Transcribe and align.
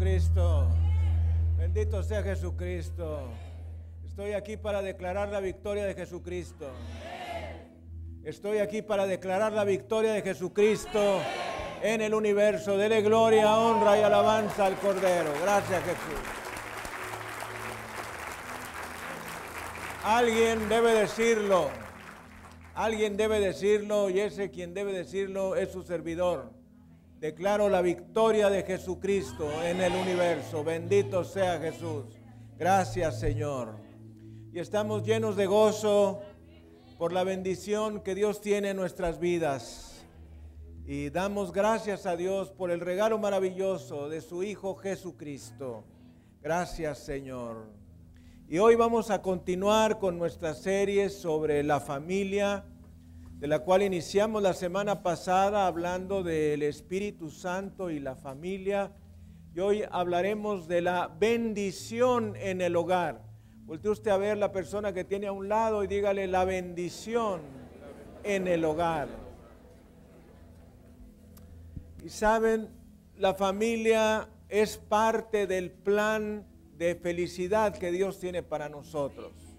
Jesucristo. 0.00 0.66
Bendito 1.58 2.02
sea 2.02 2.22
Jesucristo. 2.22 3.28
Estoy 4.02 4.32
aquí 4.32 4.56
para 4.56 4.80
declarar 4.80 5.28
la 5.28 5.40
victoria 5.40 5.84
de 5.84 5.92
Jesucristo. 5.92 6.70
Estoy 8.24 8.60
aquí 8.60 8.80
para 8.80 9.06
declarar 9.06 9.52
la 9.52 9.64
victoria 9.64 10.14
de 10.14 10.22
Jesucristo 10.22 11.20
en 11.82 12.00
el 12.00 12.14
universo. 12.14 12.78
Dele 12.78 13.02
gloria, 13.02 13.54
honra 13.58 13.98
y 13.98 14.02
alabanza 14.02 14.64
al 14.64 14.78
Cordero. 14.78 15.34
Gracias 15.42 15.84
Jesús. 15.84 16.20
Alguien 20.02 20.66
debe 20.70 20.94
decirlo. 20.94 21.68
Alguien 22.74 23.18
debe 23.18 23.38
decirlo 23.38 24.08
y 24.08 24.20
ese 24.20 24.50
quien 24.50 24.72
debe 24.72 24.94
decirlo 24.94 25.56
es 25.56 25.70
su 25.70 25.82
servidor. 25.82 26.59
Declaro 27.20 27.68
la 27.68 27.82
victoria 27.82 28.48
de 28.48 28.62
Jesucristo 28.62 29.46
en 29.62 29.82
el 29.82 29.92
universo. 29.92 30.64
Bendito 30.64 31.22
sea 31.22 31.60
Jesús. 31.60 32.06
Gracias 32.56 33.20
Señor. 33.20 33.76
Y 34.54 34.58
estamos 34.58 35.02
llenos 35.02 35.36
de 35.36 35.44
gozo 35.44 36.22
por 36.96 37.12
la 37.12 37.22
bendición 37.22 38.00
que 38.00 38.14
Dios 38.14 38.40
tiene 38.40 38.70
en 38.70 38.78
nuestras 38.78 39.18
vidas. 39.20 40.02
Y 40.86 41.10
damos 41.10 41.52
gracias 41.52 42.06
a 42.06 42.16
Dios 42.16 42.52
por 42.52 42.70
el 42.70 42.80
regalo 42.80 43.18
maravilloso 43.18 44.08
de 44.08 44.22
su 44.22 44.42
Hijo 44.42 44.74
Jesucristo. 44.76 45.84
Gracias 46.40 47.00
Señor. 47.00 47.66
Y 48.48 48.60
hoy 48.60 48.76
vamos 48.76 49.10
a 49.10 49.20
continuar 49.20 49.98
con 49.98 50.18
nuestra 50.18 50.54
serie 50.54 51.10
sobre 51.10 51.64
la 51.64 51.80
familia 51.80 52.64
de 53.40 53.46
la 53.46 53.60
cual 53.60 53.82
iniciamos 53.82 54.42
la 54.42 54.52
semana 54.52 55.02
pasada 55.02 55.66
hablando 55.66 56.22
del 56.22 56.62
Espíritu 56.62 57.30
Santo 57.30 57.88
y 57.88 57.98
la 57.98 58.14
familia. 58.14 58.92
Y 59.54 59.60
hoy 59.60 59.82
hablaremos 59.90 60.68
de 60.68 60.82
la 60.82 61.08
bendición 61.18 62.34
en 62.36 62.60
el 62.60 62.76
hogar. 62.76 63.22
Voltee 63.64 63.90
usted 63.90 64.10
a 64.10 64.18
ver 64.18 64.36
la 64.36 64.52
persona 64.52 64.92
que 64.92 65.04
tiene 65.04 65.26
a 65.26 65.32
un 65.32 65.48
lado 65.48 65.82
y 65.82 65.86
dígale 65.86 66.26
la 66.26 66.44
bendición 66.44 67.40
en 68.24 68.46
el 68.46 68.62
hogar. 68.62 69.08
Y 72.04 72.10
saben, 72.10 72.68
la 73.16 73.32
familia 73.32 74.28
es 74.50 74.76
parte 74.76 75.46
del 75.46 75.70
plan 75.70 76.46
de 76.76 76.94
felicidad 76.94 77.74
que 77.74 77.90
Dios 77.90 78.20
tiene 78.20 78.42
para 78.42 78.68
nosotros. 78.68 79.49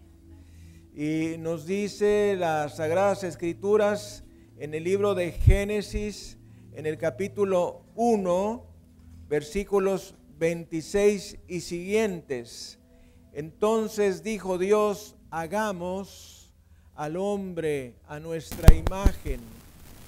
Y 0.93 1.37
nos 1.39 1.65
dice 1.65 2.35
las 2.37 2.75
Sagradas 2.75 3.23
Escrituras 3.23 4.25
en 4.57 4.73
el 4.73 4.83
libro 4.83 5.15
de 5.15 5.31
Génesis, 5.31 6.37
en 6.73 6.85
el 6.85 6.97
capítulo 6.97 7.85
1, 7.95 8.65
versículos 9.29 10.15
26 10.37 11.37
y 11.47 11.61
siguientes. 11.61 12.77
Entonces 13.31 14.21
dijo 14.21 14.57
Dios, 14.57 15.15
hagamos 15.29 16.53
al 16.93 17.15
hombre 17.15 17.95
a 18.09 18.19
nuestra 18.19 18.75
imagen, 18.75 19.39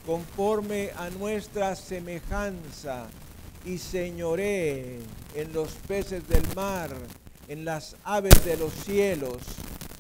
conforme 0.06 0.90
a 0.98 1.10
nuestra 1.12 1.78
semejanza, 1.78 3.08
y 3.64 3.78
señoré 3.78 5.00
en 5.34 5.54
los 5.54 5.76
peces 5.88 6.28
del 6.28 6.44
mar, 6.58 6.90
en 7.48 7.64
las 7.64 7.96
aves 8.04 8.44
de 8.44 8.58
los 8.58 8.74
cielos 8.74 9.38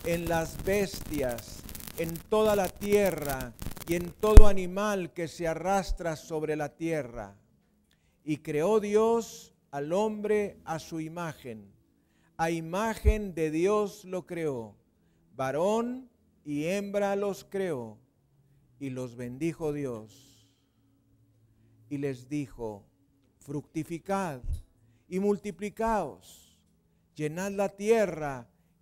en 0.06 0.28
las 0.28 0.62
bestias, 0.66 1.64
en 1.98 2.14
toda 2.30 2.58
la 2.58 2.68
tierra 2.68 3.54
y 3.88 3.96
en 3.96 4.12
todo 4.12 4.48
animal 4.48 5.14
que 5.14 5.30
se 5.30 5.48
arrastra 5.48 6.18
sobre 6.18 6.56
la 6.58 6.76
tierra. 6.76 7.36
Y 8.26 8.38
creó 8.38 8.82
Dios 8.82 9.56
al 9.72 9.94
hombre 9.94 10.60
a 10.66 10.80
su 10.80 11.00
imagen. 11.00 11.72
A 12.36 12.52
imagen 12.52 13.34
de 13.34 13.50
Dios 13.50 14.04
lo 14.04 14.26
creó. 14.26 14.76
Varón 15.36 16.10
y 16.44 16.66
hembra 16.66 17.16
los 17.16 17.46
creó. 17.46 17.98
Y 18.80 18.90
los 18.90 19.16
bendijo 19.16 19.72
Dios. 19.72 20.50
Y 21.90 21.98
les 21.98 22.28
dijo, 22.28 22.84
fructificad 23.40 24.42
y 25.08 25.20
multiplicaos, 25.20 26.60
llenad 27.16 27.52
la 27.52 27.70
tierra 27.70 28.50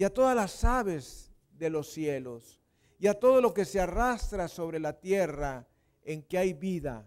y 0.00 0.04
a 0.04 0.08
todas 0.08 0.34
las 0.34 0.64
aves 0.64 1.30
de 1.58 1.68
los 1.68 1.90
cielos 1.90 2.58
y 2.98 3.06
a 3.06 3.12
todo 3.12 3.42
lo 3.42 3.52
que 3.52 3.66
se 3.66 3.80
arrastra 3.80 4.48
sobre 4.48 4.80
la 4.80 4.98
tierra 4.98 5.68
en 6.02 6.22
que 6.22 6.38
hay 6.38 6.54
vida. 6.54 7.06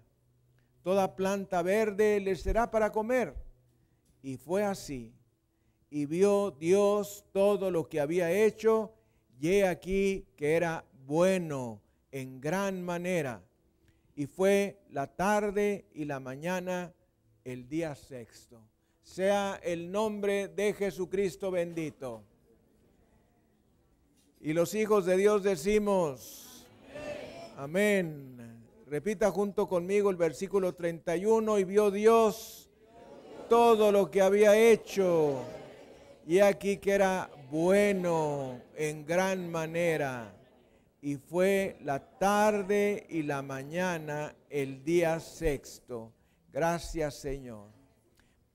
Toda 0.83 1.15
planta 1.15 1.63
verde 1.63 2.19
les 2.19 2.41
será 2.41 2.69
para 2.69 2.91
comer. 2.91 3.33
Y 4.21 4.37
fue 4.37 4.63
así. 4.63 5.11
Y 5.89 6.05
vio 6.05 6.51
Dios 6.51 7.25
todo 7.31 7.71
lo 7.71 7.89
que 7.89 7.99
había 7.99 8.31
hecho 8.31 8.93
y 9.39 9.49
he 9.49 9.67
aquí 9.67 10.27
que 10.37 10.55
era 10.55 10.85
bueno 11.07 11.81
en 12.11 12.39
gran 12.39 12.79
manera. 12.83 13.41
Y 14.15 14.27
fue 14.27 14.83
la 14.91 15.07
tarde 15.07 15.87
y 15.95 16.05
la 16.05 16.19
mañana 16.19 16.93
el 17.43 17.67
día 17.67 17.95
sexto. 17.95 18.61
Sea 19.01 19.59
el 19.63 19.91
nombre 19.91 20.47
de 20.47 20.73
Jesucristo 20.73 21.49
bendito. 21.49 22.23
Y 24.45 24.51
los 24.51 24.75
hijos 24.75 25.05
de 25.05 25.15
Dios 25.15 25.41
decimos, 25.41 26.67
amén. 27.55 28.61
Repita 28.87 29.31
junto 29.31 29.69
conmigo 29.69 30.09
el 30.09 30.17
versículo 30.17 30.75
31, 30.75 31.59
y 31.59 31.63
vio 31.63 31.89
Dios 31.89 32.69
todo 33.47 33.89
lo 33.89 34.11
que 34.11 34.21
había 34.21 34.57
hecho, 34.57 35.41
y 36.27 36.39
aquí 36.39 36.75
que 36.75 36.91
era 36.91 37.29
bueno 37.49 38.59
en 38.75 39.05
gran 39.05 39.49
manera. 39.49 40.35
Y 41.01 41.15
fue 41.15 41.77
la 41.81 41.99
tarde 41.99 43.07
y 43.07 43.23
la 43.23 43.41
mañana 43.41 44.35
el 44.49 44.83
día 44.83 45.21
sexto. 45.21 46.11
Gracias 46.51 47.15
Señor. 47.15 47.69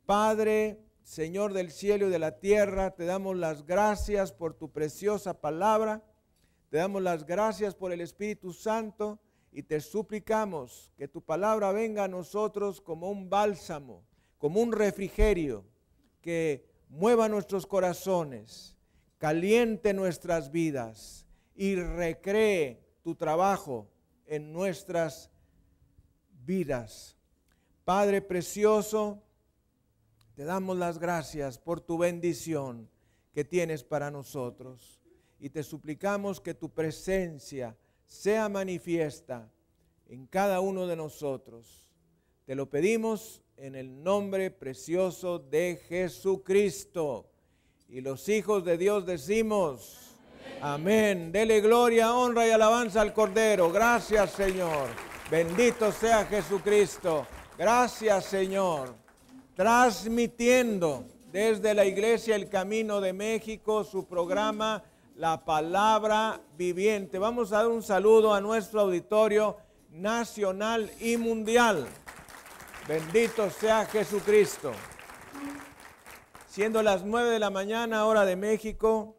Padre, 0.05 0.81
Señor 1.09 1.55
del 1.55 1.71
cielo 1.71 2.09
y 2.09 2.11
de 2.11 2.19
la 2.19 2.39
tierra, 2.39 2.91
te 2.91 3.07
damos 3.07 3.35
las 3.35 3.65
gracias 3.65 4.31
por 4.31 4.53
tu 4.53 4.71
preciosa 4.71 5.41
palabra, 5.41 6.05
te 6.69 6.77
damos 6.77 7.01
las 7.01 7.25
gracias 7.25 7.75
por 7.75 7.93
el 7.93 8.03
Espíritu 8.03 8.53
Santo 8.53 9.19
y 9.51 9.63
te 9.63 9.81
suplicamos 9.81 10.93
que 10.99 11.09
tu 11.09 11.23
palabra 11.23 11.73
venga 11.73 12.05
a 12.05 12.09
nosotros 12.09 12.83
como 12.83 13.11
un 13.11 13.31
bálsamo, 13.31 14.05
como 14.37 14.61
un 14.61 14.71
refrigerio 14.71 15.65
que 16.21 16.69
mueva 16.91 17.27
nuestros 17.31 17.67
corazones, 17.67 18.77
caliente 19.17 19.95
nuestras 19.95 20.51
vidas 20.51 21.27
y 21.55 21.77
recree 21.77 22.85
tu 23.03 23.15
trabajo 23.15 23.89
en 24.27 24.53
nuestras 24.53 25.31
vidas. 26.45 27.17
Padre 27.87 28.21
precioso, 28.21 29.23
te 30.39 30.45
damos 30.45 30.79
las 30.79 31.01
gracias 31.01 31.59
por 31.59 31.81
tu 31.81 31.99
bendición 31.99 32.89
que 33.35 33.45
tienes 33.45 33.83
para 33.83 34.09
nosotros 34.09 35.01
y 35.41 35.51
te 35.51 35.65
suplicamos 35.65 36.41
que 36.41 36.55
tu 36.55 36.71
presencia 36.71 37.77
sea 38.07 38.49
manifiesta 38.49 39.51
en 40.09 40.29
cada 40.29 40.61
uno 40.61 40.87
de 40.87 40.95
nosotros. 40.95 41.89
Te 42.47 42.55
lo 42.55 42.71
pedimos 42.71 43.43
en 43.57 43.75
el 43.75 44.05
nombre 44.05 44.53
precioso 44.53 45.41
de 45.41 45.83
Jesucristo. 45.89 47.29
Y 47.89 48.01
los 48.01 48.29
hijos 48.29 48.65
de 48.65 48.79
Dios 48.79 49.07
decimos, 49.07 50.15
amén. 50.61 51.33
Dele 51.33 51.61
gloria, 51.61 52.15
honra 52.15 52.47
y 52.47 52.53
alabanza 52.53 53.01
al 53.01 53.13
Cordero. 53.13 53.73
Gracias 53.73 54.31
Señor. 54.35 54.87
Bendito 55.33 55.91
sea 55.91 56.25
Jesucristo. 56.27 57.27
Gracias 57.59 58.27
Señor 58.27 59.08
transmitiendo 59.59 61.05
desde 61.33 61.75
la 61.75 61.85
Iglesia 61.85 62.37
El 62.37 62.49
Camino 62.49 63.01
de 63.01 63.13
México 63.13 63.83
su 63.83 64.07
programa 64.07 64.85
La 65.17 65.45
Palabra 65.45 66.41
Viviente. 66.57 67.19
Vamos 67.19 67.51
a 67.51 67.57
dar 67.57 67.67
un 67.67 67.83
saludo 67.83 68.33
a 68.33 68.41
nuestro 68.41 68.83
auditorio 68.83 69.57
nacional 69.91 70.89
y 71.01 71.17
mundial. 71.17 71.89
Bendito 72.87 73.51
sea 73.51 73.85
Jesucristo. 73.87 74.71
siendo 76.47 76.81
las 76.81 77.05
9 77.05 77.29
de 77.29 77.41
la 77.41 77.51
mañana 77.51 78.07
hora 78.07 78.25
de 78.25 78.37
México, 78.37 79.17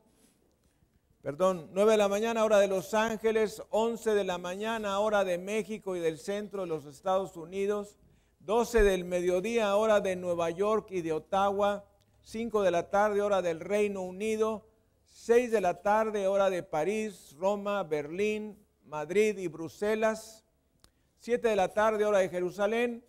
perdón, 1.22 1.70
9 1.74 1.92
de 1.92 1.98
la 1.98 2.08
mañana 2.08 2.46
hora 2.46 2.60
de 2.60 2.70
Los 2.70 2.94
Ángeles, 2.94 3.62
11 3.72 4.12
de 4.12 4.24
la 4.24 4.38
mañana 4.38 5.00
hora 5.00 5.26
de 5.26 5.38
México 5.38 5.98
y 5.98 6.00
del 6.00 6.18
centro 6.18 6.62
de 6.62 6.68
los 6.68 6.86
Estados 6.86 7.36
Unidos, 7.36 7.98
12 8.50 8.82
del 8.82 9.06
mediodía 9.06 9.76
hora 9.76 10.02
de 10.02 10.16
Nueva 10.16 10.50
York 10.50 10.88
y 10.90 11.04
de 11.04 11.14
Ottawa, 11.14 11.86
5 12.24 12.64
de 12.64 12.72
la 12.72 12.90
tarde 12.90 13.22
hora 13.22 13.44
del 13.44 13.60
Reino 13.60 14.02
Unido, 14.02 14.66
6 15.06 15.52
de 15.52 15.62
la 15.62 15.84
tarde 15.84 16.26
hora 16.26 16.50
de 16.50 16.64
París, 16.64 17.36
Roma, 17.38 17.84
Berlín, 17.84 18.58
Madrid 18.88 19.38
y 19.38 19.46
Bruselas, 19.46 20.48
7 21.20 21.48
de 21.48 21.56
la 21.56 21.76
tarde 21.76 22.06
hora 22.06 22.18
de 22.18 22.30
Jerusalén, 22.30 23.06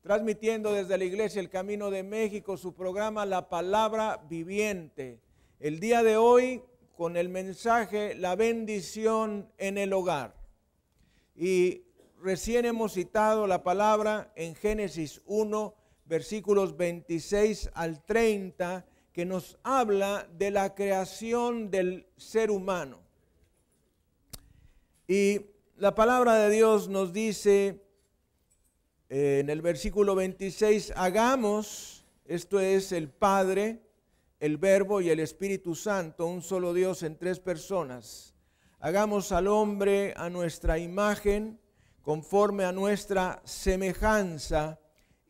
transmitiendo 0.00 0.72
desde 0.72 0.96
la 0.96 1.04
iglesia 1.04 1.40
El 1.40 1.50
Camino 1.50 1.90
de 1.90 2.04
México 2.04 2.56
su 2.56 2.76
programa 2.76 3.26
La 3.26 3.48
Palabra 3.48 4.24
Viviente. 4.28 5.20
El 5.58 5.80
día 5.80 6.04
de 6.04 6.16
hoy 6.16 6.62
con 6.96 7.16
el 7.16 7.30
mensaje 7.30 8.14
La 8.14 8.36
bendición 8.36 9.50
en 9.58 9.76
el 9.76 9.92
hogar. 9.92 10.36
Y 11.34 11.87
recién 12.20 12.64
hemos 12.64 12.92
citado 12.92 13.46
la 13.46 13.62
palabra 13.62 14.32
en 14.36 14.54
Génesis 14.54 15.20
1, 15.26 15.74
versículos 16.06 16.76
26 16.76 17.70
al 17.74 18.04
30, 18.04 18.86
que 19.12 19.24
nos 19.24 19.58
habla 19.62 20.28
de 20.38 20.50
la 20.50 20.74
creación 20.74 21.70
del 21.70 22.06
ser 22.16 22.50
humano. 22.50 23.00
Y 25.06 25.40
la 25.76 25.94
palabra 25.94 26.34
de 26.34 26.50
Dios 26.50 26.88
nos 26.88 27.12
dice 27.12 27.82
eh, 29.08 29.38
en 29.40 29.50
el 29.50 29.62
versículo 29.62 30.14
26, 30.14 30.92
hagamos, 30.96 32.04
esto 32.26 32.60
es 32.60 32.92
el 32.92 33.08
Padre, 33.08 33.80
el 34.40 34.58
Verbo 34.58 35.00
y 35.00 35.10
el 35.10 35.20
Espíritu 35.20 35.74
Santo, 35.74 36.26
un 36.26 36.42
solo 36.42 36.74
Dios 36.74 37.02
en 37.02 37.16
tres 37.16 37.40
personas. 37.40 38.34
Hagamos 38.80 39.32
al 39.32 39.48
hombre 39.48 40.14
a 40.16 40.30
nuestra 40.30 40.78
imagen, 40.78 41.58
conforme 42.08 42.64
a 42.64 42.72
nuestra 42.72 43.42
semejanza, 43.44 44.80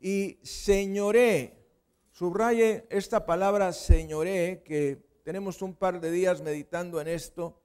y 0.01 0.39
señoré. 0.45 1.67
Subraye 2.13 2.87
esta 2.89 3.27
palabra 3.27 3.73
señoré, 3.73 4.63
que 4.65 5.03
tenemos 5.25 5.61
un 5.61 5.75
par 5.75 6.01
de 6.01 6.13
días 6.13 6.41
meditando 6.41 7.01
en 7.01 7.09
esto. 7.09 7.61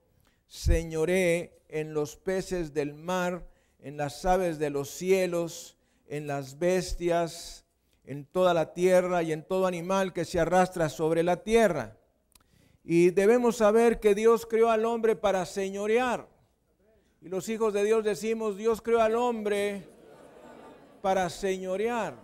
Señoré 0.48 1.62
en 1.68 1.94
los 1.94 2.16
peces 2.16 2.74
del 2.74 2.92
mar, 2.92 3.46
en 3.78 3.96
las 3.96 4.24
aves 4.24 4.58
de 4.58 4.70
los 4.70 4.90
cielos, 4.90 5.78
en 6.08 6.26
las 6.26 6.58
bestias, 6.58 7.66
en 8.02 8.26
toda 8.26 8.52
la 8.52 8.74
tierra 8.74 9.22
y 9.22 9.30
en 9.30 9.46
todo 9.46 9.68
animal 9.68 10.12
que 10.12 10.24
se 10.24 10.40
arrastra 10.40 10.88
sobre 10.88 11.22
la 11.22 11.44
tierra. 11.44 11.96
Y 12.82 13.10
debemos 13.10 13.58
saber 13.58 14.00
que 14.00 14.16
Dios 14.16 14.44
creó 14.44 14.70
al 14.70 14.84
hombre 14.84 15.14
para 15.14 15.46
señorear. 15.46 16.33
Y 17.24 17.30
los 17.30 17.48
hijos 17.48 17.72
de 17.72 17.82
Dios 17.84 18.04
decimos, 18.04 18.58
Dios 18.58 18.82
creó 18.82 19.00
al 19.00 19.14
hombre 19.14 19.88
para 21.00 21.30
señorear, 21.30 22.18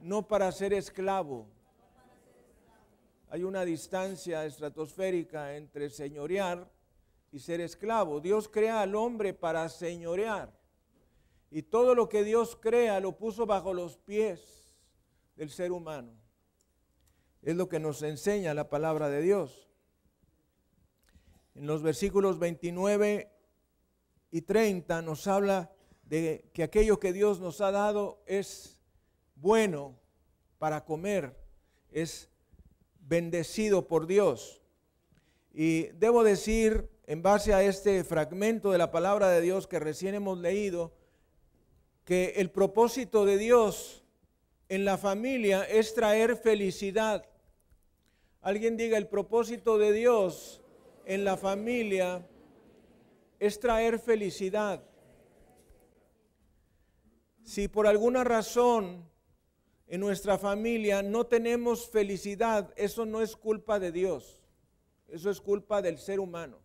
no 0.00 0.28
para 0.28 0.52
ser 0.52 0.72
esclavo. 0.72 1.48
Hay 3.28 3.42
una 3.42 3.64
distancia 3.64 4.46
estratosférica 4.46 5.56
entre 5.56 5.90
señorear 5.90 6.70
y 7.32 7.40
ser 7.40 7.60
esclavo. 7.60 8.20
Dios 8.20 8.48
crea 8.48 8.82
al 8.82 8.94
hombre 8.94 9.34
para 9.34 9.68
señorear. 9.68 10.56
Y 11.50 11.62
todo 11.62 11.96
lo 11.96 12.08
que 12.08 12.22
Dios 12.22 12.54
crea 12.54 13.00
lo 13.00 13.18
puso 13.18 13.46
bajo 13.46 13.74
los 13.74 13.96
pies 13.96 14.70
del 15.34 15.50
ser 15.50 15.72
humano. 15.72 16.12
Es 17.42 17.56
lo 17.56 17.68
que 17.68 17.80
nos 17.80 18.00
enseña 18.02 18.54
la 18.54 18.68
palabra 18.68 19.08
de 19.08 19.22
Dios. 19.22 19.68
En 21.56 21.66
los 21.66 21.82
versículos 21.82 22.38
29 22.38 23.33
y 24.34 24.42
30 24.42 25.00
nos 25.02 25.28
habla 25.28 25.70
de 26.02 26.50
que 26.52 26.64
aquello 26.64 26.98
que 26.98 27.12
Dios 27.12 27.38
nos 27.38 27.60
ha 27.60 27.70
dado 27.70 28.20
es 28.26 28.76
bueno 29.36 29.94
para 30.58 30.84
comer, 30.84 31.36
es 31.92 32.28
bendecido 32.98 33.86
por 33.86 34.08
Dios. 34.08 34.60
Y 35.52 35.84
debo 36.00 36.24
decir, 36.24 36.90
en 37.06 37.22
base 37.22 37.54
a 37.54 37.62
este 37.62 38.02
fragmento 38.02 38.72
de 38.72 38.78
la 38.78 38.90
palabra 38.90 39.28
de 39.28 39.40
Dios 39.40 39.68
que 39.68 39.78
recién 39.78 40.16
hemos 40.16 40.36
leído, 40.36 40.92
que 42.04 42.32
el 42.38 42.50
propósito 42.50 43.24
de 43.26 43.38
Dios 43.38 44.02
en 44.68 44.84
la 44.84 44.98
familia 44.98 45.62
es 45.62 45.94
traer 45.94 46.36
felicidad. 46.36 47.24
Alguien 48.42 48.76
diga, 48.76 48.98
el 48.98 49.06
propósito 49.06 49.78
de 49.78 49.92
Dios 49.92 50.60
en 51.04 51.22
la 51.22 51.36
familia 51.36 52.26
es 53.44 53.58
traer 53.60 53.98
felicidad. 53.98 54.84
Si 57.42 57.68
por 57.68 57.86
alguna 57.86 58.24
razón 58.24 59.08
en 59.86 60.00
nuestra 60.00 60.38
familia 60.38 61.02
no 61.02 61.26
tenemos 61.26 61.90
felicidad, 61.90 62.72
eso 62.76 63.04
no 63.04 63.20
es 63.20 63.36
culpa 63.36 63.78
de 63.78 63.92
Dios, 63.92 64.42
eso 65.08 65.30
es 65.30 65.40
culpa 65.40 65.82
del 65.82 65.98
ser 65.98 66.20
humano, 66.20 66.58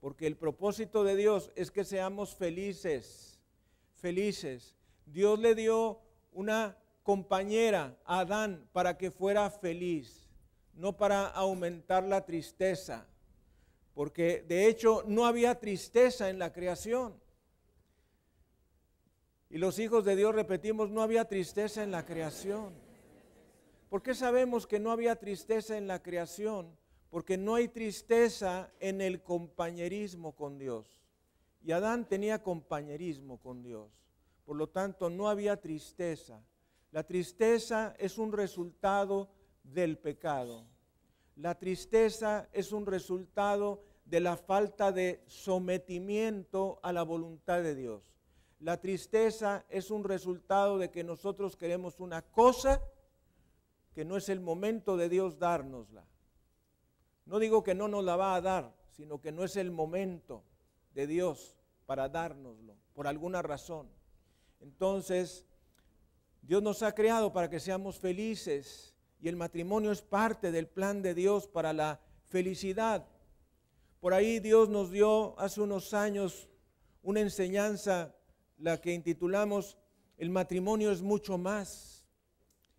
porque 0.00 0.26
el 0.26 0.36
propósito 0.36 1.04
de 1.04 1.16
Dios 1.16 1.52
es 1.54 1.70
que 1.70 1.84
seamos 1.84 2.34
felices 2.34 3.32
felices. 4.02 4.76
Dios 5.06 5.38
le 5.38 5.54
dio 5.54 6.00
una 6.32 6.76
compañera 7.04 7.96
a 8.04 8.20
Adán 8.20 8.68
para 8.72 8.98
que 8.98 9.12
fuera 9.12 9.48
feliz, 9.48 10.28
no 10.74 10.96
para 10.96 11.28
aumentar 11.28 12.02
la 12.02 12.26
tristeza, 12.26 13.06
porque 13.94 14.44
de 14.48 14.66
hecho 14.66 15.04
no 15.06 15.26
había 15.26 15.58
tristeza 15.58 16.30
en 16.30 16.38
la 16.38 16.52
creación. 16.52 17.20
Y 19.50 19.58
los 19.58 19.78
hijos 19.78 20.04
de 20.04 20.16
Dios, 20.16 20.34
repetimos, 20.34 20.90
no 20.90 21.02
había 21.02 21.26
tristeza 21.26 21.82
en 21.82 21.90
la 21.90 22.06
creación. 22.06 22.72
¿Por 23.90 24.02
qué 24.02 24.14
sabemos 24.14 24.66
que 24.66 24.80
no 24.80 24.90
había 24.90 25.16
tristeza 25.16 25.76
en 25.76 25.86
la 25.86 26.02
creación? 26.02 26.74
Porque 27.10 27.36
no 27.36 27.54
hay 27.54 27.68
tristeza 27.68 28.72
en 28.80 29.02
el 29.02 29.22
compañerismo 29.22 30.34
con 30.34 30.58
Dios. 30.58 30.98
Y 31.62 31.72
Adán 31.72 32.08
tenía 32.08 32.42
compañerismo 32.42 33.38
con 33.38 33.62
Dios. 33.62 33.90
Por 34.46 34.56
lo 34.56 34.70
tanto, 34.70 35.10
no 35.10 35.28
había 35.28 35.60
tristeza. 35.60 36.42
La 36.90 37.02
tristeza 37.02 37.94
es 37.98 38.16
un 38.16 38.32
resultado 38.32 39.28
del 39.62 39.98
pecado. 39.98 40.66
La 41.42 41.58
tristeza 41.58 42.48
es 42.52 42.70
un 42.70 42.86
resultado 42.86 43.82
de 44.04 44.20
la 44.20 44.36
falta 44.36 44.92
de 44.92 45.24
sometimiento 45.26 46.78
a 46.84 46.92
la 46.92 47.02
voluntad 47.02 47.64
de 47.64 47.74
Dios. 47.74 48.04
La 48.60 48.80
tristeza 48.80 49.64
es 49.68 49.90
un 49.90 50.04
resultado 50.04 50.78
de 50.78 50.92
que 50.92 51.02
nosotros 51.02 51.56
queremos 51.56 51.98
una 51.98 52.22
cosa 52.22 52.80
que 53.92 54.04
no 54.04 54.16
es 54.16 54.28
el 54.28 54.38
momento 54.38 54.96
de 54.96 55.08
Dios 55.08 55.40
dárnosla. 55.40 56.06
No 57.26 57.40
digo 57.40 57.64
que 57.64 57.74
no 57.74 57.88
nos 57.88 58.04
la 58.04 58.14
va 58.14 58.36
a 58.36 58.40
dar, 58.40 58.76
sino 58.90 59.20
que 59.20 59.32
no 59.32 59.42
es 59.42 59.56
el 59.56 59.72
momento 59.72 60.44
de 60.94 61.08
Dios 61.08 61.58
para 61.86 62.08
dárnoslo, 62.08 62.76
por 62.94 63.08
alguna 63.08 63.42
razón. 63.42 63.88
Entonces, 64.60 65.44
Dios 66.40 66.62
nos 66.62 66.84
ha 66.84 66.94
creado 66.94 67.32
para 67.32 67.50
que 67.50 67.58
seamos 67.58 67.98
felices 67.98 68.91
y 69.22 69.28
el 69.28 69.36
matrimonio 69.36 69.92
es 69.92 70.02
parte 70.02 70.50
del 70.50 70.66
plan 70.66 71.00
de 71.00 71.14
Dios 71.14 71.46
para 71.46 71.72
la 71.72 72.00
felicidad. 72.24 73.06
Por 74.00 74.14
ahí 74.14 74.40
Dios 74.40 74.68
nos 74.68 74.90
dio 74.90 75.38
hace 75.38 75.60
unos 75.60 75.94
años 75.94 76.48
una 77.04 77.20
enseñanza, 77.20 78.16
la 78.58 78.80
que 78.80 78.92
intitulamos 78.92 79.78
El 80.18 80.30
matrimonio 80.30 80.90
es 80.90 81.02
mucho 81.02 81.38
más. 81.38 82.04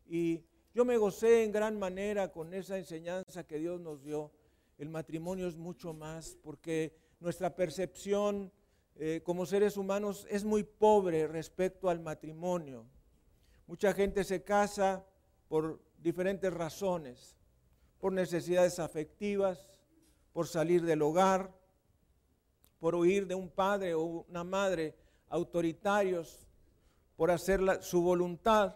Y 0.06 0.42
yo 0.74 0.84
me 0.84 0.98
gocé 0.98 1.46
en 1.46 1.52
gran 1.54 1.80
manera 1.80 2.32
con 2.32 2.54
esa 2.54 2.78
enseñanza 2.78 3.46
que 3.46 3.58
Dios 3.58 3.80
nos 3.80 4.04
dio. 4.04 4.32
El 4.78 4.90
matrimonio 4.90 5.48
es 5.48 5.56
mucho 5.56 5.94
más 5.94 6.38
porque 6.42 6.94
nuestra 7.22 7.56
percepción 7.56 8.52
eh, 8.96 9.22
como 9.24 9.46
seres 9.46 9.78
humanos 9.78 10.28
es 10.30 10.44
muy 10.44 10.64
pobre 10.64 11.26
respecto 11.28 11.90
al 11.90 12.02
matrimonio. 12.02 12.86
Mucha 13.66 13.94
gente 13.94 14.26
se 14.26 14.44
casa 14.44 15.06
por 15.48 15.80
diferentes 16.04 16.54
razones, 16.54 17.38
por 17.98 18.12
necesidades 18.12 18.78
afectivas, 18.78 19.80
por 20.34 20.48
salir 20.48 20.84
del 20.84 21.02
hogar, 21.02 21.56
por 22.80 22.96
huir 22.96 23.26
de 23.26 23.36
un 23.36 23.50
padre 23.50 23.94
o 23.94 24.26
una 24.28 24.44
madre 24.44 24.94
autoritarios, 25.30 26.46
por 27.16 27.32
hacer 27.32 27.62
su 27.82 28.02
voluntad, 28.02 28.76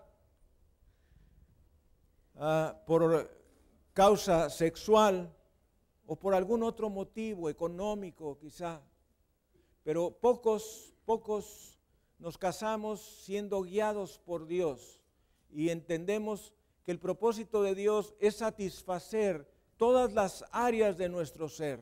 ah, 2.35 2.81
por 2.85 3.29
causa 3.93 4.49
sexual 4.49 5.35
o 6.05 6.15
por 6.15 6.33
algún 6.33 6.63
otro 6.63 6.89
motivo 6.89 7.49
económico 7.49 8.37
quizá. 8.37 8.81
Pero 9.83 10.11
pocos, 10.11 10.93
pocos 11.03 11.77
nos 12.19 12.37
casamos 12.37 13.01
siendo 13.25 13.61
guiados 13.63 14.19
por 14.19 14.47
Dios 14.47 15.01
y 15.49 15.69
entendemos 15.69 16.53
que 16.87 16.93
el 16.93 16.99
propósito 16.99 17.63
de 17.63 17.75
Dios 17.75 18.15
es 18.17 18.37
satisfacer 18.37 19.45
todas 19.75 20.13
las 20.13 20.45
áreas 20.53 20.97
de 20.97 21.09
nuestro 21.09 21.49
ser. 21.49 21.81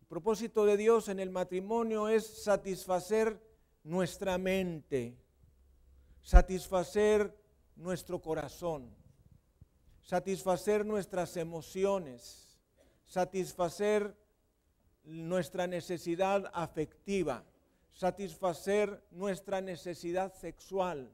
El 0.00 0.06
propósito 0.06 0.64
de 0.64 0.78
Dios 0.78 1.10
en 1.10 1.20
el 1.20 1.28
matrimonio 1.28 2.08
es 2.08 2.42
satisfacer 2.42 3.38
nuestra 3.82 4.38
mente, 4.38 5.18
satisfacer 6.22 7.38
nuestro 7.76 8.22
corazón, 8.22 8.96
satisfacer 10.00 10.86
nuestras 10.86 11.36
emociones, 11.36 12.58
satisfacer 13.04 14.16
nuestra 15.02 15.66
necesidad 15.66 16.50
afectiva, 16.54 17.44
satisfacer 17.92 19.04
nuestra 19.10 19.60
necesidad 19.60 20.32
sexual 20.32 21.12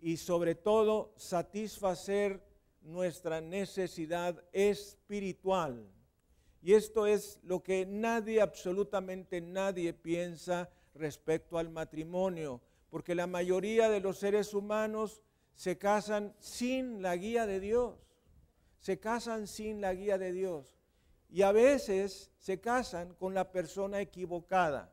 y 0.00 0.16
sobre 0.16 0.54
todo 0.54 1.12
satisfacer 1.16 2.42
nuestra 2.82 3.40
necesidad 3.40 4.42
espiritual. 4.52 5.86
Y 6.60 6.74
esto 6.74 7.06
es 7.06 7.38
lo 7.42 7.62
que 7.62 7.86
nadie, 7.86 8.40
absolutamente 8.40 9.40
nadie 9.40 9.92
piensa 9.92 10.68
respecto 10.94 11.58
al 11.58 11.70
matrimonio, 11.70 12.60
porque 12.90 13.14
la 13.14 13.26
mayoría 13.26 13.88
de 13.88 14.00
los 14.00 14.18
seres 14.18 14.54
humanos 14.54 15.22
se 15.54 15.78
casan 15.78 16.34
sin 16.38 17.02
la 17.02 17.16
guía 17.16 17.46
de 17.46 17.60
Dios, 17.60 17.94
se 18.80 18.98
casan 18.98 19.46
sin 19.46 19.80
la 19.80 19.94
guía 19.94 20.18
de 20.18 20.32
Dios 20.32 20.78
y 21.30 21.42
a 21.42 21.52
veces 21.52 22.30
se 22.38 22.60
casan 22.60 23.14
con 23.14 23.34
la 23.34 23.52
persona 23.52 24.00
equivocada. 24.00 24.90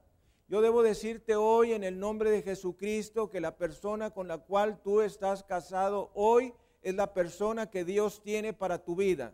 Yo 0.48 0.62
debo 0.62 0.84
decirte 0.84 1.36
hoy 1.36 1.74
en 1.74 1.84
el 1.84 2.00
nombre 2.00 2.30
de 2.30 2.44
Jesucristo 2.44 3.30
que 3.30 3.42
la 3.42 3.58
persona 3.58 4.12
con 4.12 4.28
la 4.28 4.38
cual 4.38 4.80
tú 4.84 5.02
estás 5.02 5.44
casado 5.44 6.12
hoy 6.14 6.54
es 6.84 6.94
la 6.94 7.14
persona 7.14 7.70
que 7.72 7.84
Dios 7.84 8.22
tiene 8.22 8.54
para 8.54 8.84
tu 8.84 8.96
vida. 8.96 9.34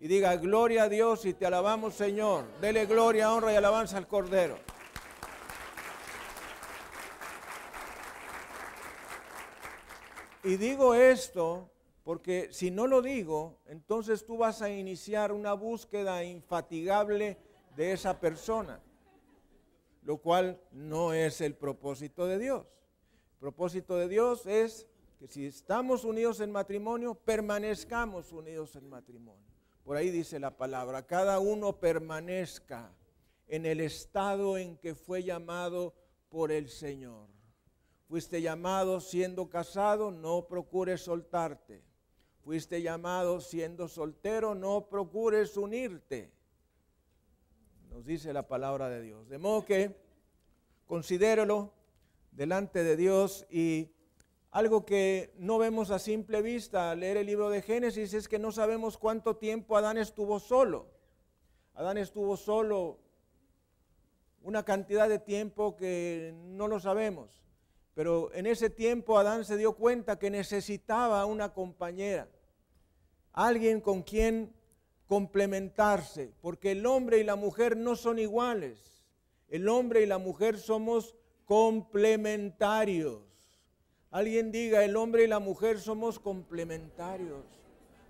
Y 0.00 0.08
diga, 0.08 0.34
gloria 0.36 0.84
a 0.84 0.88
Dios 0.88 1.24
y 1.24 1.34
te 1.34 1.46
alabamos 1.46 1.94
Señor. 1.94 2.44
Dele 2.60 2.86
gloria, 2.86 3.32
honra 3.32 3.52
y 3.52 3.56
alabanza 3.56 3.96
al 3.96 4.08
Cordero. 4.08 4.56
Y 10.42 10.56
digo 10.56 10.96
esto 10.96 11.70
porque 12.02 12.48
si 12.50 12.72
no 12.72 12.88
lo 12.88 13.00
digo, 13.00 13.60
entonces 13.66 14.26
tú 14.26 14.38
vas 14.38 14.60
a 14.60 14.70
iniciar 14.70 15.30
una 15.30 15.52
búsqueda 15.52 16.24
infatigable 16.24 17.38
de 17.76 17.92
esa 17.92 18.18
persona, 18.18 18.80
lo 20.02 20.18
cual 20.18 20.60
no 20.72 21.12
es 21.12 21.40
el 21.40 21.54
propósito 21.54 22.26
de 22.26 22.38
Dios. 22.38 22.66
El 23.34 23.38
propósito 23.38 23.96
de 23.96 24.08
Dios 24.08 24.46
es 24.46 24.86
que 25.18 25.26
si 25.28 25.46
estamos 25.46 26.04
unidos 26.04 26.40
en 26.40 26.50
matrimonio, 26.50 27.14
permanezcamos 27.14 28.32
unidos 28.32 28.74
en 28.76 28.88
matrimonio. 28.88 29.46
Por 29.84 29.96
ahí 29.96 30.10
dice 30.10 30.38
la 30.38 30.56
palabra, 30.56 31.06
cada 31.06 31.38
uno 31.38 31.78
permanezca 31.78 32.92
en 33.48 33.66
el 33.66 33.80
estado 33.80 34.56
en 34.56 34.76
que 34.76 34.94
fue 34.94 35.22
llamado 35.22 35.94
por 36.28 36.52
el 36.52 36.68
Señor. 36.68 37.28
Fuiste 38.08 38.42
llamado 38.42 39.00
siendo 39.00 39.48
casado, 39.48 40.10
no 40.10 40.46
procures 40.46 41.02
soltarte. 41.02 41.82
Fuiste 42.44 42.82
llamado 42.82 43.40
siendo 43.40 43.88
soltero, 43.88 44.54
no 44.54 44.88
procures 44.88 45.56
unirte. 45.56 46.32
Nos 47.92 48.06
dice 48.06 48.32
la 48.32 48.48
palabra 48.48 48.88
de 48.88 49.02
Dios. 49.02 49.28
De 49.28 49.36
modo 49.36 49.66
que 49.66 49.94
considéralo 50.86 51.74
delante 52.30 52.82
de 52.84 52.96
Dios 52.96 53.46
y 53.50 53.90
algo 54.50 54.86
que 54.86 55.34
no 55.36 55.58
vemos 55.58 55.90
a 55.90 55.98
simple 55.98 56.40
vista 56.40 56.90
al 56.90 57.00
leer 57.00 57.18
el 57.18 57.26
libro 57.26 57.50
de 57.50 57.60
Génesis 57.60 58.14
es 58.14 58.28
que 58.28 58.38
no 58.38 58.50
sabemos 58.50 58.96
cuánto 58.96 59.36
tiempo 59.36 59.76
Adán 59.76 59.98
estuvo 59.98 60.40
solo. 60.40 60.86
Adán 61.74 61.98
estuvo 61.98 62.38
solo 62.38 62.98
una 64.40 64.64
cantidad 64.64 65.06
de 65.06 65.18
tiempo 65.18 65.76
que 65.76 66.32
no 66.34 66.68
lo 66.68 66.80
sabemos. 66.80 67.42
Pero 67.92 68.32
en 68.32 68.46
ese 68.46 68.70
tiempo 68.70 69.18
Adán 69.18 69.44
se 69.44 69.58
dio 69.58 69.74
cuenta 69.74 70.18
que 70.18 70.30
necesitaba 70.30 71.26
una 71.26 71.52
compañera, 71.52 72.26
alguien 73.34 73.82
con 73.82 74.02
quien 74.02 74.54
complementarse, 75.12 76.32
porque 76.40 76.70
el 76.70 76.86
hombre 76.86 77.18
y 77.18 77.22
la 77.22 77.36
mujer 77.36 77.76
no 77.76 77.96
son 77.96 78.18
iguales. 78.18 79.04
El 79.46 79.68
hombre 79.68 80.00
y 80.00 80.06
la 80.06 80.16
mujer 80.16 80.58
somos 80.58 81.14
complementarios. 81.44 83.20
Alguien 84.10 84.50
diga, 84.50 84.82
el 84.82 84.96
hombre 84.96 85.24
y 85.24 85.26
la 85.26 85.38
mujer 85.38 85.78
somos 85.80 86.18
complementarios, 86.18 87.44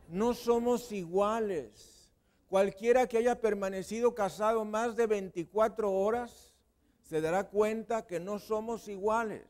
no 0.07 0.33
somos 0.33 0.93
iguales. 0.93 2.09
Cualquiera 2.49 3.09
que 3.09 3.19
haya 3.19 3.41
permanecido 3.41 4.15
casado 4.15 4.65
más 4.65 4.95
de 4.95 5.09
24 5.09 5.91
horas 5.91 6.55
se 7.03 7.21
dará 7.21 7.49
cuenta 7.49 8.07
que 8.07 8.21
no 8.21 8.39
somos 8.39 8.87
iguales, 8.87 9.49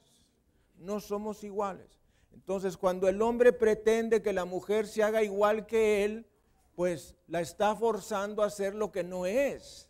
no 0.79 1.01
somos 1.01 1.45
iguales. 1.45 2.01
Entonces, 2.33 2.79
cuando 2.79 3.11
el 3.11 3.21
hombre 3.21 3.53
pretende 3.53 4.23
que 4.23 4.33
la 4.33 4.47
mujer 4.47 4.87
se 4.87 5.03
haga 5.03 5.23
igual 5.23 5.67
que 5.67 6.03
él, 6.07 6.27
pues 6.75 7.15
la 7.27 7.41
está 7.41 7.75
forzando 7.77 8.43
a 8.43 8.47
hacer 8.47 8.75
lo 8.75 8.91
que 8.91 9.05
no 9.05 9.27
es. 9.27 9.89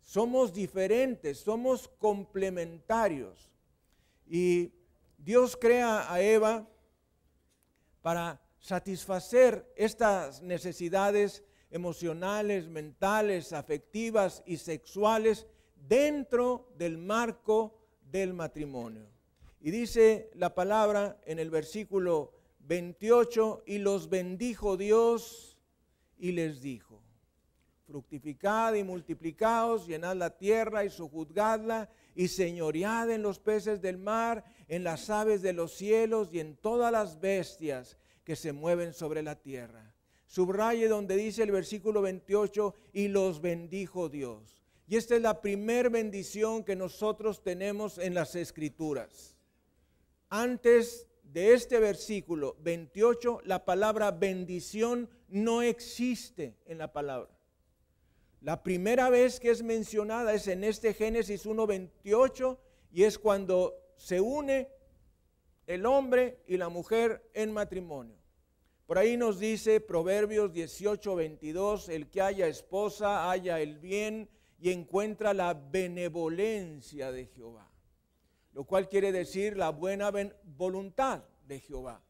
Somos 0.00 0.52
diferentes, 0.52 1.38
somos 1.38 1.88
complementarios. 1.88 3.50
Y 4.26 4.72
Dios 5.16 5.56
crea 5.56 6.12
a 6.12 6.20
Eva 6.20 6.68
para 8.02 8.40
satisfacer 8.58 9.70
estas 9.76 10.42
necesidades 10.42 11.44
emocionales, 11.70 12.68
mentales, 12.68 13.52
afectivas 13.52 14.42
y 14.46 14.56
sexuales 14.56 15.46
dentro 15.76 16.72
del 16.76 16.98
marco 16.98 17.78
del 18.10 18.32
matrimonio. 18.34 19.06
Y 19.60 19.70
dice 19.70 20.30
la 20.34 20.54
palabra 20.54 21.20
en 21.26 21.38
el 21.38 21.50
versículo 21.50 22.32
28, 22.60 23.64
y 23.66 23.78
los 23.78 24.08
bendijo 24.08 24.76
Dios 24.76 25.57
y 26.18 26.32
les 26.32 26.60
dijo, 26.60 27.00
fructificad 27.86 28.74
y 28.74 28.84
multiplicaos, 28.84 29.86
llenad 29.86 30.16
la 30.16 30.36
tierra 30.36 30.84
y 30.84 30.90
sojuzgadla 30.90 31.88
y 32.14 32.28
señoread 32.28 33.10
en 33.10 33.22
los 33.22 33.38
peces 33.38 33.80
del 33.80 33.96
mar, 33.96 34.44
en 34.68 34.84
las 34.84 35.08
aves 35.08 35.40
de 35.40 35.52
los 35.52 35.72
cielos 35.72 36.28
y 36.32 36.40
en 36.40 36.56
todas 36.56 36.92
las 36.92 37.20
bestias 37.20 37.96
que 38.24 38.36
se 38.36 38.52
mueven 38.52 38.92
sobre 38.92 39.22
la 39.22 39.36
tierra. 39.36 39.94
Subraye 40.26 40.88
donde 40.88 41.16
dice 41.16 41.42
el 41.42 41.50
versículo 41.50 42.02
28, 42.02 42.74
y 42.92 43.08
los 43.08 43.40
bendijo 43.40 44.10
Dios. 44.10 44.62
Y 44.86 44.96
esta 44.96 45.16
es 45.16 45.22
la 45.22 45.40
primer 45.40 45.88
bendición 45.88 46.64
que 46.64 46.76
nosotros 46.76 47.42
tenemos 47.42 47.96
en 47.96 48.12
las 48.12 48.34
escrituras. 48.34 49.36
Antes 50.28 51.06
de 51.22 51.54
este 51.54 51.78
versículo 51.78 52.56
28, 52.60 53.40
la 53.44 53.64
palabra 53.64 54.10
bendición 54.10 55.08
no 55.28 55.62
existe 55.62 56.56
en 56.66 56.78
la 56.78 56.92
palabra. 56.92 57.30
La 58.40 58.62
primera 58.62 59.10
vez 59.10 59.40
que 59.40 59.50
es 59.50 59.62
mencionada 59.62 60.32
es 60.32 60.46
en 60.46 60.64
este 60.64 60.94
Génesis 60.94 61.46
1.28 61.46 62.58
y 62.92 63.02
es 63.04 63.18
cuando 63.18 63.74
se 63.96 64.20
une 64.20 64.68
el 65.66 65.84
hombre 65.86 66.40
y 66.46 66.56
la 66.56 66.68
mujer 66.68 67.28
en 67.34 67.52
matrimonio. 67.52 68.16
Por 68.86 68.96
ahí 68.96 69.18
nos 69.18 69.38
dice 69.38 69.80
Proverbios 69.80 70.50
18.22, 70.52 71.90
el 71.90 72.08
que 72.08 72.22
haya 72.22 72.46
esposa, 72.46 73.30
haya 73.30 73.60
el 73.60 73.78
bien 73.78 74.30
y 74.58 74.70
encuentra 74.70 75.34
la 75.34 75.52
benevolencia 75.52 77.12
de 77.12 77.26
Jehová. 77.26 77.70
Lo 78.54 78.64
cual 78.64 78.88
quiere 78.88 79.12
decir 79.12 79.58
la 79.58 79.70
buena 79.70 80.10
voluntad 80.42 81.22
de 81.46 81.60
Jehová, 81.60 82.02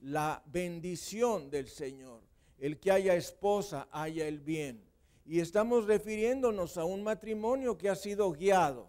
la 0.00 0.42
bendición 0.46 1.50
del 1.50 1.68
Señor. 1.68 2.21
El 2.62 2.78
que 2.78 2.92
haya 2.92 3.16
esposa, 3.16 3.88
haya 3.90 4.28
el 4.28 4.38
bien 4.38 4.80
y 5.24 5.40
estamos 5.40 5.86
refiriéndonos 5.86 6.78
a 6.78 6.84
un 6.84 7.02
matrimonio 7.02 7.76
que 7.76 7.88
ha 7.88 7.96
sido 7.96 8.30
guiado. 8.30 8.86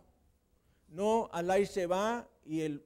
No 0.90 1.28
al 1.32 1.50
ahí 1.50 1.66
se 1.66 1.88
va 1.88 2.30
y 2.46 2.62
el 2.62 2.86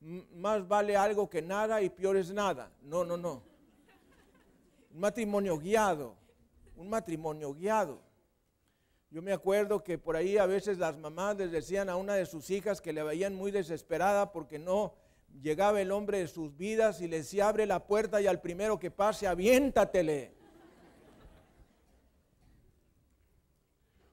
más 0.00 0.66
vale 0.66 0.96
algo 0.96 1.28
que 1.28 1.42
nada 1.42 1.82
y 1.82 1.90
peor 1.90 2.16
es 2.16 2.32
nada. 2.32 2.72
No, 2.80 3.04
no, 3.04 3.18
no. 3.18 3.42
Un 4.90 5.00
matrimonio 5.00 5.58
guiado. 5.58 6.16
Un 6.76 6.88
matrimonio 6.88 7.52
guiado. 7.52 8.00
Yo 9.10 9.20
me 9.20 9.34
acuerdo 9.34 9.84
que 9.84 9.98
por 9.98 10.16
ahí 10.16 10.38
a 10.38 10.46
veces 10.46 10.78
las 10.78 10.96
mamás 10.96 11.36
les 11.36 11.52
decían 11.52 11.90
a 11.90 11.96
una 11.96 12.14
de 12.14 12.24
sus 12.24 12.48
hijas 12.48 12.80
que 12.80 12.94
le 12.94 13.02
veían 13.02 13.34
muy 13.34 13.50
desesperada 13.50 14.32
porque 14.32 14.58
no 14.58 14.94
llegaba 15.42 15.80
el 15.80 15.92
hombre 15.92 16.18
de 16.18 16.28
sus 16.28 16.56
vidas 16.56 17.00
y 17.00 17.08
le 17.08 17.18
decía 17.18 17.48
abre 17.48 17.66
la 17.66 17.86
puerta 17.86 18.20
y 18.20 18.26
al 18.26 18.40
primero 18.40 18.78
que 18.78 18.90
pase 18.90 19.26
aviéntatele. 19.26 20.34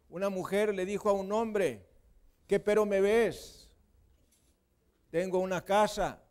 Una 0.10 0.30
mujer 0.30 0.76
le 0.76 0.86
dijo 0.86 1.10
a 1.10 1.14
un 1.14 1.32
hombre, 1.32 1.88
¿qué 2.48 2.60
pero 2.60 2.86
me 2.86 3.02
ves? 3.02 3.70
Tengo 5.10 5.40
una 5.40 5.64
casa, 5.64 6.22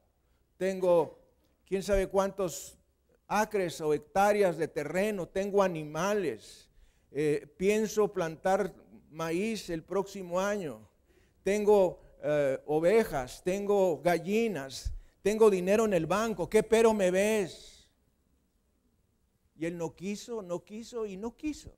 tengo 0.57 1.19
quién 1.67 1.83
sabe 1.83 2.07
cuántos 2.07 2.79
acres 3.27 3.81
o 3.81 3.93
hectáreas 3.95 4.57
de 4.57 4.69
terreno, 4.69 5.27
tengo 5.27 5.63
animales, 5.63 6.69
eh, 7.11 7.47
pienso 7.57 8.13
plantar 8.13 8.75
maíz 9.11 9.71
el 9.71 9.83
próximo 9.83 10.39
año, 10.39 10.89
tengo 11.43 11.99
eh, 12.25 12.62
ovejas, 12.67 13.43
tengo 13.43 14.00
gallinas, 14.00 14.93
tengo 15.23 15.50
dinero 15.50 15.85
en 15.85 15.93
el 15.93 16.07
banco, 16.07 16.49
¿qué 16.49 16.62
pero 16.62 16.95
me 16.95 17.11
ves? 17.11 17.88
Y 19.57 19.67
él 19.67 19.76
no 19.76 19.95
quiso, 19.95 20.41
no 20.41 20.64
quiso 20.64 21.05
y 21.05 21.17
no 21.17 21.37
quiso. 21.37 21.75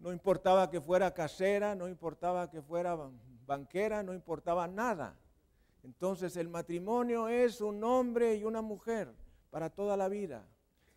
No 0.00 0.12
importaba 0.12 0.68
que 0.68 0.80
fuera 0.80 1.14
casera, 1.14 1.74
no 1.74 1.88
importaba 1.88 2.50
que 2.50 2.60
fuera 2.60 2.98
banquera, 3.46 4.02
no 4.02 4.12
importaba 4.12 4.66
nada. 4.66 5.16
Entonces 5.84 6.36
el 6.36 6.48
matrimonio 6.48 7.28
es 7.28 7.60
un 7.60 7.82
hombre 7.84 8.34
y 8.34 8.44
una 8.44 8.62
mujer 8.62 9.14
para 9.50 9.70
toda 9.70 9.96
la 9.96 10.08
vida. 10.08 10.44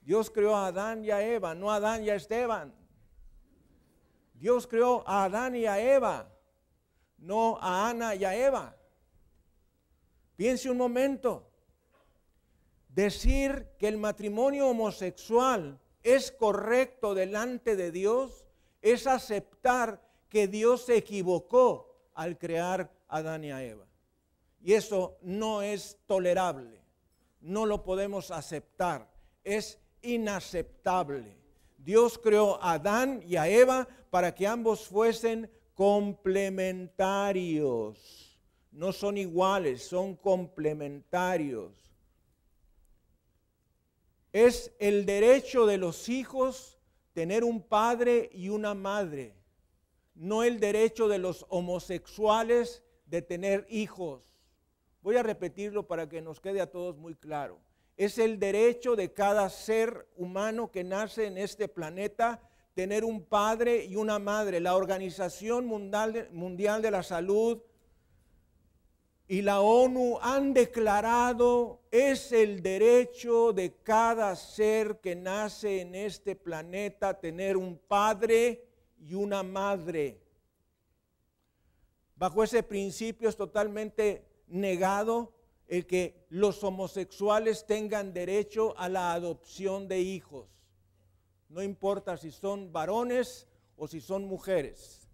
Dios 0.02 0.32
creó 0.32 0.56
a 0.56 0.68
Adán 0.68 1.06
y 1.06 1.12
a 1.12 1.22
Eva, 1.22 1.54
no 1.54 1.72
a 1.72 1.76
Adán 1.76 2.04
y 2.04 2.10
a 2.10 2.16
Esteban. 2.16 2.74
Dios 4.38 4.68
creó 4.68 5.04
a 5.08 5.26
Adán 5.26 5.56
y 5.56 5.66
a 5.66 5.80
Eva, 5.80 6.30
no 7.18 7.58
a 7.60 7.90
Ana 7.90 8.16
y 8.16 8.24
a 8.24 8.36
Eva. 8.36 8.76
Piense 10.36 10.70
un 10.70 10.78
momento. 10.78 11.50
Decir 12.90 13.68
que 13.78 13.88
el 13.88 13.98
matrimonio 13.98 14.70
homosexual 14.70 15.80
es 16.04 16.32
correcto 16.32 17.14
delante 17.14 17.76
de 17.76 17.92
Dios 17.92 18.46
es 18.82 19.08
aceptar 19.08 20.02
que 20.30 20.48
Dios 20.48 20.86
se 20.86 20.98
equivocó 20.98 22.10
al 22.14 22.38
crear 22.38 22.92
a 23.08 23.18
Adán 23.18 23.44
y 23.44 23.52
a 23.52 23.64
Eva. 23.64 23.86
Y 24.62 24.74
eso 24.74 25.18
no 25.22 25.62
es 25.62 25.98
tolerable, 26.06 26.82
no 27.42 27.66
lo 27.66 27.84
podemos 27.84 28.32
aceptar, 28.32 29.10
es 29.44 29.80
inaceptable. 30.02 31.38
Dios 31.78 32.18
creó 32.18 32.62
a 32.62 32.74
Adán 32.74 33.24
y 33.26 33.36
a 33.36 33.48
Eva 33.48 33.88
para 34.18 34.34
que 34.34 34.48
ambos 34.48 34.88
fuesen 34.88 35.48
complementarios. 35.76 38.36
No 38.72 38.92
son 38.92 39.16
iguales, 39.16 39.84
son 39.84 40.16
complementarios. 40.16 41.94
Es 44.34 44.74
el 44.80 45.06
derecho 45.06 45.68
de 45.68 45.78
los 45.78 46.10
hijos 46.10 46.80
tener 47.14 47.44
un 47.44 47.62
padre 47.62 48.32
y 48.34 48.50
una 48.50 48.74
madre, 48.74 49.36
no 50.16 50.42
el 50.42 50.60
derecho 50.60 51.08
de 51.08 51.20
los 51.20 51.46
homosexuales 51.50 52.82
de 53.06 53.22
tener 53.22 53.68
hijos. 53.70 54.36
Voy 55.04 55.18
a 55.18 55.22
repetirlo 55.22 55.86
para 55.86 56.10
que 56.10 56.24
nos 56.24 56.40
quede 56.40 56.60
a 56.60 56.72
todos 56.72 56.98
muy 56.98 57.14
claro. 57.14 57.60
Es 57.98 58.18
el 58.18 58.40
derecho 58.40 58.96
de 58.96 59.14
cada 59.14 59.48
ser 59.52 60.08
humano 60.16 60.72
que 60.72 60.84
nace 60.84 61.28
en 61.28 61.38
este 61.38 61.68
planeta 61.68 62.42
tener 62.78 63.04
un 63.04 63.24
padre 63.24 63.86
y 63.86 63.96
una 63.96 64.20
madre. 64.20 64.60
La 64.60 64.76
Organización 64.76 65.66
Mundial 65.66 66.14
de 66.84 66.92
la 66.92 67.02
Salud 67.02 67.58
y 69.28 69.42
la 69.42 69.62
ONU 69.62 70.20
han 70.22 70.54
declarado 70.54 71.82
es 71.90 72.32
el 72.32 72.62
derecho 72.62 73.52
de 73.52 73.78
cada 73.82 74.36
ser 74.36 75.00
que 75.00 75.16
nace 75.16 75.82
en 75.82 75.96
este 75.96 76.36
planeta 76.36 77.20
tener 77.20 77.58
un 77.58 77.80
padre 77.80 78.64
y 79.00 79.16
una 79.16 79.42
madre. 79.42 80.22
Bajo 82.16 82.44
ese 82.44 82.62
principio 82.62 83.28
es 83.28 83.36
totalmente 83.36 84.24
negado 84.50 85.34
el 85.68 85.88
que 85.88 86.28
los 86.30 86.64
homosexuales 86.64 87.66
tengan 87.66 88.14
derecho 88.14 88.78
a 88.78 88.88
la 88.88 89.14
adopción 89.14 89.88
de 89.88 90.00
hijos. 90.00 90.57
No 91.50 91.62
importa 91.64 92.18
si 92.18 92.32
son 92.32 92.72
varones 92.72 93.48
o 93.76 93.88
si 93.88 94.02
son 94.02 94.26
mujeres. 94.26 95.08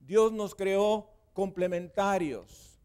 Dios 0.00 0.32
nos 0.32 0.54
creó 0.54 1.10
complementarios. 1.32 2.80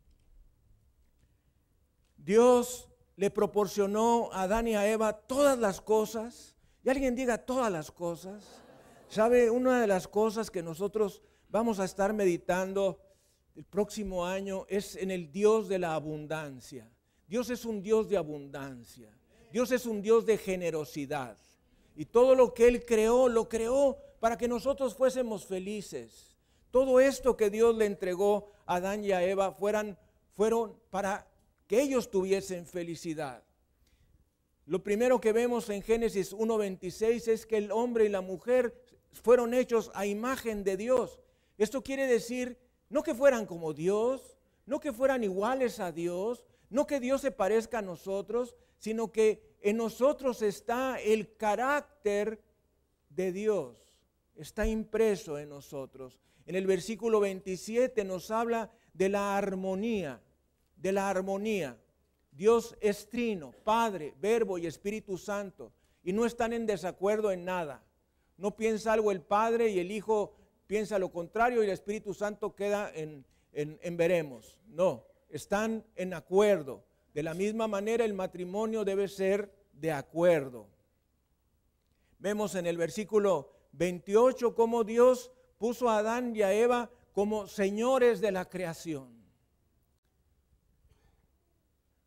Dios 2.18 2.90
le 3.16 3.30
proporcionó 3.30 4.30
a 4.32 4.44
Adán 4.44 4.68
y 4.68 4.76
a 4.76 4.90
Eva 4.90 5.14
todas 5.14 5.58
las 5.58 5.82
cosas. 5.82 6.56
Y 6.84 6.90
alguien 6.90 7.16
diga 7.16 7.38
todas 7.38 7.72
las 7.72 7.92
cosas. 7.92 8.62
¿Sabe? 9.08 9.50
Una 9.50 9.82
de 9.82 9.88
las 9.88 10.08
cosas 10.08 10.50
que 10.50 10.64
nosotros 10.64 11.22
vamos 11.50 11.80
a 11.80 11.86
estar 11.86 12.14
meditando 12.14 13.00
el 13.56 13.64
próximo 13.64 14.26
año 14.26 14.66
es 14.68 14.96
en 14.96 15.12
el 15.12 15.32
Dios 15.32 15.70
de 15.70 15.80
la 15.80 15.94
abundancia. 15.94 16.90
Dios 17.28 17.50
es 17.50 17.66
un 17.66 17.82
Dios 17.82 18.10
de 18.10 18.18
abundancia. 18.18 19.16
Dios 19.52 19.72
es 19.72 19.86
un 19.86 20.02
Dios 20.02 20.26
de 20.26 20.38
generosidad. 20.38 21.38
Y 21.96 22.06
todo 22.06 22.36
lo 22.36 22.54
que 22.54 22.68
Él 22.68 22.86
creó, 22.86 23.30
lo 23.30 23.50
creó 23.50 23.98
para 24.20 24.38
que 24.38 24.48
nosotros 24.48 24.96
fuésemos 24.96 25.46
felices. 25.46 26.38
Todo 26.72 27.00
esto 27.00 27.38
que 27.38 27.50
Dios 27.50 27.76
le 27.76 27.86
entregó 27.86 28.52
a 28.66 28.76
Adán 28.76 29.04
y 29.04 29.12
a 29.12 29.24
Eva 29.24 29.52
fueron 29.52 29.98
para 30.90 31.28
que 31.68 31.82
ellos 31.82 32.10
tuviesen 32.10 32.66
felicidad. 32.66 33.44
Lo 34.66 34.82
primero 34.82 35.20
que 35.20 35.34
vemos 35.34 35.70
en 35.70 35.82
Génesis 35.82 36.34
1.26 36.34 37.28
es 37.28 37.46
que 37.46 37.58
el 37.58 37.72
hombre 37.72 38.06
y 38.06 38.10
la 38.10 38.22
mujer 38.22 38.74
fueron 39.12 39.54
hechos 39.54 39.92
a 39.94 40.06
imagen 40.06 40.64
de 40.64 40.78
Dios. 40.78 41.20
Esto 41.58 41.84
quiere 41.84 42.08
decir 42.08 42.58
no 42.90 43.04
que 43.04 43.14
fueran 43.14 43.46
como 43.46 43.74
Dios, 43.74 44.38
no 44.66 44.80
que 44.80 44.94
fueran 44.94 45.24
iguales 45.24 45.80
a 45.80 45.92
Dios, 45.92 46.46
no 46.74 46.88
que 46.88 47.00
Dios 47.00 47.22
se 47.22 47.32
parezca 47.32 47.78
a 47.78 47.82
nosotros, 47.84 48.56
sino 48.80 49.12
que 49.12 49.58
en 49.62 49.78
nosotros 49.78 50.42
está 50.42 51.00
el 51.00 51.38
carácter 51.38 52.42
de 53.10 53.32
Dios, 53.32 53.78
está 54.36 54.66
impreso 54.66 55.38
en 55.38 55.50
nosotros. 55.50 56.20
En 56.48 56.56
el 56.56 56.66
versículo 56.66 57.20
27 57.20 58.04
nos 58.04 58.32
habla 58.32 58.72
de 58.92 59.08
la 59.08 59.38
armonía, 59.38 60.20
de 60.76 60.92
la 60.92 61.10
armonía. 61.10 61.78
Dios 62.32 62.76
es 62.82 63.08
trino, 63.08 63.54
Padre, 63.64 64.16
Verbo 64.20 64.58
y 64.58 64.66
Espíritu 64.66 65.20
Santo, 65.20 65.72
y 66.04 66.12
no 66.12 66.26
están 66.26 66.54
en 66.54 66.66
desacuerdo 66.66 67.32
en 67.32 67.46
nada. 67.46 67.84
No 68.36 68.56
piensa 68.56 68.94
algo 68.94 69.12
el 69.12 69.22
Padre 69.22 69.70
y 69.70 69.78
el 69.78 69.92
Hijo 69.92 70.34
piensa 70.66 70.98
lo 70.98 71.12
contrario 71.12 71.62
y 71.62 71.68
el 71.68 71.72
Espíritu 71.72 72.16
Santo 72.16 72.56
queda 72.56 72.92
en, 72.96 73.24
en, 73.54 73.96
veremos. 73.96 74.58
No, 74.66 75.06
están 75.36 75.86
en 75.96 76.14
acuerdo. 76.14 76.84
De 77.14 77.24
la 77.24 77.34
misma 77.34 77.68
manera 77.68 78.06
el 78.06 78.14
matrimonio 78.14 78.86
debe 78.86 79.08
ser 79.08 79.54
de 79.74 79.92
acuerdo. 79.92 80.68
Vemos 82.20 82.56
en 82.56 82.66
el 82.66 82.78
versículo 82.78 83.52
28 83.74 84.56
cómo 84.56 84.84
Dios 84.84 85.32
puso 85.58 85.90
a 85.90 85.98
Adán 85.98 86.36
y 86.36 86.42
a 86.42 86.54
Eva 86.54 86.90
como 87.12 87.48
señores 87.48 88.22
de 88.22 88.32
la 88.32 88.50
creación. 88.50 89.24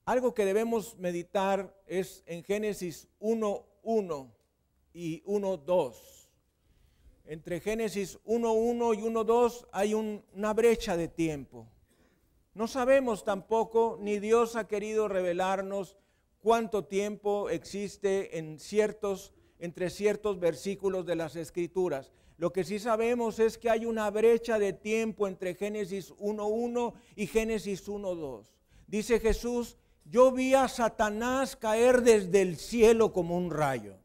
Algo 0.04 0.34
que 0.34 0.44
debemos 0.44 0.96
meditar 0.98 1.76
es 1.86 2.22
en 2.26 2.44
Génesis 2.44 3.08
1.1 3.20 4.30
y 4.94 5.22
1.2 5.24 6.16
entre 7.28 7.60
Génesis 7.60 8.18
1.1 8.24 8.98
y 8.98 9.02
1.2 9.02 9.66
hay 9.72 9.94
una 9.94 10.54
brecha 10.54 10.96
de 10.96 11.08
tiempo. 11.08 11.66
No 12.56 12.66
sabemos 12.66 13.22
tampoco, 13.22 13.98
ni 14.00 14.18
Dios 14.18 14.56
ha 14.56 14.66
querido 14.66 15.08
revelarnos 15.08 15.98
cuánto 16.40 16.86
tiempo 16.86 17.50
existe 17.50 18.38
entre 18.38 19.90
ciertos 19.90 20.40
versículos 20.40 21.04
de 21.04 21.16
las 21.16 21.36
Escrituras. 21.36 22.12
Lo 22.38 22.54
que 22.54 22.64
sí 22.64 22.78
sabemos 22.78 23.40
es 23.40 23.58
que 23.58 23.68
hay 23.68 23.84
una 23.84 24.08
brecha 24.08 24.58
de 24.58 24.72
tiempo 24.72 25.28
entre 25.28 25.54
Génesis 25.54 26.14
1.1 26.14 26.94
y 27.14 27.26
Génesis 27.26 27.86
1.2. 27.86 28.46
Dice 28.86 29.20
Jesús, 29.20 29.76
yo 30.06 30.32
vi 30.32 30.54
a 30.54 30.66
Satanás 30.68 31.56
caer 31.56 32.00
desde 32.00 32.40
el 32.40 32.56
cielo 32.56 33.12
como 33.12 33.36
un 33.36 33.50
rayo. 33.50 33.98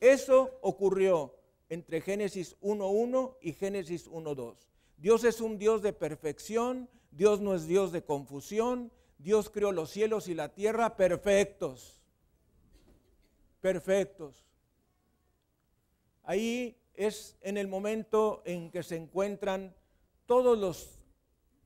Eso 0.00 0.58
ocurrió 0.60 1.34
entre 1.70 2.02
Génesis 2.02 2.58
1.1 2.60 3.36
y 3.40 3.54
Génesis 3.54 4.06
1.2. 4.06 4.54
Dios 4.98 5.24
es 5.24 5.40
un 5.40 5.56
Dios 5.56 5.80
de 5.80 5.94
perfección, 5.94 6.90
Dios 7.10 7.40
no 7.40 7.54
es 7.54 7.66
Dios 7.66 7.92
de 7.92 8.02
confusión, 8.02 8.92
Dios 9.18 9.50
creó 9.50 9.72
los 9.72 9.90
cielos 9.90 10.28
y 10.28 10.34
la 10.34 10.54
tierra 10.54 10.96
perfectos, 10.96 12.00
perfectos. 13.60 14.46
Ahí 16.22 16.76
es 16.94 17.36
en 17.40 17.56
el 17.56 17.68
momento 17.68 18.42
en 18.44 18.70
que 18.70 18.82
se 18.82 18.96
encuentran 18.96 19.74
todos 20.26 20.58
los 20.58 21.00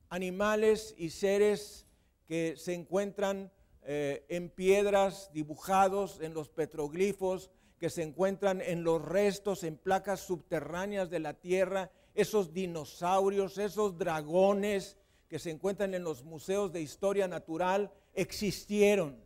animales 0.09 0.95
y 0.97 1.09
seres 1.09 1.85
que 2.27 2.55
se 2.57 2.73
encuentran 2.73 3.51
eh, 3.83 4.25
en 4.29 4.49
piedras 4.49 5.29
dibujados 5.33 6.21
en 6.21 6.33
los 6.33 6.49
petroglifos, 6.49 7.51
que 7.79 7.89
se 7.89 8.03
encuentran 8.03 8.61
en 8.61 8.83
los 8.83 9.01
restos, 9.01 9.63
en 9.63 9.75
placas 9.75 10.21
subterráneas 10.21 11.09
de 11.09 11.19
la 11.19 11.33
tierra, 11.33 11.91
esos 12.15 12.53
dinosaurios, 12.53 13.57
esos 13.57 13.97
dragones 13.97 14.97
que 15.33 15.39
se 15.39 15.49
encuentran 15.49 15.95
en 15.95 16.03
los 16.03 16.23
museos 16.23 16.71
de 16.71 16.79
historia 16.79 17.27
natural, 17.27 17.91
existieron. 18.13 19.17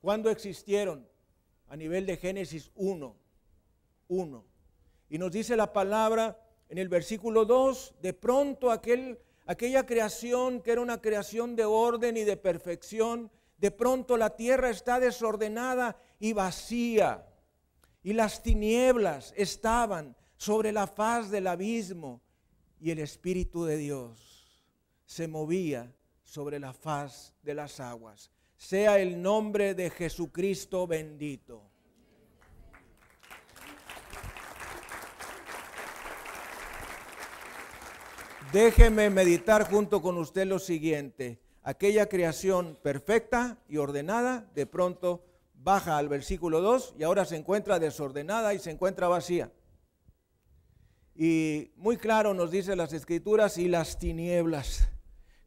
¿Cuándo 0.00 0.30
existieron? 0.30 1.08
A 1.66 1.74
nivel 1.74 2.06
de 2.06 2.16
Génesis 2.16 2.70
1. 2.76 3.16
1. 4.06 4.44
Y 5.08 5.18
nos 5.18 5.32
dice 5.32 5.56
la 5.56 5.72
palabra 5.72 6.40
en 6.68 6.78
el 6.78 6.88
versículo 6.88 7.44
2, 7.46 7.96
de 8.00 8.12
pronto 8.12 8.70
aquel, 8.70 9.18
aquella 9.44 9.84
creación 9.86 10.62
que 10.62 10.70
era 10.70 10.82
una 10.82 11.00
creación 11.00 11.56
de 11.56 11.64
orden 11.64 12.16
y 12.16 12.22
de 12.22 12.36
perfección, 12.36 13.28
de 13.58 13.72
pronto 13.72 14.16
la 14.16 14.36
tierra 14.36 14.70
está 14.70 15.00
desordenada 15.00 16.00
y 16.20 16.32
vacía. 16.32 17.26
Y 18.04 18.12
las 18.12 18.44
tinieblas 18.44 19.34
estaban 19.36 20.14
sobre 20.36 20.70
la 20.70 20.86
faz 20.86 21.28
del 21.28 21.48
abismo 21.48 22.20
y 22.78 22.92
el 22.92 23.00
Espíritu 23.00 23.64
de 23.64 23.76
Dios 23.76 24.29
se 25.10 25.26
movía 25.26 25.92
sobre 26.22 26.60
la 26.60 26.72
faz 26.72 27.34
de 27.42 27.52
las 27.52 27.80
aguas. 27.80 28.30
Sea 28.56 29.00
el 29.00 29.20
nombre 29.20 29.74
de 29.74 29.90
Jesucristo 29.90 30.86
bendito. 30.86 31.68
Déjeme 38.52 39.10
meditar 39.10 39.68
junto 39.68 40.00
con 40.00 40.16
usted 40.16 40.46
lo 40.46 40.60
siguiente. 40.60 41.40
Aquella 41.64 42.08
creación 42.08 42.78
perfecta 42.80 43.58
y 43.68 43.78
ordenada, 43.78 44.48
de 44.54 44.66
pronto 44.66 45.24
baja 45.54 45.98
al 45.98 46.08
versículo 46.08 46.60
2 46.60 46.94
y 47.00 47.02
ahora 47.02 47.24
se 47.24 47.34
encuentra 47.34 47.80
desordenada 47.80 48.54
y 48.54 48.60
se 48.60 48.70
encuentra 48.70 49.08
vacía. 49.08 49.50
Y 51.16 51.72
muy 51.74 51.96
claro 51.96 52.32
nos 52.32 52.52
dice 52.52 52.76
las 52.76 52.92
escrituras 52.92 53.58
y 53.58 53.66
las 53.66 53.98
tinieblas. 53.98 54.88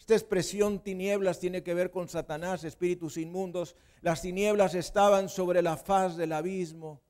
Esta 0.04 0.16
expresión 0.16 0.84
tinieblas 0.84 1.40
tiene 1.40 1.64
que 1.64 1.74
ver 1.74 1.90
con 1.90 2.10
Satanás, 2.10 2.66
espíritus 2.66 3.16
inmundos. 3.16 3.78
Las 4.02 4.22
tinieblas 4.22 4.76
estaban 4.76 5.30
sobre 5.30 5.62
la 5.62 5.78
faz 5.78 6.18
del 6.18 6.34
abismo. 6.34 7.02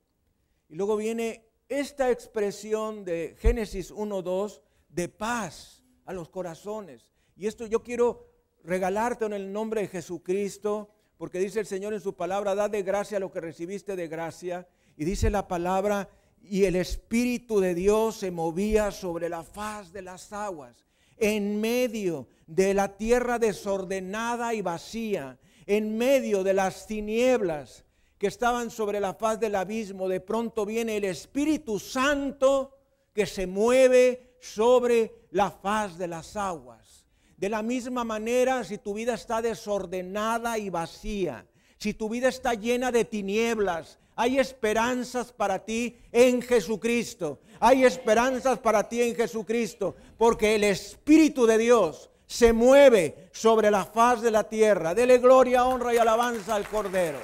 Y 0.70 0.76
luego 0.76 0.96
viene 0.96 1.44
esta 1.68 2.12
expresión 2.12 3.04
de 3.04 3.36
Génesis 3.40 3.92
1.2 3.92 4.62
de 4.90 5.10
paz 5.10 5.84
a 6.06 6.14
los 6.14 6.30
corazones. 6.30 7.10
Y 7.36 7.48
esto 7.48 7.66
yo 7.66 7.82
quiero 7.82 8.28
regalarte 8.64 9.26
en 9.26 9.34
el 9.34 9.52
nombre 9.52 9.82
de 9.82 9.88
Jesucristo, 9.88 10.92
porque 11.18 11.40
dice 11.40 11.62
el 11.62 11.66
Señor 11.66 11.96
en 11.96 12.00
su 12.00 12.14
palabra, 12.14 12.54
da 12.54 12.70
de 12.70 12.84
gracia 12.84 13.20
lo 13.20 13.32
que 13.32 13.42
recibiste 13.42 13.96
de 13.96 14.08
gracia. 14.08 14.68
Y 14.98 15.04
dice 15.04 15.32
la 15.32 15.48
palabra, 15.48 16.10
y 16.44 16.66
el 16.66 16.76
Espíritu 16.76 17.60
de 17.60 17.74
Dios 17.74 18.18
se 18.18 18.30
movía 18.30 18.92
sobre 18.92 19.30
la 19.30 19.42
faz 19.42 19.92
de 19.92 20.04
las 20.04 20.32
aguas 20.32 20.93
en 21.18 21.60
medio 21.60 22.28
de 22.48 22.74
la 22.74 22.98
tierra 22.98 23.40
desordenada 23.40 24.54
y 24.54 24.62
vacía, 24.62 25.40
en 25.66 25.98
medio 25.98 26.44
de 26.44 26.54
las 26.54 26.88
tinieblas 26.88 27.86
que 28.18 28.28
estaban 28.28 28.72
sobre 28.72 29.00
la 29.00 29.14
faz 29.14 29.40
del 29.40 29.56
abismo, 29.56 30.08
de 30.08 30.22
pronto 30.22 30.66
viene 30.66 30.98
el 30.98 31.04
Espíritu 31.06 31.80
Santo 31.80 32.78
que 33.14 33.26
se 33.26 33.48
mueve 33.48 34.38
sobre 34.40 35.28
la 35.32 35.52
faz 35.52 35.98
de 35.98 36.08
las 36.08 36.36
aguas. 36.36 37.06
De 37.38 37.50
la 37.50 37.62
misma 37.62 38.04
manera, 38.04 38.64
si 38.64 38.78
tu 38.78 38.94
vida 38.94 39.14
está 39.14 39.42
desordenada 39.42 40.58
y 40.58 40.70
vacía, 40.70 41.46
si 41.78 41.94
tu 41.94 42.08
vida 42.08 42.30
está 42.30 42.54
llena 42.54 42.92
de 42.92 43.04
tinieblas, 43.04 44.00
hay 44.16 44.40
esperanzas 44.40 45.32
para 45.32 45.66
ti 45.66 45.98
en 46.12 46.42
Jesucristo. 46.42 47.40
Hay 47.60 47.84
esperanzas 47.84 48.60
para 48.60 48.88
ti 48.88 49.02
en 49.02 49.16
Jesucristo. 49.16 49.96
Porque 50.18 50.56
el 50.56 50.64
Espíritu 50.64 51.46
de 51.46 51.58
Dios 51.58 52.12
se 52.28 52.54
mueve 52.54 53.30
sobre 53.32 53.72
la 53.72 53.86
faz 53.86 54.22
de 54.22 54.32
la 54.32 54.44
tierra. 54.44 54.94
Dele 54.94 55.18
gloria, 55.18 55.66
honra 55.66 55.94
y 55.94 55.98
alabanza 55.98 56.56
al 56.56 56.68
Cordero. 56.68 57.20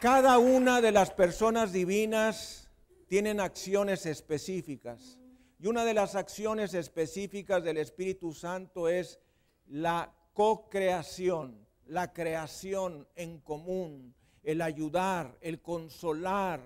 Cada 0.00 0.38
una 0.38 0.80
de 0.80 0.92
las 0.92 1.10
personas 1.10 1.72
divinas 1.72 2.68
tienen 3.06 3.40
acciones 3.40 4.04
específicas. 4.04 5.18
Y 5.58 5.68
una 5.68 5.84
de 5.84 5.94
las 5.94 6.16
acciones 6.16 6.74
específicas 6.74 7.62
del 7.62 7.78
Espíritu 7.78 8.32
Santo 8.32 8.88
es 8.88 9.20
la 9.68 10.12
co-creación 10.34 11.65
la 11.86 12.12
creación 12.12 13.06
en 13.14 13.38
común, 13.40 14.14
el 14.42 14.60
ayudar, 14.62 15.36
el 15.40 15.60
consolar, 15.60 16.60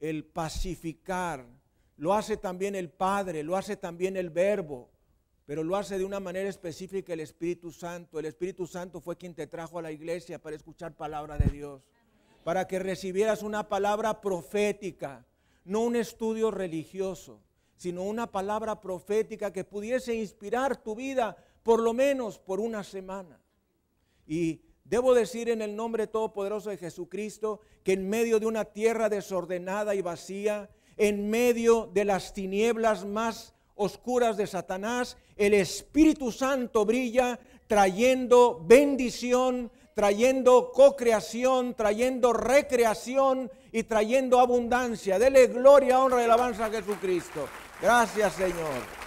el 0.00 0.24
pacificar. 0.24 1.46
Lo 1.96 2.14
hace 2.14 2.36
también 2.36 2.74
el 2.74 2.90
Padre, 2.90 3.42
lo 3.42 3.56
hace 3.56 3.76
también 3.76 4.16
el 4.16 4.30
Verbo, 4.30 4.90
pero 5.46 5.62
lo 5.62 5.76
hace 5.76 5.98
de 5.98 6.04
una 6.04 6.20
manera 6.20 6.48
específica 6.48 7.12
el 7.12 7.20
Espíritu 7.20 7.70
Santo. 7.70 8.18
El 8.18 8.26
Espíritu 8.26 8.66
Santo 8.66 9.00
fue 9.00 9.16
quien 9.16 9.34
te 9.34 9.46
trajo 9.46 9.78
a 9.78 9.82
la 9.82 9.92
iglesia 9.92 10.40
para 10.40 10.56
escuchar 10.56 10.96
palabra 10.96 11.36
de 11.36 11.50
Dios, 11.50 11.82
para 12.44 12.66
que 12.66 12.78
recibieras 12.78 13.42
una 13.42 13.68
palabra 13.68 14.20
profética, 14.20 15.24
no 15.64 15.80
un 15.80 15.96
estudio 15.96 16.50
religioso, 16.50 17.40
sino 17.76 18.02
una 18.02 18.30
palabra 18.30 18.80
profética 18.80 19.52
que 19.52 19.64
pudiese 19.64 20.14
inspirar 20.14 20.82
tu 20.82 20.94
vida 20.94 21.36
por 21.62 21.80
lo 21.80 21.92
menos 21.92 22.38
por 22.38 22.58
una 22.58 22.82
semana. 22.82 23.41
Y 24.26 24.60
debo 24.84 25.14
decir 25.14 25.48
en 25.48 25.62
el 25.62 25.74
nombre 25.74 26.06
todopoderoso 26.06 26.70
de 26.70 26.76
Jesucristo 26.76 27.60
que 27.82 27.92
en 27.92 28.08
medio 28.08 28.38
de 28.40 28.46
una 28.46 28.64
tierra 28.64 29.08
desordenada 29.08 29.94
y 29.94 30.02
vacía, 30.02 30.70
en 30.96 31.30
medio 31.30 31.90
de 31.92 32.04
las 32.04 32.34
tinieblas 32.34 33.04
más 33.04 33.54
oscuras 33.74 34.36
de 34.36 34.46
Satanás, 34.46 35.16
el 35.36 35.54
Espíritu 35.54 36.30
Santo 36.30 36.84
brilla 36.84 37.38
trayendo 37.66 38.62
bendición, 38.64 39.70
trayendo 39.94 40.72
co-creación, 40.72 41.74
trayendo 41.74 42.32
recreación 42.32 43.50
y 43.72 43.84
trayendo 43.84 44.40
abundancia. 44.40 45.18
Dele 45.18 45.46
gloria, 45.46 46.00
honra 46.00 46.20
y 46.20 46.24
alabanza 46.24 46.66
a 46.66 46.70
Jesucristo. 46.70 47.48
Gracias, 47.80 48.34
Señor. 48.34 49.01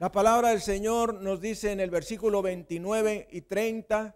La 0.00 0.12
palabra 0.12 0.50
del 0.50 0.60
Señor 0.60 1.14
nos 1.14 1.40
dice 1.40 1.72
en 1.72 1.80
el 1.80 1.90
versículo 1.90 2.40
29 2.40 3.26
y 3.32 3.40
30, 3.40 4.14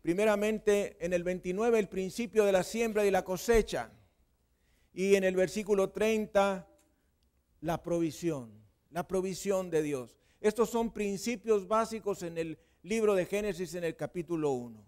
primeramente 0.00 0.96
en 1.04 1.12
el 1.12 1.24
29 1.24 1.76
el 1.76 1.88
principio 1.88 2.44
de 2.44 2.52
la 2.52 2.62
siembra 2.62 3.04
y 3.04 3.10
la 3.10 3.24
cosecha, 3.24 3.90
y 4.92 5.16
en 5.16 5.24
el 5.24 5.34
versículo 5.34 5.90
30 5.90 6.68
la 7.62 7.82
provisión, 7.82 8.52
la 8.90 9.08
provisión 9.08 9.70
de 9.70 9.82
Dios. 9.82 10.16
Estos 10.40 10.70
son 10.70 10.92
principios 10.92 11.66
básicos 11.66 12.22
en 12.22 12.38
el 12.38 12.56
libro 12.84 13.16
de 13.16 13.26
Génesis 13.26 13.74
en 13.74 13.82
el 13.82 13.96
capítulo 13.96 14.52
1. 14.52 14.84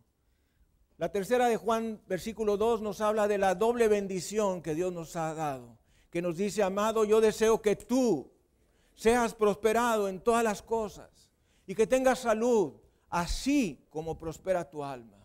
La 0.98 1.10
tercera 1.10 1.48
de 1.48 1.56
Juan, 1.56 2.00
versículo 2.06 2.56
2, 2.56 2.82
nos 2.82 3.00
habla 3.00 3.26
de 3.26 3.38
la 3.38 3.56
doble 3.56 3.88
bendición 3.88 4.62
que 4.62 4.76
Dios 4.76 4.92
nos 4.92 5.16
ha 5.16 5.34
dado, 5.34 5.76
que 6.08 6.22
nos 6.22 6.36
dice, 6.36 6.62
amado, 6.62 7.04
yo 7.04 7.20
deseo 7.20 7.60
que 7.60 7.74
tú 7.74 8.35
seas 8.96 9.34
prosperado 9.34 10.08
en 10.08 10.20
todas 10.20 10.42
las 10.42 10.62
cosas 10.62 11.30
y 11.66 11.74
que 11.74 11.86
tengas 11.86 12.20
salud, 12.20 12.72
así 13.08 13.86
como 13.90 14.18
prospera 14.18 14.68
tu 14.68 14.82
alma. 14.82 15.16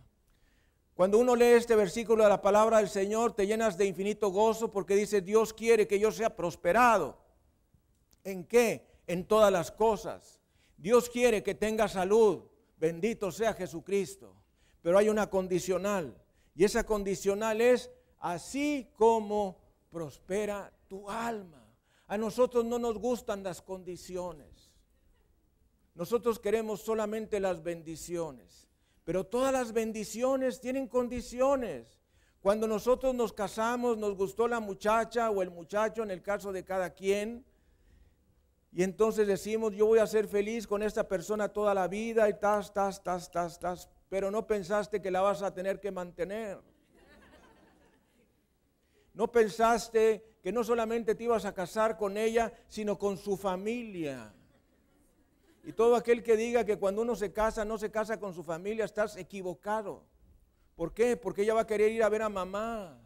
Cuando 0.93 1.17
uno 1.17 1.35
lee 1.35 1.53
este 1.53 1.75
versículo 1.75 2.23
de 2.23 2.29
la 2.29 2.41
palabra 2.41 2.77
del 2.77 2.89
Señor, 2.89 3.33
te 3.33 3.47
llenas 3.47 3.77
de 3.77 3.85
infinito 3.85 4.29
gozo 4.29 4.69
porque 4.69 4.95
dice, 4.95 5.21
Dios 5.21 5.53
quiere 5.53 5.87
que 5.87 5.99
yo 5.99 6.11
sea 6.11 6.35
prosperado. 6.35 7.17
¿En 8.23 8.43
qué? 8.43 8.85
En 9.07 9.25
todas 9.25 9.51
las 9.51 9.71
cosas. 9.71 10.39
Dios 10.77 11.09
quiere 11.09 11.41
que 11.41 11.55
tenga 11.55 11.87
salud. 11.87 12.43
Bendito 12.77 13.31
sea 13.31 13.53
Jesucristo. 13.53 14.35
Pero 14.81 14.97
hay 14.97 15.09
una 15.09 15.29
condicional. 15.29 16.15
Y 16.53 16.65
esa 16.65 16.83
condicional 16.83 17.61
es 17.61 17.89
así 18.19 18.91
como 18.95 19.57
prospera 19.89 20.71
tu 20.87 21.09
alma. 21.09 21.60
A 22.11 22.17
nosotros 22.17 22.65
no 22.65 22.77
nos 22.77 22.97
gustan 22.97 23.41
las 23.41 23.61
condiciones. 23.61 24.69
Nosotros 25.95 26.39
queremos 26.39 26.81
solamente 26.81 27.39
las 27.39 27.63
bendiciones. 27.63 28.67
Pero 29.05 29.25
todas 29.25 29.53
las 29.53 29.71
bendiciones 29.71 30.59
tienen 30.59 30.89
condiciones. 30.89 32.01
Cuando 32.41 32.67
nosotros 32.67 33.15
nos 33.15 33.31
casamos, 33.31 33.97
nos 33.97 34.17
gustó 34.17 34.49
la 34.49 34.59
muchacha 34.59 35.29
o 35.29 35.41
el 35.41 35.51
muchacho, 35.51 36.03
en 36.03 36.11
el 36.11 36.21
caso 36.21 36.51
de 36.51 36.65
cada 36.65 36.89
quien. 36.89 37.45
Y 38.73 38.83
entonces 38.83 39.25
decimos, 39.25 39.73
yo 39.73 39.85
voy 39.85 39.99
a 39.99 40.05
ser 40.05 40.27
feliz 40.27 40.67
con 40.67 40.83
esta 40.83 41.07
persona 41.07 41.47
toda 41.47 41.73
la 41.73 41.87
vida 41.87 42.27
y 42.27 42.37
tas, 42.37 42.73
tas, 42.73 43.01
tas, 43.01 43.31
tas, 43.31 43.57
tas. 43.57 43.89
Pero 44.09 44.29
no 44.29 44.45
pensaste 44.45 45.01
que 45.01 45.11
la 45.11 45.21
vas 45.21 45.41
a 45.43 45.53
tener 45.53 45.79
que 45.79 45.91
mantener. 45.91 46.59
No 49.13 49.31
pensaste 49.31 50.30
que 50.41 50.51
no 50.51 50.63
solamente 50.63 51.15
te 51.15 51.23
ibas 51.23 51.45
a 51.45 51.53
casar 51.53 51.97
con 51.97 52.17
ella, 52.17 52.51
sino 52.67 52.97
con 52.97 53.17
su 53.17 53.37
familia. 53.37 54.33
Y 55.63 55.73
todo 55.73 55.95
aquel 55.95 56.23
que 56.23 56.35
diga 56.35 56.65
que 56.65 56.77
cuando 56.77 57.03
uno 57.03 57.15
se 57.15 57.31
casa 57.31 57.63
no 57.63 57.77
se 57.77 57.91
casa 57.91 58.19
con 58.19 58.33
su 58.33 58.43
familia, 58.43 58.85
estás 58.85 59.15
equivocado. 59.17 60.03
¿Por 60.75 60.93
qué? 60.93 61.15
Porque 61.15 61.43
ella 61.43 61.53
va 61.53 61.61
a 61.61 61.67
querer 61.67 61.91
ir 61.91 62.03
a 62.03 62.09
ver 62.09 62.23
a 62.23 62.29
mamá 62.29 62.97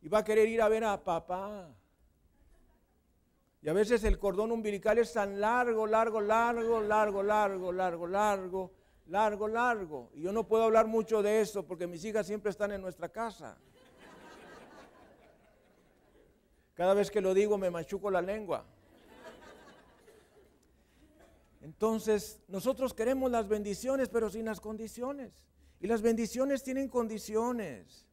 y 0.00 0.08
va 0.08 0.18
a 0.18 0.24
querer 0.24 0.48
ir 0.48 0.62
a 0.62 0.68
ver 0.68 0.84
a 0.84 1.02
papá. 1.04 1.68
Y 3.60 3.68
a 3.68 3.72
veces 3.72 4.04
el 4.04 4.18
cordón 4.18 4.52
umbilical 4.52 4.96
es 4.98 5.12
tan 5.12 5.40
largo, 5.40 5.86
largo, 5.86 6.20
largo, 6.20 6.80
largo, 6.80 7.22
largo, 7.22 7.72
largo, 7.72 8.06
largo, 8.06 8.72
largo, 9.08 9.48
largo. 9.48 10.10
Y 10.14 10.22
yo 10.22 10.32
no 10.32 10.46
puedo 10.46 10.64
hablar 10.64 10.86
mucho 10.86 11.22
de 11.22 11.40
eso 11.40 11.66
porque 11.66 11.86
mis 11.86 12.04
hijas 12.04 12.26
siempre 12.26 12.50
están 12.50 12.72
en 12.72 12.80
nuestra 12.80 13.08
casa. 13.10 13.58
Cada 16.76 16.92
vez 16.92 17.10
que 17.10 17.22
lo 17.22 17.32
digo 17.32 17.56
me 17.56 17.70
machuco 17.70 18.10
la 18.10 18.20
lengua. 18.20 18.64
Entonces, 21.62 22.38
nosotros 22.48 22.92
queremos 22.92 23.30
las 23.30 23.48
bendiciones, 23.48 24.10
pero 24.10 24.28
sin 24.30 24.44
las 24.44 24.60
condiciones. 24.60 25.32
Y 25.80 25.86
las 25.86 26.02
bendiciones 26.02 26.62
tienen 26.62 26.88
condiciones. 26.88 28.06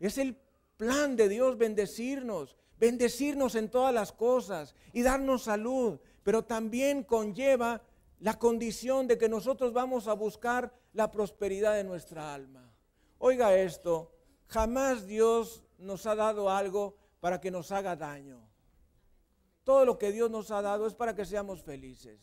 Es 0.00 0.16
el 0.18 0.36
plan 0.78 1.14
de 1.16 1.28
Dios 1.28 1.58
bendecirnos, 1.58 2.56
bendecirnos 2.78 3.54
en 3.54 3.70
todas 3.70 3.94
las 3.94 4.10
cosas 4.10 4.74
y 4.92 5.02
darnos 5.02 5.44
salud, 5.44 6.00
pero 6.22 6.44
también 6.44 7.04
conlleva 7.04 7.82
la 8.20 8.38
condición 8.38 9.06
de 9.06 9.18
que 9.18 9.28
nosotros 9.28 9.72
vamos 9.72 10.08
a 10.08 10.14
buscar 10.14 10.72
la 10.94 11.10
prosperidad 11.10 11.74
de 11.74 11.84
nuestra 11.84 12.34
alma. 12.34 12.72
Oiga 13.18 13.54
esto, 13.54 14.10
jamás 14.48 15.06
Dios 15.06 15.62
nos 15.78 16.06
ha 16.06 16.14
dado 16.14 16.50
algo 16.50 16.96
para 17.22 17.40
que 17.40 17.52
nos 17.52 17.70
haga 17.70 17.94
daño. 17.94 18.40
Todo 19.62 19.84
lo 19.84 19.96
que 19.96 20.10
Dios 20.10 20.28
nos 20.28 20.50
ha 20.50 20.60
dado 20.60 20.88
es 20.88 20.94
para 20.94 21.14
que 21.14 21.24
seamos 21.24 21.62
felices, 21.62 22.18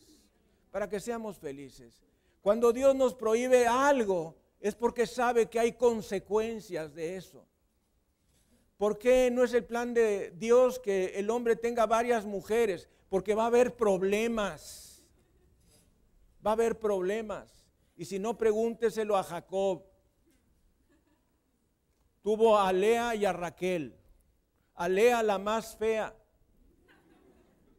para 0.70 0.90
que 0.90 1.00
seamos 1.00 1.38
felices. 1.38 2.02
Cuando 2.42 2.70
Dios 2.70 2.94
nos 2.94 3.14
prohíbe 3.14 3.66
algo, 3.66 4.36
es 4.60 4.74
porque 4.74 5.06
sabe 5.06 5.46
que 5.48 5.58
hay 5.58 5.72
consecuencias 5.72 6.92
de 6.94 7.16
eso. 7.16 7.46
¿Por 8.76 8.98
qué 8.98 9.30
no 9.30 9.42
es 9.42 9.54
el 9.54 9.64
plan 9.64 9.94
de 9.94 10.32
Dios 10.32 10.78
que 10.78 11.18
el 11.18 11.30
hombre 11.30 11.56
tenga 11.56 11.86
varias 11.86 12.26
mujeres? 12.26 12.86
Porque 13.08 13.34
va 13.34 13.44
a 13.44 13.46
haber 13.46 13.74
problemas. 13.76 15.02
Va 16.46 16.50
a 16.50 16.52
haber 16.52 16.78
problemas. 16.78 17.66
Y 17.96 18.04
si 18.04 18.18
no, 18.18 18.36
pregúnteselo 18.36 19.16
a 19.16 19.22
Jacob. 19.22 19.82
Tuvo 22.20 22.58
a 22.58 22.70
Lea 22.70 23.14
y 23.14 23.24
a 23.24 23.32
Raquel 23.32 23.96
a 24.80 24.88
Lea 24.88 25.22
la 25.22 25.38
más 25.38 25.76
fea 25.76 26.14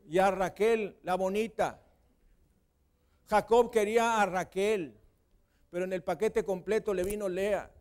y 0.07 0.19
a 0.19 0.29
Raquel 0.29 0.99
la 1.01 1.15
bonita. 1.15 1.81
Jacob 3.27 3.71
quería 3.71 4.21
a 4.21 4.25
Raquel, 4.27 4.95
pero 5.71 5.85
en 5.85 5.93
el 5.93 6.03
paquete 6.03 6.45
completo 6.45 6.93
le 6.93 7.03
vino 7.03 7.27
Lea. 7.27 7.71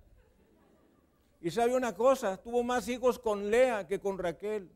Y 1.43 1.51
sabe 1.51 1.75
una 1.77 1.95
cosa, 1.95 2.39
tuvo 2.39 2.63
más 2.63 2.89
hijos 2.89 3.19
con 3.19 3.51
Lea 3.51 3.87
que 3.87 4.01
con 4.01 4.17
Raquel. 4.17 4.71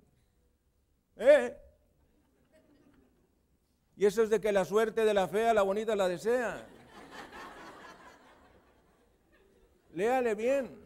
¿Eh? 1.17 1.57
Y 3.97 4.05
eso 4.05 4.23
es 4.23 4.29
de 4.29 4.43
que 4.43 4.53
la 4.53 4.67
suerte 4.67 5.07
de 5.07 5.15
la 5.15 5.27
fea, 5.27 5.55
la 5.55 5.63
bonita 5.63 5.97
la 5.97 6.07
desea. 6.07 6.67
Léale 9.95 10.35
bien 10.35 10.84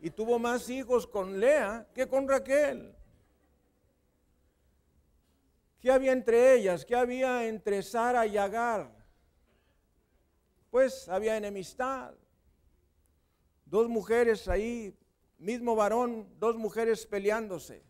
y 0.00 0.10
tuvo 0.10 0.38
más 0.38 0.68
hijos 0.68 1.06
con 1.06 1.40
Lea 1.40 1.86
que 1.94 2.06
con 2.08 2.28
Raquel. 2.28 2.94
¿Qué 5.80 5.90
había 5.90 6.12
entre 6.12 6.54
ellas? 6.54 6.84
¿Qué 6.84 6.96
había 6.96 7.46
entre 7.46 7.82
Sara 7.82 8.26
y 8.26 8.36
Agar? 8.36 8.90
Pues 10.70 11.08
había 11.08 11.36
enemistad. 11.36 12.14
Dos 13.64 13.88
mujeres 13.88 14.48
ahí, 14.48 14.96
mismo 15.38 15.76
varón, 15.76 16.28
dos 16.38 16.56
mujeres 16.56 17.06
peleándose. 17.06 17.82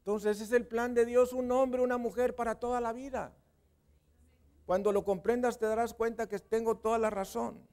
Entonces 0.00 0.40
es 0.40 0.52
el 0.52 0.66
plan 0.66 0.94
de 0.94 1.04
Dios, 1.04 1.32
un 1.32 1.50
hombre, 1.52 1.82
una 1.82 1.98
mujer 1.98 2.34
para 2.34 2.54
toda 2.54 2.80
la 2.80 2.92
vida. 2.92 3.34
Cuando 4.64 4.92
lo 4.92 5.04
comprendas 5.04 5.58
te 5.58 5.66
darás 5.66 5.94
cuenta 5.94 6.28
que 6.28 6.38
tengo 6.38 6.76
toda 6.76 6.98
la 6.98 7.10
razón. 7.10 7.66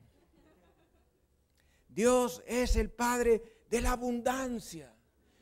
Dios 1.96 2.44
es 2.46 2.76
el 2.76 2.92
Padre 2.92 3.42
de 3.70 3.80
la 3.80 3.94
abundancia. 3.94 4.94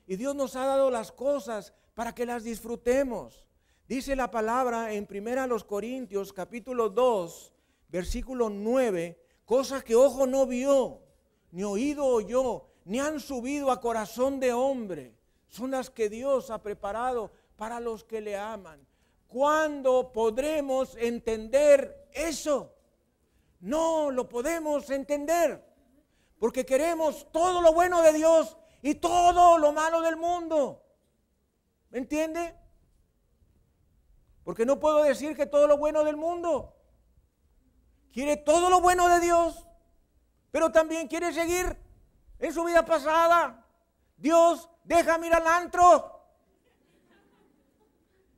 Y 0.05 0.17
Dios 0.17 0.35
nos 0.35 0.55
ha 0.55 0.65
dado 0.65 0.91
las 0.91 1.11
cosas 1.11 1.73
para 1.95 2.13
que 2.13 2.27
las 2.27 2.43
disfrutemos. 2.43 3.47
Dice 3.87 4.15
la 4.15 4.29
palabra 4.29 4.93
en 4.93 5.07
1 5.09 5.67
Corintios 5.67 6.31
capítulo 6.31 6.89
2, 6.89 7.53
versículo 7.89 8.51
9, 8.51 9.19
cosas 9.45 9.83
que 9.83 9.95
ojo 9.95 10.27
no 10.27 10.45
vio, 10.45 11.01
ni 11.51 11.63
oído 11.63 12.05
oyó, 12.05 12.67
ni 12.85 12.99
han 12.99 13.19
subido 13.19 13.71
a 13.71 13.81
corazón 13.81 14.39
de 14.39 14.53
hombre. 14.53 15.15
Son 15.47 15.71
las 15.71 15.89
que 15.89 16.07
Dios 16.07 16.51
ha 16.51 16.61
preparado 16.61 17.31
para 17.57 17.79
los 17.79 18.03
que 18.03 18.21
le 18.21 18.37
aman. 18.37 18.85
¿Cuándo 19.27 20.11
podremos 20.13 20.95
entender 20.97 22.09
eso? 22.13 22.75
No 23.59 24.11
lo 24.11 24.29
podemos 24.29 24.91
entender. 24.91 25.72
Porque 26.43 26.65
queremos 26.65 27.31
todo 27.31 27.61
lo 27.61 27.71
bueno 27.71 28.01
de 28.01 28.11
Dios 28.11 28.57
y 28.81 28.95
todo 28.95 29.57
lo 29.57 29.71
malo 29.71 30.01
del 30.01 30.17
mundo. 30.17 30.83
¿Me 31.89 31.99
entiende? 31.99 32.53
Porque 34.43 34.65
no 34.65 34.77
puedo 34.77 35.03
decir 35.03 35.37
que 35.37 35.45
todo 35.45 35.67
lo 35.67 35.77
bueno 35.77 36.03
del 36.03 36.17
mundo. 36.17 36.75
Quiere 38.11 38.35
todo 38.35 38.69
lo 38.69 38.81
bueno 38.81 39.07
de 39.07 39.21
Dios, 39.21 39.65
pero 40.51 40.69
también 40.69 41.07
quiere 41.07 41.31
seguir 41.31 41.77
en 42.39 42.53
su 42.53 42.65
vida 42.65 42.83
pasada. 42.83 43.65
Dios, 44.17 44.69
déjame 44.83 45.27
ir 45.27 45.35
al 45.35 45.47
antro. 45.47 46.27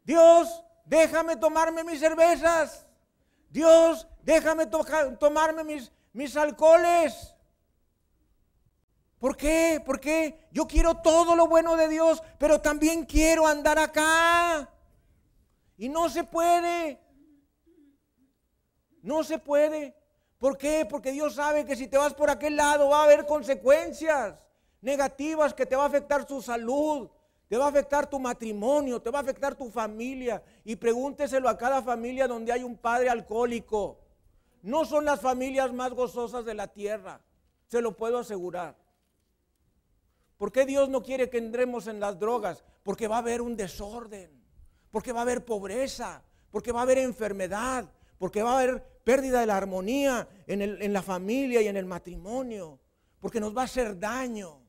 Dios, 0.03 0.63
déjame 0.85 1.37
tomarme 1.37 1.83
mis 1.83 2.01
cervezas. 2.01 2.85
Dios, 3.49 4.07
déjame 4.21 4.67
tomarme 4.67 5.63
mis, 5.63 5.91
mis 6.13 6.37
alcoholes. 6.37 7.34
¿Por 9.25 9.35
qué? 9.35 9.81
Porque 9.83 10.37
yo 10.51 10.67
quiero 10.67 10.97
todo 10.97 11.35
lo 11.35 11.47
bueno 11.47 11.75
de 11.75 11.87
Dios, 11.87 12.21
pero 12.37 12.61
también 12.61 13.05
quiero 13.05 13.47
andar 13.47 13.79
acá. 13.79 14.69
Y 15.79 15.89
no 15.89 16.09
se 16.09 16.23
puede. 16.23 17.01
No 19.01 19.23
se 19.23 19.39
puede. 19.39 19.95
¿Por 20.37 20.59
qué? 20.59 20.85
Porque 20.87 21.11
Dios 21.11 21.33
sabe 21.33 21.65
que 21.65 21.75
si 21.75 21.87
te 21.87 21.97
vas 21.97 22.13
por 22.13 22.29
aquel 22.29 22.55
lado 22.55 22.89
va 22.89 22.99
a 22.99 23.03
haber 23.05 23.25
consecuencias 23.25 24.35
negativas 24.79 25.55
que 25.55 25.65
te 25.65 25.75
va 25.75 25.85
a 25.85 25.87
afectar 25.87 26.23
tu 26.25 26.39
salud, 26.39 27.09
te 27.47 27.57
va 27.57 27.65
a 27.65 27.69
afectar 27.69 28.07
tu 28.07 28.19
matrimonio, 28.19 29.01
te 29.01 29.09
va 29.09 29.17
a 29.17 29.21
afectar 29.23 29.55
tu 29.55 29.71
familia. 29.71 30.43
Y 30.63 30.75
pregúnteselo 30.75 31.49
a 31.49 31.57
cada 31.57 31.81
familia 31.81 32.27
donde 32.27 32.51
hay 32.51 32.61
un 32.61 32.77
padre 32.77 33.09
alcohólico. 33.09 33.97
No 34.61 34.85
son 34.85 35.03
las 35.03 35.19
familias 35.19 35.73
más 35.73 35.93
gozosas 35.93 36.45
de 36.45 36.53
la 36.53 36.67
tierra, 36.67 37.21
se 37.65 37.81
lo 37.81 37.97
puedo 37.97 38.19
asegurar. 38.19 38.84
¿Por 40.37 40.51
qué 40.51 40.65
Dios 40.65 40.89
no 40.89 41.01
quiere 41.01 41.29
que 41.29 41.37
entremos 41.37 41.87
en 41.87 41.99
las 41.99 42.19
drogas? 42.19 42.63
Porque 42.83 43.07
va 43.07 43.17
a 43.17 43.19
haber 43.19 43.41
un 43.41 43.55
desorden, 43.55 44.31
porque 44.91 45.13
va 45.13 45.19
a 45.19 45.23
haber 45.23 45.45
pobreza, 45.45 46.23
porque 46.51 46.71
va 46.71 46.79
a 46.79 46.83
haber 46.83 46.97
enfermedad, 46.97 47.89
porque 48.17 48.43
va 48.43 48.51
a 48.51 48.59
haber 48.59 48.83
pérdida 49.03 49.39
de 49.39 49.45
la 49.45 49.55
armonía 49.55 50.27
en, 50.47 50.93
la 50.93 51.01
familia 51.01 51.61
y 51.61 51.67
en 51.67 51.77
el 51.77 51.85
matrimonio, 51.85 52.79
porque 53.19 53.39
nos 53.39 53.55
va 53.55 53.61
a 53.61 53.65
hacer 53.65 53.97
daño. 53.97 54.61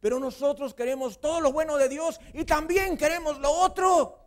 Pero 0.00 0.18
nosotros 0.18 0.74
queremos 0.74 1.20
todo 1.20 1.40
lo 1.40 1.52
bueno 1.52 1.76
de 1.76 1.88
Dios 1.88 2.20
y 2.32 2.44
también 2.44 2.96
queremos 2.96 3.38
lo 3.38 3.50
otro. 3.50 4.18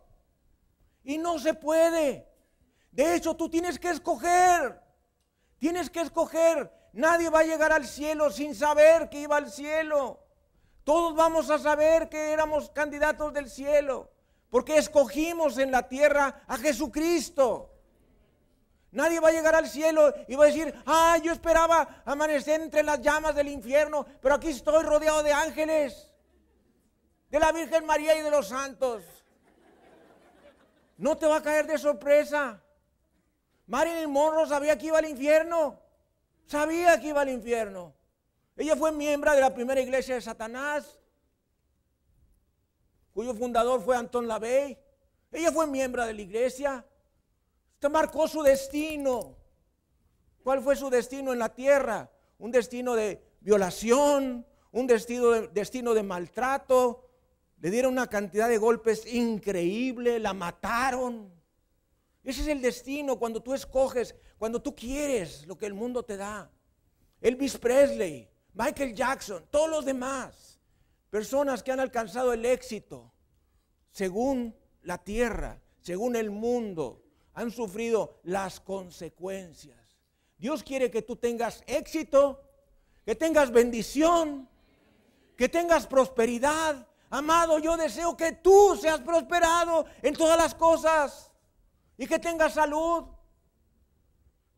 Y 1.02 1.18
no 1.18 1.38
se 1.38 1.54
puede. 1.54 2.28
De 2.90 3.14
hecho, 3.16 3.34
tú 3.34 3.48
tienes 3.48 3.78
que 3.78 3.90
escoger. 3.90 4.80
Tienes 5.58 5.90
que 5.90 6.00
escoger. 6.00 6.72
Nadie 6.92 7.28
va 7.28 7.40
a 7.40 7.44
llegar 7.44 7.72
al 7.72 7.86
cielo 7.86 8.30
sin 8.30 8.54
saber 8.54 9.08
que 9.08 9.22
iba 9.22 9.36
al 9.36 9.50
cielo. 9.50 10.23
Todos 10.84 11.14
vamos 11.16 11.48
a 11.50 11.58
saber 11.58 12.10
que 12.10 12.32
éramos 12.32 12.70
candidatos 12.70 13.32
del 13.32 13.50
cielo, 13.50 14.10
porque 14.50 14.76
escogimos 14.76 15.56
en 15.58 15.70
la 15.70 15.88
tierra 15.88 16.42
a 16.46 16.58
Jesucristo. 16.58 17.70
Nadie 18.92 19.18
va 19.18 19.30
a 19.30 19.32
llegar 19.32 19.54
al 19.54 19.66
cielo 19.66 20.12
y 20.28 20.36
va 20.36 20.44
a 20.44 20.46
decir, 20.48 20.72
ah, 20.86 21.18
yo 21.22 21.32
esperaba 21.32 22.02
amanecer 22.04 22.60
entre 22.60 22.82
las 22.82 23.00
llamas 23.00 23.34
del 23.34 23.48
infierno, 23.48 24.06
pero 24.20 24.36
aquí 24.36 24.48
estoy 24.48 24.84
rodeado 24.84 25.22
de 25.22 25.32
ángeles, 25.32 26.12
de 27.30 27.40
la 27.40 27.50
Virgen 27.50 27.86
María 27.86 28.16
y 28.16 28.20
de 28.20 28.30
los 28.30 28.48
santos. 28.48 29.02
No 30.98 31.16
te 31.16 31.26
va 31.26 31.38
a 31.38 31.42
caer 31.42 31.66
de 31.66 31.78
sorpresa. 31.78 32.62
Marilyn 33.66 34.10
Monroe 34.10 34.46
sabía 34.46 34.78
que 34.78 34.86
iba 34.86 34.98
al 34.98 35.08
infierno. 35.08 35.80
Sabía 36.46 37.00
que 37.00 37.08
iba 37.08 37.22
al 37.22 37.30
infierno. 37.30 37.94
Ella 38.56 38.76
fue 38.76 38.92
miembro 38.92 39.32
de 39.32 39.40
la 39.40 39.52
primera 39.52 39.80
iglesia 39.80 40.14
de 40.14 40.20
Satanás, 40.20 41.00
cuyo 43.12 43.34
fundador 43.34 43.80
fue 43.82 43.96
Anton 43.96 44.28
LaVey. 44.28 44.78
Ella 45.32 45.50
fue 45.50 45.66
miembro 45.66 46.04
de 46.06 46.14
la 46.14 46.22
iglesia. 46.22 46.86
Usted 47.74 47.90
marcó 47.90 48.28
su 48.28 48.42
destino. 48.42 49.36
¿Cuál 50.42 50.62
fue 50.62 50.76
su 50.76 50.90
destino 50.90 51.32
en 51.32 51.38
la 51.38 51.48
tierra? 51.48 52.10
Un 52.38 52.50
destino 52.50 52.94
de 52.94 53.22
violación, 53.40 54.46
un 54.72 54.86
destino 54.86 55.30
de, 55.30 55.48
destino 55.48 55.94
de 55.94 56.02
maltrato, 56.02 57.08
Le 57.60 57.70
dieron 57.70 57.92
una 57.92 58.08
cantidad 58.08 58.48
de 58.48 58.58
golpes 58.58 59.06
increíble, 59.06 60.18
la 60.18 60.34
mataron. 60.34 61.32
Ese 62.22 62.42
es 62.42 62.48
el 62.48 62.60
destino 62.60 63.18
cuando 63.18 63.42
tú 63.42 63.54
escoges, 63.54 64.14
cuando 64.38 64.60
tú 64.60 64.74
quieres 64.74 65.46
lo 65.46 65.56
que 65.56 65.66
el 65.66 65.74
mundo 65.74 66.04
te 66.04 66.16
da. 66.16 66.50
Elvis 67.20 67.56
Presley, 67.56 68.28
Michael 68.54 68.94
Jackson, 68.94 69.44
todos 69.50 69.68
los 69.68 69.84
demás, 69.84 70.60
personas 71.10 71.62
que 71.62 71.72
han 71.72 71.80
alcanzado 71.80 72.32
el 72.32 72.44
éxito 72.44 73.12
según 73.90 74.56
la 74.82 74.98
tierra, 74.98 75.60
según 75.80 76.16
el 76.16 76.30
mundo, 76.30 77.02
han 77.34 77.50
sufrido 77.50 78.20
las 78.22 78.60
consecuencias. 78.60 79.78
Dios 80.38 80.62
quiere 80.62 80.90
que 80.90 81.02
tú 81.02 81.16
tengas 81.16 81.62
éxito, 81.66 82.40
que 83.04 83.14
tengas 83.14 83.50
bendición, 83.50 84.48
que 85.36 85.48
tengas 85.48 85.86
prosperidad. 85.86 86.86
Amado, 87.10 87.58
yo 87.58 87.76
deseo 87.76 88.16
que 88.16 88.32
tú 88.32 88.76
seas 88.80 89.00
prosperado 89.00 89.86
en 90.02 90.14
todas 90.14 90.38
las 90.38 90.54
cosas 90.54 91.30
y 91.96 92.06
que 92.06 92.18
tengas 92.18 92.54
salud. 92.54 93.04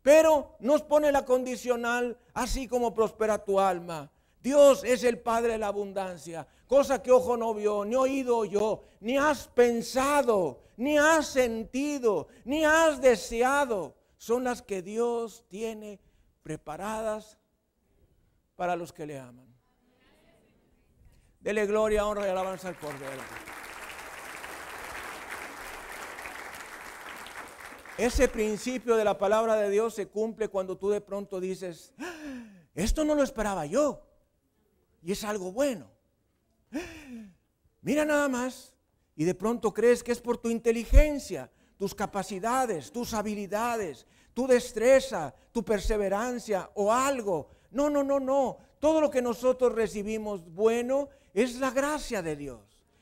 Pero 0.01 0.55
nos 0.59 0.81
pone 0.81 1.11
la 1.11 1.25
condicional, 1.25 2.17
así 2.37 2.67
como 2.67 2.93
prospera 2.93 3.43
tu 3.43 3.59
alma. 3.59 4.11
Dios 4.43 4.83
es 4.83 5.03
el 5.03 5.17
Padre 5.17 5.53
de 5.53 5.57
la 5.57 5.67
abundancia, 5.67 6.47
cosa 6.67 7.01
que 7.01 7.11
ojo 7.11 7.35
no 7.35 7.55
vio, 7.55 7.83
ni 7.83 7.95
oído 7.95 8.45
yo, 8.45 8.83
ni 8.99 9.17
has 9.17 9.47
pensado, 9.47 10.61
ni 10.77 10.99
has 10.99 11.25
sentido, 11.25 12.27
ni 12.45 12.63
has 12.63 13.01
deseado. 13.01 13.95
Son 14.17 14.43
las 14.43 14.61
que 14.61 14.83
Dios 14.83 15.45
tiene 15.47 15.99
preparadas 16.43 17.39
para 18.55 18.75
los 18.75 18.93
que 18.93 19.07
le 19.07 19.17
aman. 19.17 19.47
Dele 21.39 21.65
gloria, 21.65 22.05
honra 22.05 22.27
y 22.27 22.29
alabanza 22.29 22.67
al 22.67 22.77
Cordero. 22.77 23.23
Ese 27.97 28.27
principio 28.27 28.95
de 28.95 29.03
la 29.03 29.17
palabra 29.17 29.55
de 29.55 29.71
Dios 29.71 29.95
se 29.95 30.07
cumple 30.07 30.49
cuando 30.49 30.77
tú 30.77 30.89
de 30.89 31.01
pronto 31.01 31.39
dices, 31.39 31.93
ah, 31.97 32.13
esto 32.75 33.03
no 33.03 33.15
lo 33.15 33.23
esperaba 33.23 33.65
yo. 33.65 34.03
Y 35.01 35.13
es 35.13 35.23
algo 35.23 35.51
bueno. 35.51 35.89
Mira 37.81 38.05
nada 38.05 38.27
más. 38.27 38.75
Y 39.15 39.23
de 39.23 39.33
pronto 39.33 39.73
crees 39.73 40.03
que 40.03 40.11
es 40.11 40.21
por 40.21 40.37
tu 40.37 40.51
inteligencia, 40.51 41.49
tus 41.75 41.95
capacidades, 41.95 42.91
tus 42.91 43.15
habilidades, 43.15 44.05
tu 44.35 44.45
destreza, 44.45 45.33
tu 45.51 45.65
perseverancia 45.65 46.69
o 46.75 46.93
algo. 46.93 47.49
No, 47.71 47.89
no, 47.89 48.03
no, 48.03 48.19
no. 48.19 48.59
Todo 48.79 49.01
lo 49.01 49.09
que 49.09 49.23
nosotros 49.23 49.73
recibimos 49.73 50.45
bueno 50.53 51.09
es 51.33 51.59
la 51.59 51.71
gracia 51.71 52.21
de 52.21 52.35
Dios. 52.35 52.59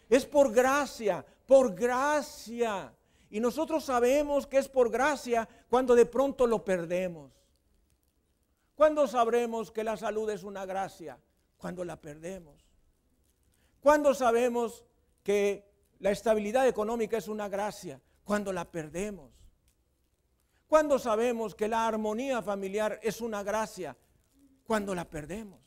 Es 0.07 0.25
por 0.25 0.53
gracia, 0.53 1.25
por 1.45 1.75
gracia. 1.75 2.94
Y 3.29 3.39
nosotros 3.39 3.83
sabemos 3.83 4.47
que 4.47 4.57
es 4.57 4.69
por 4.69 4.89
gracia 4.89 5.47
cuando 5.69 5.95
de 5.95 6.05
pronto 6.05 6.47
lo 6.47 6.63
perdemos. 6.63 7.31
¿Cuándo 8.75 9.07
sabremos 9.07 9.71
que 9.71 9.83
la 9.83 9.97
salud 9.97 10.29
es 10.29 10.43
una 10.43 10.65
gracia? 10.65 11.17
Cuando 11.57 11.85
la 11.85 11.99
perdemos. 11.99 12.65
¿Cuándo 13.79 14.13
sabemos 14.13 14.83
que 15.23 15.71
la 15.99 16.11
estabilidad 16.11 16.67
económica 16.67 17.17
es 17.17 17.27
una 17.27 17.47
gracia? 17.47 18.01
Cuando 18.23 18.51
la 18.51 18.65
perdemos. 18.65 19.31
¿Cuándo 20.67 20.99
sabemos 20.99 21.55
que 21.55 21.67
la 21.67 21.87
armonía 21.87 22.41
familiar 22.41 22.99
es 23.01 23.21
una 23.21 23.43
gracia? 23.43 23.95
Cuando 24.65 24.93
la 24.93 25.05
perdemos. 25.05 25.61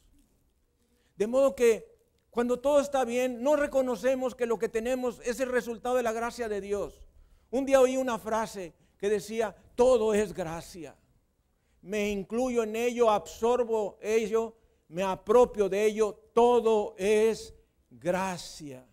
De 1.17 1.27
modo 1.27 1.55
que 1.55 1.99
cuando 2.31 2.61
todo 2.61 2.81
está 2.81 3.05
bien, 3.05 3.43
no 3.43 3.57
reconocemos 3.57 4.35
que 4.35 4.47
lo 4.47 4.59
que 4.59 4.69
tenemos 4.69 5.21
es 5.25 5.41
el 5.41 5.51
resultado 5.51 5.97
de 5.97 6.03
la 6.03 6.13
gracia 6.13 6.49
de 6.49 6.61
Dios. 6.61 7.08
Un 7.51 7.65
día 7.65 7.81
oí 7.81 7.97
una 7.97 8.19
frase 8.19 8.75
que 8.99 9.09
decía, 9.09 9.55
todo 9.75 10.13
es 10.13 10.35
gracia. 10.35 10.97
Me 11.83 12.11
incluyo 12.11 12.65
en 12.65 12.77
ello, 12.77 13.11
absorbo 13.11 13.99
ello, 14.03 14.57
me 14.89 15.03
apropio 15.03 15.69
de 15.69 15.85
ello, 15.87 16.19
todo 16.35 16.95
es 16.99 17.55
gracia. 17.91 18.87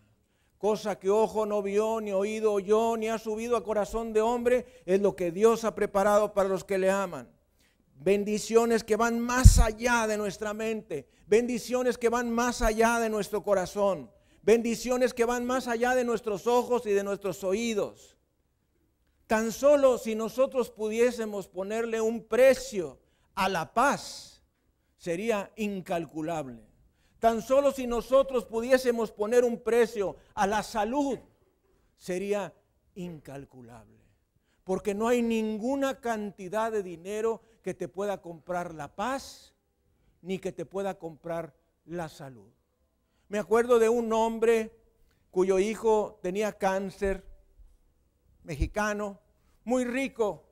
Cosa 0.58 0.98
que 0.98 1.10
ojo 1.10 1.44
no 1.44 1.62
vio, 1.62 2.00
ni 2.00 2.12
oído 2.12 2.54
oyó, 2.54 2.96
ni 2.96 3.08
ha 3.08 3.18
subido 3.18 3.56
a 3.56 3.64
corazón 3.64 4.12
de 4.12 4.22
hombre, 4.22 4.82
es 4.86 5.00
lo 5.00 5.14
que 5.14 5.30
Dios 5.30 5.64
ha 5.64 5.74
preparado 5.74 6.32
para 6.32 6.48
los 6.48 6.64
que 6.64 6.78
le 6.78 6.90
aman. 6.90 7.30
Bendiciones 7.94 8.84
que 8.84 8.96
van 8.96 9.20
más 9.20 9.58
allá 9.58 10.06
de 10.06 10.16
nuestra 10.16 10.54
mente, 10.54 11.08
bendiciones 11.26 11.98
que 11.98 12.08
van 12.08 12.30
más 12.30 12.62
allá 12.62 13.00
de 13.00 13.10
nuestro 13.10 13.42
corazón, 13.42 14.10
bendiciones 14.42 15.12
que 15.12 15.24
van 15.24 15.44
más 15.44 15.66
allá 15.66 15.94
de 15.94 16.04
nuestros 16.04 16.46
ojos 16.46 16.86
y 16.86 16.90
de 16.90 17.04
nuestros 17.04 17.42
oídos. 17.44 18.15
Tan 19.26 19.50
solo 19.50 19.98
si 19.98 20.14
nosotros 20.14 20.70
pudiésemos 20.70 21.48
ponerle 21.48 22.00
un 22.00 22.24
precio 22.24 22.98
a 23.34 23.48
la 23.48 23.74
paz, 23.74 24.42
sería 24.96 25.50
incalculable. 25.56 26.62
Tan 27.18 27.42
solo 27.42 27.72
si 27.72 27.86
nosotros 27.86 28.44
pudiésemos 28.44 29.10
poner 29.10 29.44
un 29.44 29.60
precio 29.62 30.16
a 30.34 30.46
la 30.46 30.62
salud, 30.62 31.18
sería 31.96 32.54
incalculable. 32.94 33.96
Porque 34.62 34.94
no 34.94 35.08
hay 35.08 35.22
ninguna 35.22 36.00
cantidad 36.00 36.70
de 36.70 36.82
dinero 36.82 37.40
que 37.62 37.74
te 37.74 37.88
pueda 37.88 38.20
comprar 38.20 38.74
la 38.74 38.94
paz, 38.94 39.54
ni 40.22 40.38
que 40.38 40.52
te 40.52 40.66
pueda 40.66 40.98
comprar 40.98 41.54
la 41.84 42.08
salud. 42.08 42.50
Me 43.28 43.38
acuerdo 43.38 43.78
de 43.78 43.88
un 43.88 44.12
hombre 44.12 44.76
cuyo 45.30 45.58
hijo 45.58 46.18
tenía 46.22 46.52
cáncer 46.52 47.24
mexicano, 48.46 49.18
muy 49.64 49.84
rico, 49.84 50.44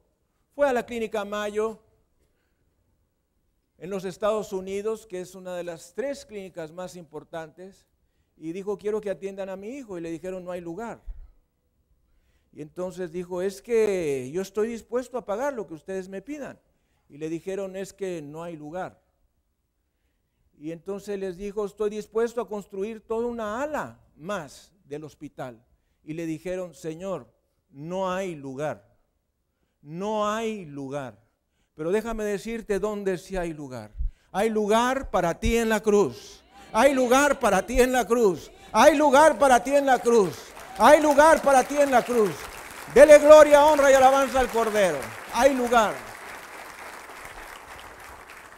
fue 0.54 0.68
a 0.68 0.72
la 0.72 0.84
clínica 0.84 1.24
Mayo 1.24 1.80
en 3.78 3.88
los 3.88 4.04
Estados 4.04 4.52
Unidos, 4.52 5.06
que 5.06 5.20
es 5.20 5.36
una 5.36 5.54
de 5.54 5.62
las 5.62 5.94
tres 5.94 6.26
clínicas 6.26 6.72
más 6.72 6.96
importantes, 6.96 7.86
y 8.36 8.52
dijo, 8.52 8.76
quiero 8.76 9.00
que 9.00 9.10
atiendan 9.10 9.48
a 9.48 9.56
mi 9.56 9.68
hijo, 9.68 9.96
y 9.96 10.00
le 10.00 10.10
dijeron, 10.10 10.44
no 10.44 10.50
hay 10.50 10.60
lugar. 10.60 11.02
Y 12.52 12.62
entonces 12.62 13.12
dijo, 13.12 13.42
es 13.42 13.62
que 13.62 14.28
yo 14.32 14.42
estoy 14.42 14.68
dispuesto 14.68 15.16
a 15.16 15.24
pagar 15.24 15.54
lo 15.54 15.66
que 15.66 15.74
ustedes 15.74 16.08
me 16.08 16.20
pidan. 16.20 16.58
Y 17.08 17.18
le 17.18 17.28
dijeron, 17.28 17.76
es 17.76 17.92
que 17.92 18.22
no 18.22 18.42
hay 18.42 18.56
lugar. 18.56 19.00
Y 20.56 20.72
entonces 20.72 21.18
les 21.18 21.36
dijo, 21.36 21.64
estoy 21.64 21.90
dispuesto 21.90 22.40
a 22.40 22.48
construir 22.48 23.00
toda 23.00 23.26
una 23.26 23.62
ala 23.62 24.00
más 24.16 24.72
del 24.84 25.04
hospital. 25.04 25.64
Y 26.04 26.14
le 26.14 26.26
dijeron, 26.26 26.74
Señor, 26.74 27.33
no 27.74 28.10
hay 28.10 28.36
lugar. 28.36 28.84
No 29.82 30.30
hay 30.30 30.64
lugar. 30.64 31.18
Pero 31.74 31.90
déjame 31.90 32.24
decirte 32.24 32.78
dónde 32.78 33.18
sí 33.18 33.36
hay 33.36 33.52
lugar. 33.52 33.90
Hay 34.30 34.48
lugar 34.48 35.10
para 35.10 35.38
ti 35.40 35.56
en 35.56 35.68
la 35.68 35.80
cruz. 35.80 36.42
Hay 36.72 36.94
lugar 36.94 37.38
para 37.40 37.66
ti 37.66 37.80
en 37.80 37.92
la 37.92 38.06
cruz. 38.06 38.50
Hay 38.72 38.96
lugar 38.96 39.38
para 39.38 39.62
ti 39.62 39.74
en 39.74 39.86
la 39.86 39.98
cruz. 39.98 40.52
Hay 40.78 41.02
lugar 41.02 41.42
para 41.42 41.64
ti 41.64 41.76
en 41.76 41.90
la 41.90 42.02
cruz. 42.04 42.30
Dele 42.94 43.18
gloria, 43.18 43.64
honra 43.64 43.90
y 43.90 43.94
alabanza 43.94 44.40
al 44.40 44.48
Cordero. 44.48 44.98
Hay 45.32 45.54
lugar. 45.54 45.94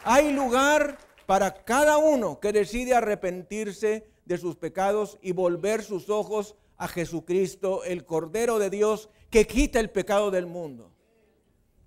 Hay 0.05 0.33
lugar 0.33 0.99
para 1.25 1.65
cada 1.65 1.97
uno 1.97 2.39
que 2.39 2.53
decide 2.53 2.95
arrepentirse 2.95 4.09
de 4.27 4.39
sus 4.39 4.57
pecados 4.57 5.19
y 5.23 5.33
volver 5.33 5.83
sus 5.83 6.11
ojos 6.11 6.55
a 6.79 6.89
Jesucristo, 6.89 7.85
el 7.85 8.05
Cordero 8.05 8.59
de 8.59 8.71
Dios, 8.71 9.09
que 9.31 9.47
quita 9.47 9.81
el 9.81 9.91
pecado 9.91 10.31
del 10.31 10.47
mundo. 10.47 10.93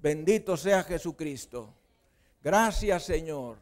Bendito 0.02 0.58
sea 0.58 0.84
Jesucristo. 0.84 1.74
Gracias 2.42 3.04
Señor. 3.04 3.58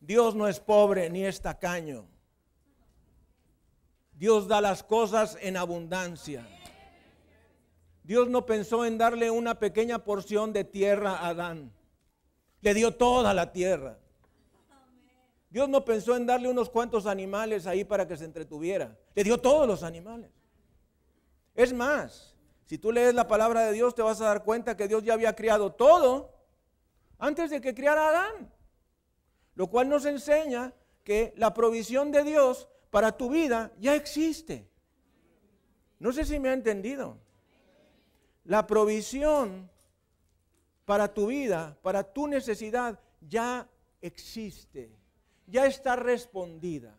Dios 0.00 0.34
no 0.34 0.48
es 0.48 0.58
pobre 0.58 1.08
ni 1.10 1.24
es 1.24 1.40
tacaño. 1.40 2.06
Dios 4.12 4.48
da 4.48 4.60
las 4.60 4.82
cosas 4.82 5.36
en 5.40 5.56
abundancia. 5.56 6.46
Dios 8.04 8.28
no 8.28 8.46
pensó 8.46 8.84
en 8.84 8.98
darle 8.98 9.30
una 9.30 9.58
pequeña 9.58 10.04
porción 10.04 10.52
de 10.52 10.64
tierra 10.64 11.12
a 11.12 11.28
Adán. 11.28 11.72
Le 12.60 12.74
dio 12.74 12.96
toda 12.96 13.32
la 13.34 13.52
tierra. 13.52 13.98
Dios 15.52 15.68
no 15.68 15.84
pensó 15.84 16.16
en 16.16 16.24
darle 16.24 16.48
unos 16.48 16.70
cuantos 16.70 17.04
animales 17.04 17.66
ahí 17.66 17.84
para 17.84 18.08
que 18.08 18.16
se 18.16 18.24
entretuviera. 18.24 18.96
Le 19.14 19.22
dio 19.22 19.36
todos 19.36 19.68
los 19.68 19.82
animales. 19.82 20.30
Es 21.54 21.74
más, 21.74 22.34
si 22.64 22.78
tú 22.78 22.90
lees 22.90 23.12
la 23.12 23.28
palabra 23.28 23.66
de 23.66 23.72
Dios 23.74 23.94
te 23.94 24.00
vas 24.00 24.18
a 24.22 24.24
dar 24.24 24.44
cuenta 24.44 24.78
que 24.78 24.88
Dios 24.88 25.04
ya 25.04 25.12
había 25.12 25.36
criado 25.36 25.70
todo 25.70 26.32
antes 27.18 27.50
de 27.50 27.60
que 27.60 27.74
criara 27.74 28.06
a 28.06 28.08
Adán. 28.08 28.52
Lo 29.54 29.66
cual 29.68 29.90
nos 29.90 30.06
enseña 30.06 30.72
que 31.04 31.34
la 31.36 31.52
provisión 31.52 32.12
de 32.12 32.24
Dios 32.24 32.66
para 32.88 33.12
tu 33.12 33.28
vida 33.28 33.72
ya 33.78 33.94
existe. 33.94 34.66
No 35.98 36.14
sé 36.14 36.24
si 36.24 36.38
me 36.38 36.48
ha 36.48 36.54
entendido. 36.54 37.18
La 38.44 38.66
provisión 38.66 39.70
para 40.86 41.12
tu 41.12 41.26
vida, 41.26 41.76
para 41.82 42.02
tu 42.04 42.26
necesidad, 42.26 42.98
ya 43.20 43.68
existe, 44.00 44.90
ya 45.52 45.66
está 45.66 45.94
respondida. 45.96 46.98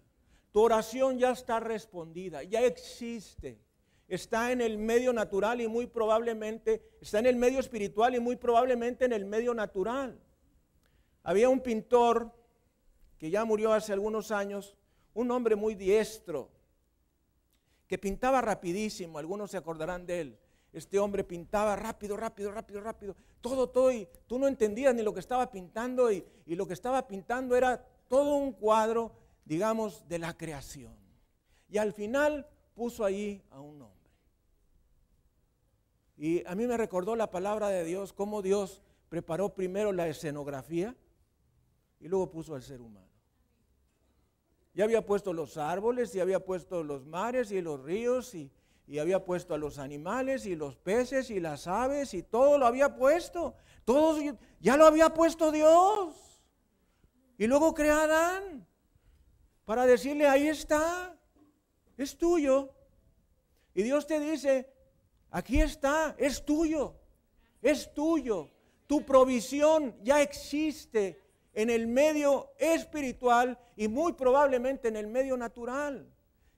tu 0.51 0.61
oración 0.61 1.17
ya 1.17 1.31
está 1.31 1.59
respondida, 1.59 2.43
ya 2.43 2.61
existe. 2.61 3.59
Está 4.07 4.51
en 4.51 4.61
el 4.61 4.77
medio 4.77 5.11
natural 5.11 5.59
y 5.61 5.67
muy 5.67 5.87
probablemente, 5.87 6.83
está 7.01 7.17
en 7.17 7.25
el 7.25 7.35
medio 7.35 7.59
espiritual 7.59 8.13
y 8.13 8.19
muy 8.19 8.35
probablemente 8.35 9.05
en 9.05 9.13
el 9.13 9.25
medio 9.25 9.55
natural. 9.55 10.19
Había 11.23 11.49
un 11.49 11.61
pintor 11.61 12.31
que 13.17 13.31
ya 13.31 13.43
murió 13.45 13.73
hace 13.73 13.93
algunos 13.93 14.29
años, 14.29 14.75
un 15.15 15.31
hombre 15.31 15.55
muy 15.55 15.73
diestro, 15.73 16.51
que 17.87 17.97
pintaba 17.97 18.39
rapidísimo, 18.41 19.17
algunos 19.17 19.49
se 19.49 19.57
acordarán 19.57 20.05
de 20.05 20.21
él. 20.21 20.39
Este 20.71 20.99
hombre 20.99 21.23
pintaba 21.23 21.75
rápido, 21.75 22.15
rápido, 22.15 22.51
rápido, 22.51 22.81
rápido, 22.81 23.15
todo, 23.41 23.69
todo, 23.69 23.91
y 23.91 24.07
tú 24.27 24.37
no 24.37 24.47
entendías 24.47 24.93
ni 24.93 25.01
lo 25.01 25.13
que 25.13 25.19
estaba 25.21 25.49
pintando, 25.49 26.11
y, 26.11 26.23
y 26.45 26.55
lo 26.55 26.67
que 26.67 26.73
estaba 26.73 27.07
pintando 27.07 27.55
era 27.55 27.83
todo 28.13 28.35
un 28.35 28.51
cuadro, 28.51 29.11
digamos, 29.43 30.07
de 30.07 30.19
la 30.19 30.37
creación. 30.37 30.95
Y 31.67 31.79
al 31.79 31.93
final 31.93 32.47
puso 32.75 33.03
ahí 33.03 33.43
a 33.49 33.59
un 33.59 33.81
hombre. 33.81 34.11
Y 36.15 36.45
a 36.45 36.53
mí 36.53 36.67
me 36.67 36.77
recordó 36.77 37.15
la 37.15 37.31
palabra 37.31 37.69
de 37.69 37.83
Dios, 37.83 38.13
cómo 38.13 38.43
Dios 38.43 38.83
preparó 39.09 39.55
primero 39.55 39.91
la 39.91 40.07
escenografía 40.07 40.95
y 41.99 42.07
luego 42.07 42.29
puso 42.29 42.53
al 42.53 42.61
ser 42.61 42.81
humano. 42.81 43.09
Ya 44.75 44.83
había 44.83 45.03
puesto 45.03 45.33
los 45.33 45.57
árboles, 45.57 46.13
y 46.13 46.19
había 46.19 46.45
puesto 46.45 46.83
los 46.83 47.07
mares 47.07 47.51
y 47.51 47.61
los 47.61 47.81
ríos, 47.81 48.35
y, 48.35 48.51
y 48.85 48.99
había 48.99 49.25
puesto 49.25 49.55
a 49.55 49.57
los 49.57 49.79
animales 49.79 50.45
y 50.45 50.55
los 50.55 50.77
peces 50.77 51.31
y 51.31 51.39
las 51.39 51.65
aves, 51.65 52.13
y 52.13 52.21
todo 52.21 52.59
lo 52.59 52.67
había 52.67 52.95
puesto. 52.95 53.55
Todo 53.85 54.19
ya 54.59 54.77
lo 54.77 54.85
había 54.85 55.15
puesto 55.15 55.51
Dios. 55.51 56.32
Y 57.37 57.47
luego 57.47 57.73
crea 57.73 57.99
a 57.99 58.03
Adán 58.03 58.67
para 59.65 59.85
decirle, 59.85 60.27
ahí 60.27 60.47
está, 60.47 61.17
es 61.97 62.17
tuyo. 62.17 62.73
Y 63.73 63.83
Dios 63.83 64.05
te 64.05 64.19
dice, 64.19 64.69
aquí 65.31 65.61
está, 65.61 66.15
es 66.17 66.45
tuyo, 66.45 66.95
es 67.61 67.93
tuyo. 67.93 68.49
Tu 68.87 69.03
provisión 69.03 69.95
ya 70.03 70.21
existe 70.21 71.19
en 71.53 71.69
el 71.69 71.87
medio 71.87 72.51
espiritual 72.57 73.57
y 73.75 73.87
muy 73.87 74.13
probablemente 74.13 74.87
en 74.89 74.97
el 74.97 75.07
medio 75.07 75.37
natural. 75.37 76.07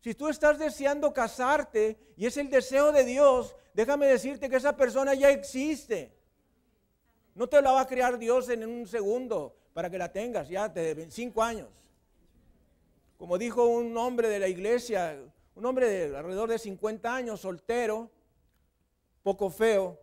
Si 0.02 0.14
tú 0.14 0.28
estás 0.28 0.60
deseando 0.60 1.14
casarte 1.14 1.98
y 2.18 2.26
es 2.26 2.38
el 2.38 2.50
deseo 2.50 2.92
de 2.92 3.06
Dios, 3.06 3.56
déjame 3.74 4.08
decirte 4.08 4.50
que 4.50 4.58
esa 4.58 4.76
persona 4.76 5.14
ya 5.14 5.32
existe. 5.32 6.16
No 7.34 7.48
te 7.48 7.62
la 7.62 7.72
va 7.72 7.82
a 7.82 7.88
crear 7.88 8.18
Dios 8.18 8.50
en 8.50 8.66
un 8.66 8.88
segundo 8.88 9.56
para 9.76 9.90
que 9.90 9.98
la 9.98 10.10
tengas 10.10 10.48
ya 10.48 10.70
de 10.70 11.06
cinco 11.12 11.44
años. 11.44 11.68
Como 13.18 13.38
dijo 13.38 13.66
un 13.66 13.98
hombre 13.98 14.30
de 14.30 14.40
la 14.40 14.48
iglesia, 14.48 15.22
un 15.54 15.66
hombre 15.66 15.90
de 15.90 16.16
alrededor 16.16 16.50
de 16.50 16.58
50 16.58 17.14
años, 17.14 17.42
soltero, 17.42 18.10
poco 19.22 19.50
feo, 19.50 20.00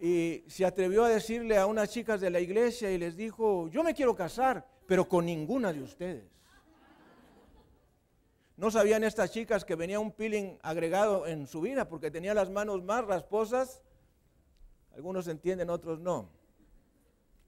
y 0.00 0.44
se 0.46 0.64
atrevió 0.64 1.02
a 1.02 1.08
decirle 1.08 1.58
a 1.58 1.66
unas 1.66 1.90
chicas 1.90 2.20
de 2.20 2.30
la 2.30 2.38
iglesia 2.38 2.88
y 2.92 2.98
les 2.98 3.16
dijo, 3.16 3.66
yo 3.66 3.82
me 3.82 3.94
quiero 3.94 4.14
casar, 4.14 4.64
pero 4.86 5.08
con 5.08 5.26
ninguna 5.26 5.72
de 5.72 5.82
ustedes. 5.82 6.30
No 8.56 8.70
sabían 8.70 9.02
estas 9.02 9.32
chicas 9.32 9.64
que 9.64 9.74
venía 9.74 9.98
un 9.98 10.12
peeling 10.12 10.56
agregado 10.62 11.26
en 11.26 11.48
su 11.48 11.60
vida 11.60 11.88
porque 11.88 12.12
tenía 12.12 12.32
las 12.32 12.48
manos 12.48 12.84
más 12.84 13.04
rasposas. 13.04 13.82
Algunos 14.94 15.26
entienden, 15.26 15.68
otros 15.68 15.98
no. 15.98 16.41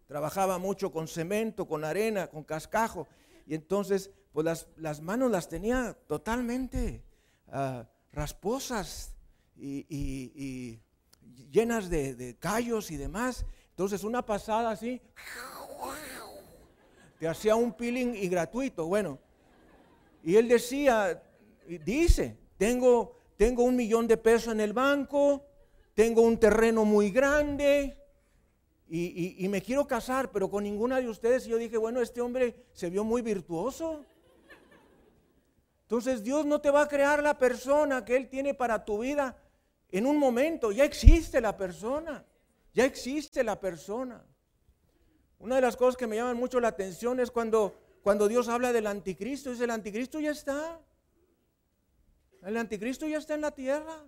Trabajaba 0.06 0.58
mucho 0.58 0.92
con 0.92 1.08
cemento, 1.08 1.66
con 1.66 1.84
arena, 1.84 2.26
con 2.26 2.44
cascajo. 2.44 3.08
Y 3.46 3.54
entonces, 3.54 4.10
pues 4.32 4.66
las, 4.76 5.00
manos 5.00 5.30
las 5.30 5.48
tenía 5.48 5.96
totalmente 6.06 7.02
ah, 7.48 7.86
rasposas 8.12 9.14
y 9.56 10.80
llenas 11.50 11.88
de, 11.88 12.36
callos 12.38 12.90
y 12.90 12.96
demás. 12.96 13.46
Entonces 13.70 14.04
una 14.04 14.24
pasada 14.24 14.70
así, 14.70 15.00
te 17.18 17.28
hacía 17.28 17.56
un 17.56 17.72
peeling 17.72 18.14
y 18.14 18.28
gratuito. 18.28 18.86
Bueno, 18.86 19.18
y 20.22 20.36
él 20.36 20.48
decía, 20.48 21.22
dice, 21.84 22.36
tengo, 22.58 23.16
tengo 23.36 23.64
un 23.64 23.76
millón 23.76 24.06
de 24.06 24.16
pesos 24.16 24.52
en 24.52 24.60
el 24.60 24.72
banco, 24.72 25.44
tengo 25.94 26.22
un 26.22 26.38
terreno 26.38 26.84
muy 26.84 27.10
grande 27.10 27.96
y, 28.88 29.46
me 29.48 29.62
quiero 29.62 29.86
casar, 29.86 30.30
pero 30.30 30.50
con 30.50 30.64
ninguna 30.64 31.00
de 31.00 31.08
ustedes. 31.08 31.46
Y 31.46 31.50
yo 31.50 31.58
dije, 31.58 31.76
bueno, 31.76 32.00
este 32.00 32.20
hombre 32.20 32.66
se 32.72 32.90
vio 32.90 33.04
muy 33.04 33.22
virtuoso. 33.22 34.04
Entonces 35.82 36.22
Dios 36.22 36.46
no 36.46 36.60
te 36.60 36.70
va 36.70 36.82
a 36.82 36.88
crear 36.88 37.22
la 37.22 37.38
persona 37.38 38.04
que 38.04 38.16
Él 38.16 38.28
tiene 38.28 38.54
para 38.54 38.84
tu 38.84 38.98
vida 38.98 39.36
en 39.94 40.06
un 40.06 40.18
momento 40.18 40.72
ya 40.72 40.84
existe 40.84 41.40
la 41.40 41.56
persona, 41.56 42.24
ya 42.72 42.84
existe 42.84 43.44
la 43.44 43.60
persona. 43.60 44.26
Una 45.38 45.54
de 45.54 45.60
las 45.60 45.76
cosas 45.76 45.96
que 45.96 46.08
me 46.08 46.16
llaman 46.16 46.36
mucho 46.36 46.58
la 46.58 46.66
atención 46.66 47.20
es 47.20 47.30
cuando, 47.30 47.76
cuando 48.02 48.26
Dios 48.26 48.48
habla 48.48 48.72
del 48.72 48.88
anticristo, 48.88 49.50
dice 49.50 49.62
el 49.62 49.70
anticristo 49.70 50.18
ya 50.18 50.32
está. 50.32 50.80
El 52.42 52.56
anticristo 52.56 53.06
ya 53.06 53.18
está 53.18 53.34
en 53.34 53.42
la 53.42 53.52
tierra. 53.52 54.04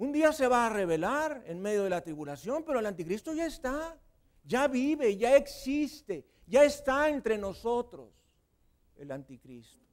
Un 0.00 0.12
día 0.12 0.32
se 0.32 0.48
va 0.48 0.64
a 0.64 0.70
revelar 0.70 1.44
en 1.44 1.60
medio 1.60 1.84
de 1.84 1.90
la 1.90 2.00
tribulación, 2.00 2.64
pero 2.64 2.78
el 2.78 2.86
anticristo 2.86 3.34
ya 3.34 3.44
está, 3.44 4.00
ya 4.42 4.66
vive, 4.66 5.14
ya 5.18 5.36
existe, 5.36 6.24
ya 6.46 6.64
está 6.64 7.10
entre 7.10 7.36
nosotros 7.36 8.10
el 8.96 9.12
anticristo. 9.12 9.84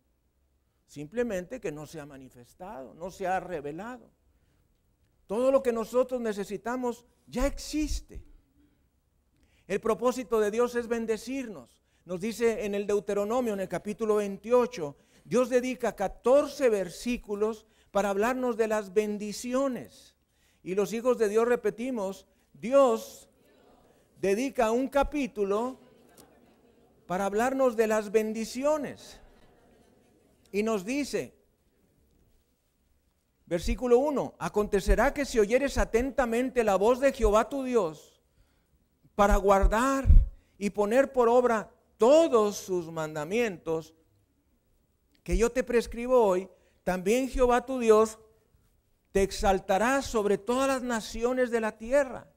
Simplemente 0.85 1.59
que 1.59 1.73
no 1.73 1.85
se 1.85 1.99
ha 1.99 2.05
manifestado, 2.05 2.93
no 2.93 3.11
se 3.11 3.27
ha 3.27 3.41
revelado. 3.41 4.09
Todo 5.25 5.51
lo 5.51 5.61
que 5.61 5.73
nosotros 5.73 6.21
necesitamos 6.21 7.03
ya 7.25 7.45
existe. 7.45 8.23
El 9.67 9.81
propósito 9.81 10.39
de 10.39 10.51
Dios 10.51 10.73
es 10.75 10.87
bendecirnos. 10.87 11.83
Nos 12.05 12.21
dice 12.21 12.63
en 12.63 12.75
el 12.75 12.87
Deuteronomio, 12.87 13.55
en 13.55 13.59
el 13.59 13.67
capítulo 13.67 14.15
28, 14.15 14.95
Dios 15.25 15.49
dedica 15.49 15.97
14 15.97 16.69
versículos 16.69 17.67
para 17.97 18.11
hablarnos 18.11 18.57
de 18.57 18.67
las 18.67 18.93
bendiciones. 18.93 20.13
Y 20.61 20.75
los 20.75 20.93
hijos 20.93 21.17
de 21.17 21.29
Dios 21.29 21.47
repetimos, 21.47 22.27
Dios 22.53 23.27
dedica 24.21 24.69
un 24.69 24.87
capítulo 24.87 25.79
para 27.07 27.25
hablarnos 27.25 27.75
de 27.75 27.87
las 27.87 28.11
bendiciones. 28.11 29.19
Y 30.51 30.61
nos 30.61 30.85
dice, 30.85 31.33
Versículo 33.47 33.97
1. 33.97 34.35
Acontecerá 34.37 35.11
que 35.11 35.25
si 35.25 35.39
oyeres 35.39 35.79
atentamente 35.79 36.63
la 36.63 36.75
voz 36.75 36.99
de 36.99 37.11
Jehová 37.11 37.49
tu 37.49 37.63
Dios 37.63 38.21
para 39.15 39.37
guardar 39.37 40.05
y 40.59 40.69
poner 40.69 41.11
por 41.11 41.29
obra 41.29 41.71
todos 41.97 42.57
sus 42.57 42.91
mandamientos 42.91 43.95
que 45.23 45.35
yo 45.35 45.51
te 45.51 45.63
prescribo 45.63 46.23
hoy, 46.23 46.47
también 46.87 47.27
Jehová 47.27 47.65
tu 47.65 47.79
Dios 47.79 48.17
te 49.11 49.21
exaltará 49.21 50.01
sobre 50.01 50.37
todas 50.37 50.69
las 50.69 50.81
naciones 50.83 51.51
de 51.51 51.59
la 51.59 51.77
tierra. 51.77 52.31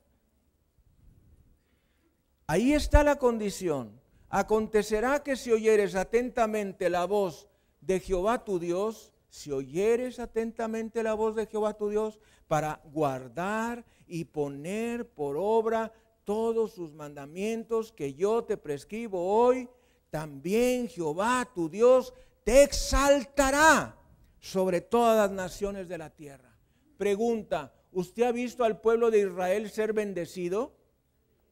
Ahí 2.49 2.73
está 2.73 3.05
la 3.05 3.15
condición. 3.15 4.01
Acontecerá 4.29 5.23
que 5.23 5.37
si 5.37 5.53
oyeres 5.53 5.95
atentamente 5.95 6.91
la 6.91 7.05
voz 7.05 7.47
de 7.81 8.01
Jehová 8.01 8.45
tu 8.45 8.59
Dios, 8.59 9.13
si 9.29 9.53
oyeres 9.53 10.19
atentamente 10.19 11.05
la 11.05 11.15
voz 11.15 11.37
de 11.37 11.47
Jehová 11.47 11.75
tu 11.75 11.89
Dios 11.89 12.19
para 12.49 12.81
guardar 12.87 13.85
y 14.09 14.25
poner 14.25 15.09
por 15.09 15.37
obra 15.39 15.93
todos 16.25 16.73
sus 16.73 16.93
mandamientos 16.93 17.93
que 17.93 18.15
yo 18.15 18.43
te 18.43 18.57
prescribo 18.57 19.33
hoy, 19.33 19.69
también 20.11 20.89
Jehová 20.89 21.49
tu 21.55 21.69
Dios 21.69 22.13
te 22.43 22.65
exaltará 22.65 23.97
sobre 24.41 24.81
todas 24.81 25.17
las 25.17 25.31
naciones 25.31 25.89
de 25.89 25.99
la 25.99 26.11
tierra. 26.11 26.57
Pregunta, 26.97 27.73
¿usted 27.93 28.25
ha 28.25 28.33
visto 28.33 28.65
al 28.65 28.81
pueblo 28.81 29.11
de 29.11 29.21
Israel 29.21 29.71
ser 29.71 29.93
bendecido? 29.93 30.75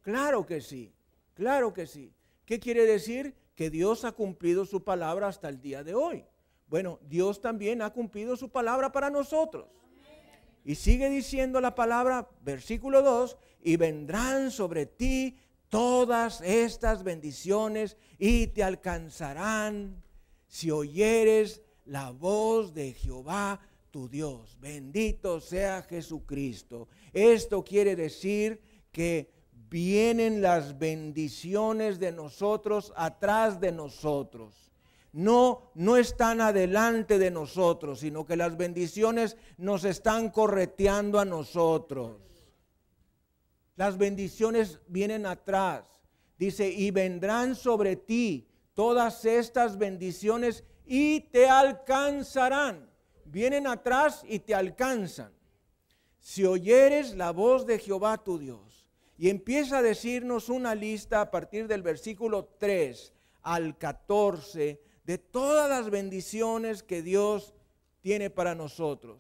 Claro 0.00 0.46
que 0.46 0.60
sí, 0.60 0.92
claro 1.34 1.72
que 1.72 1.86
sí. 1.86 2.12
¿Qué 2.44 2.58
quiere 2.58 2.86
decir? 2.86 3.34
Que 3.54 3.70
Dios 3.70 4.04
ha 4.04 4.12
cumplido 4.12 4.64
su 4.64 4.82
palabra 4.82 5.28
hasta 5.28 5.48
el 5.48 5.60
día 5.60 5.84
de 5.84 5.94
hoy. 5.94 6.24
Bueno, 6.66 6.98
Dios 7.08 7.40
también 7.40 7.82
ha 7.82 7.90
cumplido 7.92 8.36
su 8.36 8.50
palabra 8.50 8.90
para 8.90 9.10
nosotros. 9.10 9.66
Y 10.64 10.74
sigue 10.74 11.08
diciendo 11.08 11.60
la 11.60 11.74
palabra, 11.74 12.28
versículo 12.42 13.02
2, 13.02 13.36
y 13.62 13.76
vendrán 13.76 14.50
sobre 14.50 14.86
ti 14.86 15.38
todas 15.68 16.40
estas 16.40 17.02
bendiciones 17.02 17.96
y 18.18 18.48
te 18.48 18.62
alcanzarán 18.62 20.02
si 20.46 20.70
oyeres 20.70 21.62
la 21.88 22.10
voz 22.10 22.72
de 22.72 22.92
Jehová 22.92 23.60
tu 23.90 24.08
Dios. 24.08 24.56
Bendito 24.60 25.40
sea 25.40 25.82
Jesucristo. 25.82 26.88
Esto 27.12 27.64
quiere 27.64 27.96
decir 27.96 28.60
que 28.92 29.30
vienen 29.68 30.40
las 30.40 30.78
bendiciones 30.78 31.98
de 31.98 32.12
nosotros 32.12 32.92
atrás 32.96 33.60
de 33.60 33.72
nosotros 33.72 34.68
no, 35.12 35.72
no 35.74 35.96
están 35.96 36.40
adelante 36.40 37.18
de 37.18 37.30
nosotros, 37.30 38.00
sino 38.00 38.26
que 38.26 38.36
las 38.36 38.56
bendiciones 38.56 39.36
nos 39.56 39.84
están 39.84 40.30
correteando 40.30 41.18
a 41.18 41.24
nosotros. 41.24 42.20
Las 43.76 43.96
bendiciones 43.96 44.80
vienen 44.86 45.24
atrás. 45.26 45.84
Dice, 46.38 46.70
y 46.70 46.90
vendrán 46.90 47.56
sobre 47.56 47.96
ti 47.96 48.48
todas 48.74 49.24
estas 49.24 49.78
bendiciones 49.78 50.64
y 50.88 51.20
te 51.20 51.48
alcanzarán. 51.48 52.88
Vienen 53.26 53.66
atrás 53.66 54.22
y 54.26 54.38
te 54.38 54.54
alcanzan. 54.54 55.30
Si 56.18 56.46
oyeres 56.46 57.14
la 57.14 57.30
voz 57.30 57.66
de 57.66 57.78
Jehová 57.78 58.16
tu 58.24 58.38
Dios. 58.38 58.88
Y 59.18 59.28
empieza 59.28 59.78
a 59.78 59.82
decirnos 59.82 60.48
una 60.48 60.74
lista 60.74 61.20
a 61.20 61.30
partir 61.30 61.66
del 61.66 61.82
versículo 61.82 62.46
3 62.58 63.12
al 63.42 63.76
14 63.76 64.80
de 65.04 65.18
todas 65.18 65.68
las 65.68 65.90
bendiciones 65.90 66.82
que 66.82 67.02
Dios 67.02 67.54
tiene 68.00 68.30
para 68.30 68.54
nosotros. 68.54 69.18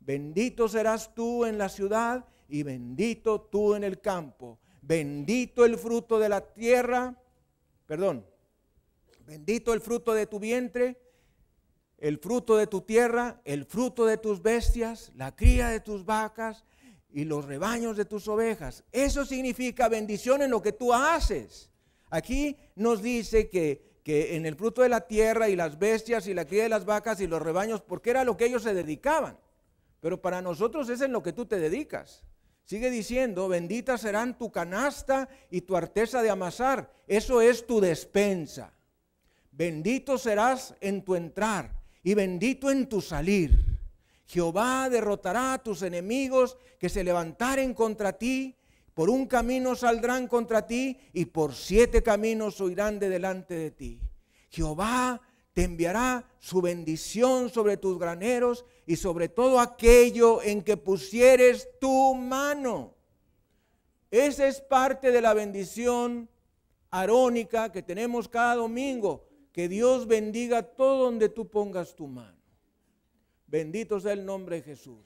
Bendito 0.00 0.68
serás 0.68 1.14
tú 1.14 1.46
en 1.46 1.58
la 1.58 1.68
ciudad 1.68 2.26
y 2.48 2.62
bendito 2.62 3.40
tú 3.40 3.74
en 3.74 3.84
el 3.84 4.00
campo. 4.00 4.58
Bendito 4.82 5.64
el 5.64 5.78
fruto 5.78 6.18
de 6.18 6.28
la 6.28 6.40
tierra, 6.40 7.20
perdón, 7.86 8.24
bendito 9.26 9.72
el 9.72 9.80
fruto 9.80 10.14
de 10.14 10.26
tu 10.26 10.38
vientre, 10.38 11.05
el 11.98 12.18
fruto 12.18 12.56
de 12.56 12.66
tu 12.66 12.82
tierra, 12.82 13.40
el 13.44 13.64
fruto 13.64 14.04
de 14.04 14.18
tus 14.18 14.42
bestias, 14.42 15.10
la 15.14 15.34
cría 15.34 15.68
de 15.68 15.80
tus 15.80 16.04
vacas 16.04 16.64
y 17.10 17.24
los 17.24 17.44
rebaños 17.44 17.96
de 17.96 18.04
tus 18.04 18.28
ovejas. 18.28 18.84
Eso 18.92 19.24
significa 19.24 19.88
bendición 19.88 20.42
en 20.42 20.50
lo 20.50 20.60
que 20.60 20.72
tú 20.72 20.92
haces. 20.92 21.70
Aquí 22.10 22.56
nos 22.74 23.02
dice 23.02 23.48
que, 23.48 24.00
que 24.02 24.36
en 24.36 24.44
el 24.46 24.56
fruto 24.56 24.82
de 24.82 24.90
la 24.90 25.06
tierra 25.06 25.48
y 25.48 25.56
las 25.56 25.78
bestias 25.78 26.26
y 26.26 26.34
la 26.34 26.44
cría 26.44 26.64
de 26.64 26.68
las 26.68 26.84
vacas 26.84 27.20
y 27.20 27.26
los 27.26 27.40
rebaños, 27.40 27.80
porque 27.80 28.10
era 28.10 28.24
lo 28.24 28.36
que 28.36 28.46
ellos 28.46 28.62
se 28.62 28.74
dedicaban. 28.74 29.38
Pero 30.00 30.20
para 30.20 30.42
nosotros 30.42 30.88
es 30.90 31.00
en 31.00 31.12
lo 31.12 31.22
que 31.22 31.32
tú 31.32 31.46
te 31.46 31.58
dedicas. 31.58 32.24
Sigue 32.64 32.90
diciendo, 32.90 33.48
bendita 33.48 33.96
serán 33.96 34.36
tu 34.36 34.50
canasta 34.50 35.28
y 35.50 35.62
tu 35.62 35.76
arteza 35.76 36.20
de 36.20 36.30
amasar. 36.30 36.92
Eso 37.06 37.40
es 37.40 37.66
tu 37.66 37.80
despensa. 37.80 38.72
Bendito 39.52 40.18
serás 40.18 40.74
en 40.80 41.02
tu 41.02 41.14
entrar 41.14 41.75
y 42.06 42.14
bendito 42.14 42.70
en 42.70 42.88
tu 42.88 43.00
salir. 43.00 43.66
Jehová 44.26 44.88
derrotará 44.88 45.54
a 45.54 45.58
tus 45.58 45.82
enemigos 45.82 46.56
que 46.78 46.88
se 46.88 47.02
levantaren 47.02 47.74
contra 47.74 48.12
ti. 48.12 48.54
Por 48.94 49.10
un 49.10 49.26
camino 49.26 49.74
saldrán 49.74 50.28
contra 50.28 50.68
ti 50.68 51.00
y 51.12 51.24
por 51.24 51.52
siete 51.52 52.04
caminos 52.04 52.60
huirán 52.60 53.00
de 53.00 53.08
delante 53.08 53.54
de 53.54 53.72
ti. 53.72 54.00
Jehová 54.50 55.20
te 55.52 55.64
enviará 55.64 56.24
su 56.38 56.62
bendición 56.62 57.50
sobre 57.50 57.76
tus 57.76 57.98
graneros 57.98 58.64
y 58.86 58.94
sobre 58.94 59.28
todo 59.28 59.58
aquello 59.58 60.40
en 60.44 60.62
que 60.62 60.76
pusieres 60.76 61.68
tu 61.80 62.14
mano. 62.14 62.94
Esa 64.12 64.46
es 64.46 64.60
parte 64.60 65.10
de 65.10 65.20
la 65.20 65.34
bendición 65.34 66.28
arónica 66.88 67.72
que 67.72 67.82
tenemos 67.82 68.28
cada 68.28 68.54
domingo. 68.54 69.26
Que 69.56 69.70
Dios 69.70 70.06
bendiga 70.06 70.62
todo 70.62 71.04
donde 71.04 71.30
tú 71.30 71.48
pongas 71.48 71.96
tu 71.96 72.06
mano. 72.06 72.36
Bendito 73.46 73.98
sea 73.98 74.12
el 74.12 74.26
nombre 74.26 74.56
de 74.56 74.62
Jesús. 74.62 74.98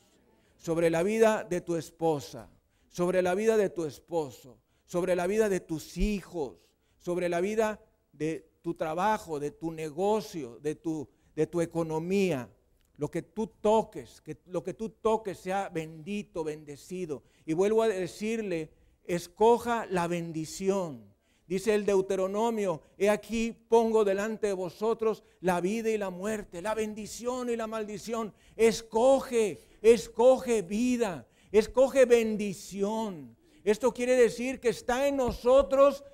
Sobre 0.56 0.90
la 0.90 1.04
vida 1.04 1.44
de 1.44 1.60
tu 1.60 1.76
esposa, 1.76 2.50
sobre 2.88 3.22
la 3.22 3.36
vida 3.36 3.56
de 3.56 3.70
tu 3.70 3.84
esposo, 3.84 4.58
sobre 4.84 5.14
la 5.14 5.28
vida 5.28 5.48
de 5.48 5.60
tus 5.60 5.96
hijos, 5.96 6.66
sobre 6.98 7.28
la 7.28 7.40
vida 7.40 7.80
de 8.12 8.50
tu 8.60 8.74
trabajo, 8.74 9.38
de 9.38 9.52
tu 9.52 9.70
negocio, 9.70 10.58
de 10.58 10.74
tu, 10.74 11.08
de 11.36 11.46
tu 11.46 11.60
economía. 11.60 12.50
Lo 12.96 13.08
que 13.08 13.22
tú 13.22 13.46
toques, 13.46 14.20
que 14.20 14.36
lo 14.46 14.64
que 14.64 14.74
tú 14.74 14.88
toques 14.88 15.38
sea 15.38 15.68
bendito, 15.68 16.42
bendecido. 16.42 17.22
Y 17.46 17.52
vuelvo 17.52 17.84
a 17.84 17.88
decirle, 17.88 18.72
escoja 19.04 19.86
la 19.86 20.08
bendición. 20.08 21.09
Dice 21.50 21.74
el 21.74 21.84
Deuteronomio, 21.84 22.80
he 22.96 23.10
aquí 23.10 23.50
pongo 23.50 24.04
delante 24.04 24.46
de 24.46 24.52
vosotros 24.52 25.24
la 25.40 25.60
vida 25.60 25.90
y 25.90 25.98
la 25.98 26.08
muerte, 26.08 26.62
la 26.62 26.74
bendición 26.74 27.50
y 27.50 27.56
la 27.56 27.66
maldición. 27.66 28.32
Escoge, 28.54 29.58
escoge 29.82 30.62
vida, 30.62 31.26
escoge 31.50 32.04
bendición. 32.04 33.36
Esto 33.64 33.92
quiere 33.92 34.14
decir 34.14 34.60
que 34.60 34.68
está 34.68 35.08
en 35.08 35.16
nosotros 35.16 36.04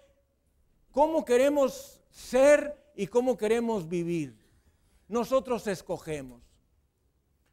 cómo 0.91 1.23
queremos 1.27 2.01
ser 2.09 2.75
y 2.95 3.07
cómo 3.07 3.37
queremos 3.37 3.87
vivir. 3.87 4.39
Nosotros 5.07 5.67
escogemos, 5.67 6.41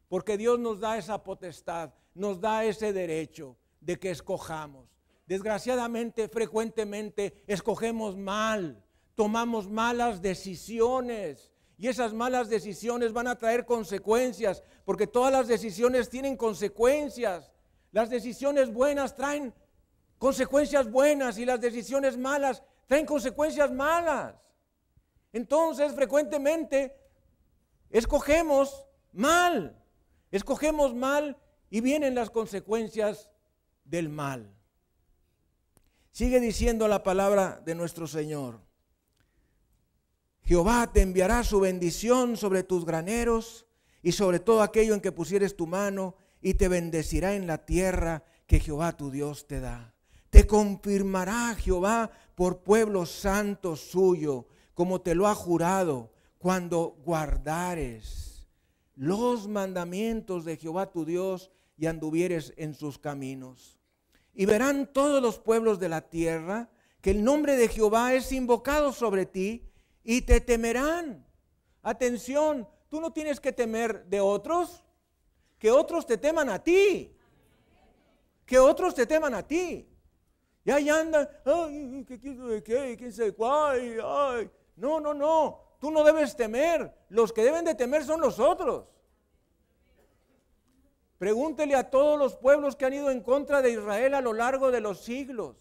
porque 0.07 0.37
Dios 0.37 0.57
nos 0.57 0.79
da 0.79 0.97
esa 0.97 1.21
potestad, 1.21 1.93
nos 2.13 2.39
da 2.39 2.63
ese 2.63 2.93
derecho 2.93 3.57
de 3.81 3.99
que 3.99 4.09
escojamos. 4.09 4.92
Desgraciadamente, 5.25 6.27
frecuentemente 6.27 7.43
escogemos 7.47 8.17
mal, 8.17 8.83
tomamos 9.15 9.69
malas 9.69 10.21
decisiones. 10.21 11.51
Y 11.77 11.87
esas 11.87 12.13
malas 12.13 12.49
decisiones 12.49 13.13
van 13.13 13.27
a 13.27 13.37
traer 13.37 13.65
consecuencias, 13.65 14.63
porque 14.85 15.07
todas 15.07 15.31
las 15.31 15.47
decisiones 15.47 16.09
tienen 16.09 16.37
consecuencias. 16.37 17.51
Las 17.91 18.09
decisiones 18.09 18.71
buenas 18.71 19.15
traen 19.15 19.53
consecuencias 20.17 20.89
buenas 20.89 21.37
y 21.37 21.45
las 21.45 21.59
decisiones 21.59 22.17
malas 22.17 22.63
traen 22.87 23.05
consecuencias 23.05 23.71
malas. 23.71 24.35
Entonces, 25.31 25.93
frecuentemente, 25.93 26.95
escogemos 27.89 28.85
mal, 29.11 29.75
escogemos 30.31 30.93
mal 30.93 31.37
y 31.69 31.81
vienen 31.81 32.13
las 32.15 32.29
consecuencias 32.29 33.29
del 33.83 34.09
mal. 34.09 34.53
Sigue 36.13 36.39
diciendo 36.39 36.87
la 36.87 37.01
palabra 37.01 37.59
de 37.65 37.73
nuestro 37.73 38.05
Señor. 38.05 38.59
Jehová 40.43 40.91
te 40.93 41.01
enviará 41.01 41.43
su 41.43 41.59
bendición 41.59 42.37
sobre 42.37 42.61
tus 42.61 42.85
graneros 42.85 43.65
y 44.03 44.11
sobre 44.11 44.39
todo 44.39 44.61
aquello 44.61 44.93
en 44.93 45.01
que 45.01 45.11
pusieres 45.11 45.57
tu 45.57 45.65
mano 45.65 46.13
y 46.39 46.53
te 46.53 46.67
bendecirá 46.67 47.33
en 47.33 47.47
la 47.47 47.65
tierra 47.65 48.23
que 48.45 48.59
Jehová 48.59 48.95
tu 48.95 49.09
Dios 49.09 49.47
te 49.47 49.59
da. 49.59 49.95
Te 50.29 50.45
confirmará 50.45 51.55
Jehová 51.55 52.11
por 52.35 52.61
pueblo 52.61 53.07
santo 53.07 53.75
suyo 53.75 54.45
como 54.75 55.01
te 55.01 55.15
lo 55.15 55.27
ha 55.27 55.33
jurado, 55.33 56.11
cuando 56.37 56.95
guardares 57.03 58.47
los 58.95 59.47
mandamientos 59.47 60.45
de 60.45 60.57
Jehová 60.57 60.91
tu 60.91 61.05
Dios 61.05 61.49
y 61.75 61.87
anduvieres 61.87 62.53
en 62.55 62.75
sus 62.75 62.99
caminos. 62.99 63.82
Y 64.33 64.45
verán 64.45 64.87
todos 64.91 65.21
los 65.21 65.39
pueblos 65.39 65.79
de 65.79 65.89
la 65.89 66.01
tierra 66.01 66.69
que 67.01 67.11
el 67.11 67.23
nombre 67.23 67.55
de 67.55 67.67
Jehová 67.67 68.13
es 68.13 68.31
invocado 68.31 68.93
sobre 68.93 69.25
ti 69.25 69.69
y 70.03 70.21
te 70.21 70.41
temerán. 70.41 71.25
Atención, 71.81 72.67
tú 72.89 73.01
no 73.01 73.11
tienes 73.11 73.39
que 73.39 73.51
temer 73.51 74.05
de 74.05 74.21
otros, 74.21 74.83
que 75.59 75.69
otros 75.69 76.05
te 76.05 76.17
teman 76.17 76.49
a 76.49 76.63
ti. 76.63 77.15
Que 78.45 78.57
otros 78.57 78.95
te 78.95 79.05
teman 79.05 79.33
a 79.33 79.45
ti. 79.45 79.87
Y 80.65 80.71
ahí 80.71 80.89
andan, 80.89 81.27
ay, 81.45 82.05
¿qué, 82.07 82.19
qué, 82.19 82.63
qué, 82.63 82.95
quién 82.97 83.11
sabe 83.11 83.33
cuál, 83.33 84.01
ay. 84.01 84.49
No, 84.75 84.99
no, 84.99 85.13
no. 85.13 85.59
Tú 85.79 85.91
no 85.91 86.03
debes 86.03 86.35
temer. 86.35 86.93
Los 87.09 87.33
que 87.33 87.43
deben 87.43 87.65
de 87.65 87.75
temer 87.75 88.05
son 88.05 88.21
los 88.21 88.39
otros. 88.39 88.85
Pregúntele 91.23 91.73
a 91.73 91.89
todos 91.89 92.19
los 92.19 92.35
pueblos 92.35 92.75
que 92.75 92.83
han 92.83 92.95
ido 92.95 93.09
en 93.09 93.21
contra 93.21 93.61
de 93.61 93.71
Israel 93.71 94.13
a 94.13 94.19
lo 94.19 94.33
largo 94.33 94.71
de 94.71 94.81
los 94.81 95.05
siglos. 95.05 95.55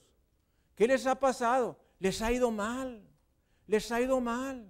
¿Qué 0.74 0.88
les 0.88 1.06
ha 1.06 1.20
pasado? 1.20 1.78
Les 2.00 2.20
ha 2.20 2.32
ido 2.32 2.50
mal. 2.50 3.08
Les 3.68 3.92
ha 3.92 4.00
ido 4.00 4.20
mal. 4.20 4.68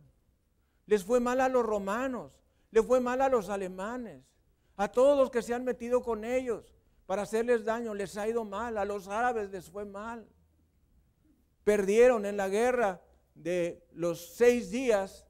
Les 0.85 1.03
fue 1.03 1.19
mal 1.19 1.41
a 1.41 1.49
los 1.49 1.65
romanos. 1.65 2.31
Les 2.71 2.85
fue 2.85 3.01
mal 3.01 3.23
a 3.23 3.31
los 3.31 3.49
alemanes. 3.49 4.23
A 4.77 4.89
todos 4.89 5.17
los 5.17 5.31
que 5.31 5.41
se 5.41 5.55
han 5.55 5.65
metido 5.65 6.03
con 6.03 6.27
ellos 6.27 6.75
para 7.07 7.23
hacerles 7.23 7.65
daño. 7.65 7.95
Les 7.95 8.19
ha 8.19 8.29
ido 8.29 8.45
mal. 8.45 8.77
A 8.77 8.85
los 8.85 9.09
árabes 9.09 9.49
les 9.49 9.71
fue 9.71 9.87
mal. 9.87 10.29
Perdieron 11.65 12.27
en 12.27 12.37
la 12.37 12.51
guerra 12.51 13.01
de 13.35 13.83
los 13.95 14.35
seis 14.35 14.71
días, 14.71 15.27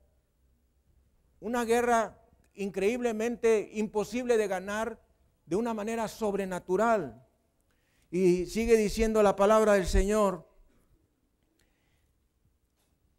una 1.38 1.64
guerra 1.64 2.18
increíblemente 2.54 3.70
imposible 3.74 4.36
de 4.36 4.48
ganar 4.48 5.11
de 5.52 5.56
una 5.56 5.74
manera 5.74 6.08
sobrenatural. 6.08 7.22
Y 8.10 8.46
sigue 8.46 8.74
diciendo 8.74 9.22
la 9.22 9.36
palabra 9.36 9.74
del 9.74 9.86
Señor. 9.86 10.48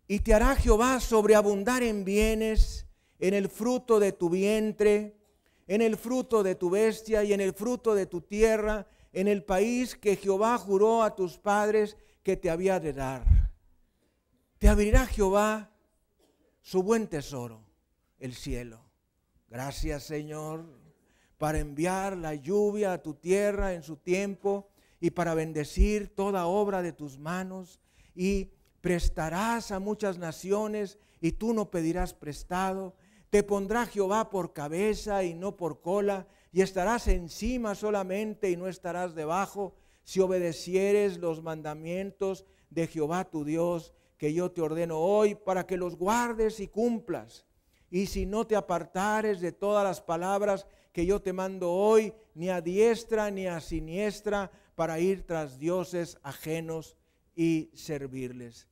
Y 0.07 0.21
te 0.21 0.34
hará 0.34 0.55
Jehová 0.55 0.99
sobreabundar 0.99 1.84
en 1.84 2.03
bienes, 2.03 2.88
en 3.19 3.36
el 3.36 3.49
fruto 3.49 3.99
de 3.99 4.13
tu 4.13 4.31
vientre, 4.31 5.15
en 5.67 5.84
el 5.84 5.95
fruto 5.95 6.41
de 6.41 6.55
tu 6.55 6.71
bestia 6.71 7.23
y 7.23 7.34
en 7.34 7.41
el 7.41 7.53
fruto 7.53 7.93
de 7.93 8.07
tu 8.07 8.21
tierra, 8.21 8.88
en 9.11 9.27
el 9.27 9.43
país 9.43 9.95
que 9.95 10.15
Jehová 10.15 10.57
juró 10.57 11.03
a 11.03 11.13
tus 11.13 11.38
padres 11.38 11.97
que 12.23 12.36
te 12.36 12.49
había 12.49 12.79
de 12.79 12.93
dar 12.93 13.43
te 14.57 14.69
abrirá 14.69 15.05
Jehová 15.05 15.69
su 16.61 16.81
buen 16.81 17.09
tesoro. 17.09 17.61
el 18.17 18.34
cielo. 18.34 18.79
Gracias 19.49 20.03
Señor 20.03 20.82
para 21.43 21.59
enviar 21.59 22.15
la 22.15 22.35
lluvia 22.35 22.93
a 22.93 23.03
tu 23.03 23.15
tierra 23.15 23.73
en 23.73 23.83
su 23.83 23.97
tiempo 23.97 24.69
y 25.01 25.11
para 25.11 25.33
bendecir 25.33 26.15
toda 26.15 26.45
obra 26.45 26.81
de 26.81 26.93
tus 26.93 27.19
manos 27.19 27.81
y 28.15 28.51
prestarás 28.79 29.71
a 29.71 29.81
muchas 29.81 30.17
naciones 30.17 30.97
y 31.19 31.33
tú 31.33 31.53
no 31.53 31.69
pedirás 31.69 32.13
prestado. 32.13 32.95
Te 33.29 33.43
pondrá 33.43 33.85
Jehová 33.85 34.29
por 34.29 34.53
cabeza 34.53 35.25
y 35.25 35.33
no 35.33 35.57
por 35.57 35.81
cola 35.81 36.27
y 36.53 36.61
estarás 36.61 37.09
encima 37.09 37.75
solamente 37.75 38.49
y 38.49 38.55
no 38.55 38.69
estarás 38.69 39.13
debajo 39.13 39.75
si 40.05 40.21
obedecieres 40.21 41.17
los 41.17 41.43
mandamientos 41.43 42.45
de 42.69 42.87
Jehová 42.87 43.25
tu 43.25 43.43
Dios 43.43 43.93
que 44.15 44.33
yo 44.33 44.49
te 44.49 44.61
ordeno 44.61 44.97
hoy 44.97 45.35
para 45.35 45.67
que 45.67 45.75
los 45.75 45.97
guardes 45.97 46.61
y 46.61 46.69
cumplas. 46.69 47.45
Y 47.91 48.05
si 48.05 48.25
no 48.25 48.47
te 48.47 48.55
apartares 48.55 49.41
de 49.41 49.51
todas 49.51 49.83
las 49.83 49.99
palabras 49.99 50.65
que 50.93 51.05
yo 51.05 51.21
te 51.21 51.33
mando 51.33 51.71
hoy, 51.71 52.13
ni 52.35 52.49
a 52.49 52.61
diestra 52.61 53.29
ni 53.31 53.47
a 53.47 53.59
siniestra, 53.59 54.51
para 54.75 54.99
ir 54.99 55.25
tras 55.25 55.59
dioses 55.59 56.17
ajenos 56.23 56.95
y 57.35 57.71
servirles. 57.73 58.67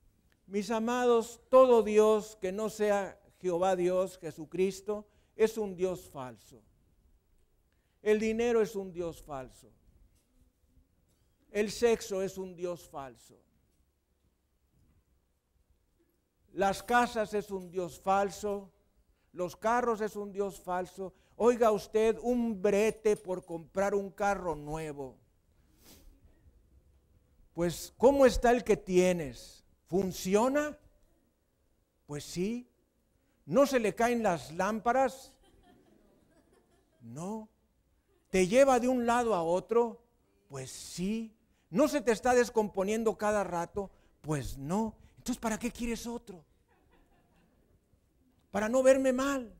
Mis 0.46 0.70
amados, 0.70 1.40
todo 1.48 1.82
Dios 1.82 2.38
que 2.40 2.52
no 2.52 2.70
sea 2.70 3.20
Jehová 3.40 3.76
Dios, 3.76 4.18
Jesucristo, 4.18 5.06
es 5.34 5.58
un 5.58 5.74
Dios 5.74 6.08
falso. 6.08 6.62
El 8.02 8.20
dinero 8.20 8.62
es 8.62 8.76
un 8.76 8.92
Dios 8.92 9.22
falso. 9.22 9.72
El 11.50 11.70
sexo 11.70 12.22
es 12.22 12.38
un 12.38 12.54
Dios 12.54 12.88
falso. 12.88 13.38
Las 16.52 16.82
casas 16.82 17.34
es 17.34 17.50
un 17.50 17.70
Dios 17.70 18.00
falso. 18.00 18.72
Los 19.32 19.56
carros 19.56 20.00
es 20.00 20.16
un 20.16 20.32
Dios 20.32 20.60
falso. 20.60 21.14
Oiga 21.44 21.72
usted 21.72 22.20
un 22.22 22.62
brete 22.62 23.16
por 23.16 23.44
comprar 23.44 23.96
un 23.96 24.12
carro 24.12 24.54
nuevo. 24.54 25.16
Pues, 27.52 27.92
¿cómo 27.98 28.26
está 28.26 28.52
el 28.52 28.62
que 28.62 28.76
tienes? 28.76 29.64
¿Funciona? 29.88 30.78
Pues 32.06 32.22
sí. 32.22 32.70
¿No 33.44 33.66
se 33.66 33.80
le 33.80 33.92
caen 33.92 34.22
las 34.22 34.52
lámparas? 34.52 35.32
No. 37.00 37.48
¿Te 38.30 38.46
lleva 38.46 38.78
de 38.78 38.86
un 38.86 39.04
lado 39.04 39.34
a 39.34 39.42
otro? 39.42 40.00
Pues 40.46 40.70
sí. 40.70 41.34
¿No 41.70 41.88
se 41.88 42.02
te 42.02 42.12
está 42.12 42.34
descomponiendo 42.34 43.18
cada 43.18 43.42
rato? 43.42 43.90
Pues 44.20 44.58
no. 44.58 44.94
Entonces, 45.18 45.40
¿para 45.40 45.58
qué 45.58 45.72
quieres 45.72 46.06
otro? 46.06 46.44
Para 48.52 48.68
no 48.68 48.80
verme 48.84 49.12
mal. 49.12 49.52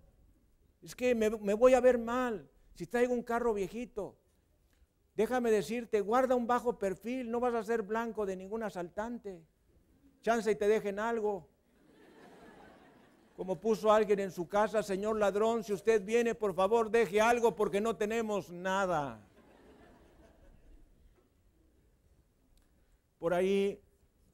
Es 0.82 0.96
que 0.96 1.14
me, 1.14 1.28
voy 1.28 1.74
a 1.74 1.80
ver 1.80 1.96
mal 1.96 2.48
si 2.74 2.86
traigo 2.86 3.14
un 3.14 3.22
carro 3.22 3.54
viejito. 3.54 4.16
Déjame 5.14 5.50
decirte, 5.50 6.00
guarda 6.00 6.34
un 6.34 6.46
bajo 6.46 6.78
perfil, 6.78 7.30
no 7.30 7.38
vas 7.38 7.54
a 7.54 7.62
ser 7.62 7.82
blanco 7.82 8.26
de 8.26 8.34
ningún 8.34 8.62
asaltante. 8.62 9.44
Chance 10.22 10.50
y 10.50 10.56
te 10.56 10.66
dejen 10.66 10.98
algo. 10.98 11.48
Como 13.36 13.60
puso 13.60 13.92
alguien 13.92 14.20
en 14.20 14.30
su 14.30 14.48
casa, 14.48 14.82
señor 14.82 15.18
ladrón, 15.18 15.64
si 15.64 15.72
usted 15.72 16.04
viene, 16.04 16.34
por 16.34 16.54
favor, 16.54 16.90
deje 16.90 17.20
algo 17.20 17.54
porque 17.54 17.80
no 17.80 17.96
tenemos 17.96 18.50
nada. 18.50 19.20
Por 23.18 23.34
ahí 23.34 23.80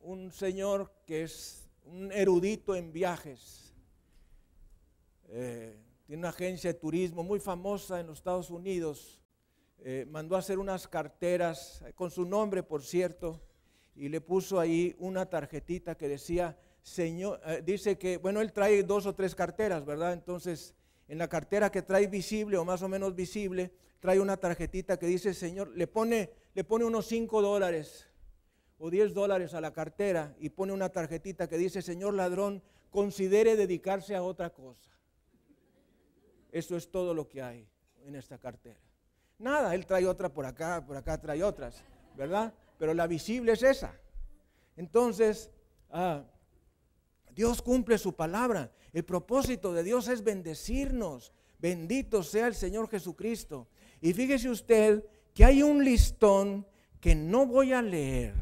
un 0.00 0.32
señor 0.32 0.90
que 1.04 1.24
es 1.24 1.68
un 1.84 2.10
erudito 2.12 2.74
en 2.74 2.92
viajes, 2.92 3.74
eh, 5.28 5.76
tiene 6.08 6.20
una 6.20 6.30
agencia 6.30 6.72
de 6.72 6.78
turismo 6.78 7.22
muy 7.22 7.38
famosa 7.38 8.00
en 8.00 8.06
los 8.06 8.20
Estados 8.20 8.48
Unidos, 8.48 9.20
eh, 9.80 10.06
mandó 10.08 10.36
a 10.36 10.38
hacer 10.38 10.58
unas 10.58 10.88
carteras 10.88 11.82
eh, 11.82 11.92
con 11.92 12.10
su 12.10 12.24
nombre, 12.24 12.62
por 12.62 12.82
cierto, 12.82 13.42
y 13.94 14.08
le 14.08 14.22
puso 14.22 14.58
ahí 14.58 14.96
una 14.98 15.26
tarjetita 15.26 15.98
que 15.98 16.08
decía, 16.08 16.56
Señor, 16.80 17.42
eh, 17.44 17.62
dice 17.62 17.98
que, 17.98 18.16
bueno, 18.16 18.40
él 18.40 18.54
trae 18.54 18.82
dos 18.84 19.04
o 19.04 19.14
tres 19.14 19.34
carteras, 19.34 19.84
¿verdad? 19.84 20.14
Entonces, 20.14 20.74
en 21.08 21.18
la 21.18 21.28
cartera 21.28 21.70
que 21.70 21.82
trae 21.82 22.06
visible 22.06 22.56
o 22.56 22.64
más 22.64 22.80
o 22.80 22.88
menos 22.88 23.14
visible, 23.14 23.70
trae 24.00 24.18
una 24.18 24.38
tarjetita 24.38 24.98
que 24.98 25.08
dice, 25.08 25.34
Señor, 25.34 25.76
le 25.76 25.86
pone, 25.88 26.30
le 26.54 26.64
pone 26.64 26.86
unos 26.86 27.04
cinco 27.04 27.42
dólares 27.42 28.08
o 28.78 28.88
diez 28.88 29.12
dólares 29.12 29.52
a 29.52 29.60
la 29.60 29.74
cartera 29.74 30.34
y 30.40 30.48
pone 30.48 30.72
una 30.72 30.88
tarjetita 30.88 31.50
que 31.50 31.58
dice, 31.58 31.82
Señor 31.82 32.14
ladrón, 32.14 32.62
considere 32.88 33.56
dedicarse 33.56 34.16
a 34.16 34.22
otra 34.22 34.48
cosa. 34.54 34.97
Eso 36.50 36.76
es 36.76 36.90
todo 36.90 37.14
lo 37.14 37.28
que 37.28 37.42
hay 37.42 37.68
en 38.04 38.14
esta 38.14 38.38
cartera. 38.38 38.80
Nada, 39.38 39.74
él 39.74 39.86
trae 39.86 40.06
otra 40.06 40.32
por 40.32 40.46
acá, 40.46 40.84
por 40.84 40.96
acá 40.96 41.20
trae 41.20 41.42
otras, 41.42 41.82
¿verdad? 42.16 42.52
Pero 42.78 42.94
la 42.94 43.06
visible 43.06 43.52
es 43.52 43.62
esa. 43.62 43.94
Entonces, 44.76 45.50
ah, 45.90 46.24
Dios 47.34 47.62
cumple 47.62 47.98
su 47.98 48.14
palabra. 48.14 48.72
El 48.92 49.04
propósito 49.04 49.72
de 49.72 49.84
Dios 49.84 50.08
es 50.08 50.24
bendecirnos. 50.24 51.32
Bendito 51.58 52.22
sea 52.22 52.46
el 52.46 52.54
Señor 52.54 52.88
Jesucristo. 52.88 53.68
Y 54.00 54.12
fíjese 54.12 54.48
usted 54.48 55.04
que 55.34 55.44
hay 55.44 55.62
un 55.62 55.84
listón 55.84 56.66
que 57.00 57.14
no 57.14 57.46
voy 57.46 57.72
a 57.72 57.82
leer 57.82 58.34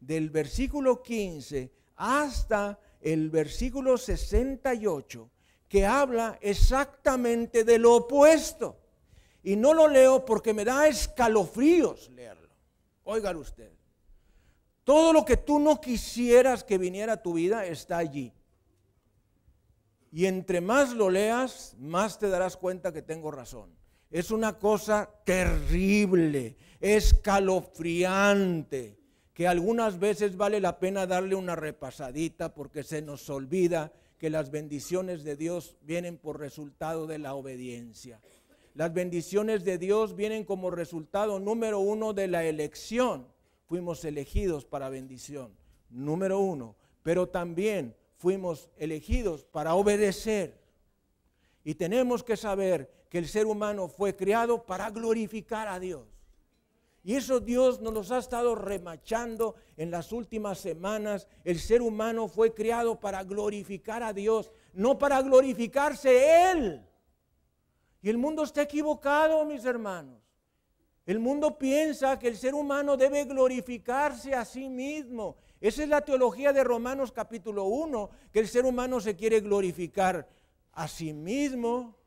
del 0.00 0.30
versículo 0.30 1.02
15 1.02 1.72
hasta 1.96 2.78
el 3.00 3.30
versículo 3.30 3.96
68 3.96 5.30
que 5.68 5.84
habla 5.84 6.38
exactamente 6.40 7.64
de 7.64 7.78
lo 7.78 7.94
opuesto. 7.94 8.78
Y 9.42 9.56
no 9.56 9.74
lo 9.74 9.88
leo 9.88 10.24
porque 10.24 10.54
me 10.54 10.64
da 10.64 10.88
escalofríos 10.88 12.08
leerlo. 12.10 12.48
Óigalo 13.04 13.40
usted. 13.40 13.70
Todo 14.84 15.12
lo 15.12 15.24
que 15.24 15.36
tú 15.36 15.58
no 15.58 15.80
quisieras 15.80 16.62
que 16.64 16.78
viniera 16.78 17.14
a 17.14 17.22
tu 17.22 17.32
vida 17.34 17.66
está 17.66 17.98
allí. 17.98 18.32
Y 20.10 20.24
entre 20.26 20.62
más 20.62 20.94
lo 20.94 21.10
leas, 21.10 21.76
más 21.78 22.18
te 22.18 22.28
darás 22.28 22.56
cuenta 22.56 22.92
que 22.92 23.02
tengo 23.02 23.30
razón. 23.30 23.76
Es 24.10 24.30
una 24.30 24.58
cosa 24.58 25.10
terrible, 25.24 26.56
escalofriante, 26.80 28.98
que 29.34 29.46
algunas 29.46 29.98
veces 29.98 30.38
vale 30.38 30.60
la 30.60 30.78
pena 30.78 31.06
darle 31.06 31.34
una 31.34 31.54
repasadita 31.54 32.54
porque 32.54 32.82
se 32.82 33.02
nos 33.02 33.28
olvida 33.28 33.92
que 34.18 34.30
las 34.30 34.50
bendiciones 34.50 35.22
de 35.22 35.36
Dios 35.36 35.76
vienen 35.82 36.18
por 36.18 36.38
resultado 36.38 37.06
de 37.06 37.18
la 37.18 37.34
obediencia. 37.34 38.20
Las 38.74 38.92
bendiciones 38.92 39.64
de 39.64 39.78
Dios 39.78 40.14
vienen 40.14 40.44
como 40.44 40.70
resultado 40.70 41.38
número 41.38 41.78
uno 41.78 42.12
de 42.12 42.28
la 42.28 42.44
elección. 42.44 43.26
Fuimos 43.66 44.04
elegidos 44.04 44.64
para 44.64 44.88
bendición, 44.88 45.52
número 45.90 46.38
uno. 46.40 46.76
Pero 47.02 47.28
también 47.28 47.94
fuimos 48.16 48.70
elegidos 48.76 49.44
para 49.44 49.74
obedecer. 49.74 50.60
Y 51.64 51.74
tenemos 51.74 52.22
que 52.22 52.36
saber 52.36 52.90
que 53.08 53.18
el 53.18 53.28
ser 53.28 53.46
humano 53.46 53.88
fue 53.88 54.16
creado 54.16 54.64
para 54.64 54.90
glorificar 54.90 55.68
a 55.68 55.78
Dios. 55.78 56.17
Y 57.04 57.14
eso 57.14 57.40
Dios 57.40 57.80
nos 57.80 57.94
los 57.94 58.10
ha 58.10 58.18
estado 58.18 58.54
remachando 58.54 59.54
en 59.76 59.90
las 59.90 60.12
últimas 60.12 60.58
semanas. 60.58 61.26
El 61.44 61.58
ser 61.58 61.80
humano 61.80 62.28
fue 62.28 62.52
creado 62.52 63.00
para 63.00 63.24
glorificar 63.24 64.02
a 64.02 64.12
Dios, 64.12 64.52
no 64.72 64.98
para 64.98 65.22
glorificarse 65.22 66.50
Él. 66.50 66.84
Y 68.02 68.10
el 68.10 68.18
mundo 68.18 68.42
está 68.42 68.62
equivocado, 68.62 69.44
mis 69.44 69.64
hermanos. 69.64 70.20
El 71.06 71.20
mundo 71.20 71.56
piensa 71.56 72.18
que 72.18 72.28
el 72.28 72.36
ser 72.36 72.54
humano 72.54 72.96
debe 72.96 73.24
glorificarse 73.24 74.34
a 74.34 74.44
sí 74.44 74.68
mismo. 74.68 75.36
Esa 75.60 75.82
es 75.82 75.88
la 75.88 76.02
teología 76.02 76.52
de 76.52 76.62
Romanos 76.62 77.12
capítulo 77.12 77.64
1, 77.64 78.10
que 78.30 78.40
el 78.40 78.48
ser 78.48 78.66
humano 78.66 79.00
se 79.00 79.16
quiere 79.16 79.40
glorificar 79.40 80.28
a 80.72 80.86
sí 80.86 81.14
mismo. 81.14 81.97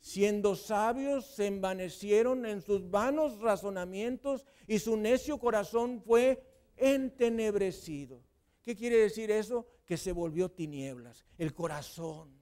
Siendo 0.00 0.54
sabios, 0.54 1.26
se 1.26 1.46
envanecieron 1.46 2.46
en 2.46 2.62
sus 2.62 2.90
vanos 2.90 3.40
razonamientos 3.40 4.46
y 4.66 4.78
su 4.78 4.96
necio 4.96 5.38
corazón 5.38 6.00
fue 6.00 6.42
entenebrecido. 6.76 8.22
¿Qué 8.62 8.76
quiere 8.76 8.98
decir 8.98 9.30
eso? 9.30 9.66
Que 9.84 9.96
se 9.96 10.12
volvió 10.12 10.50
tinieblas, 10.50 11.24
el 11.36 11.52
corazón. 11.52 12.38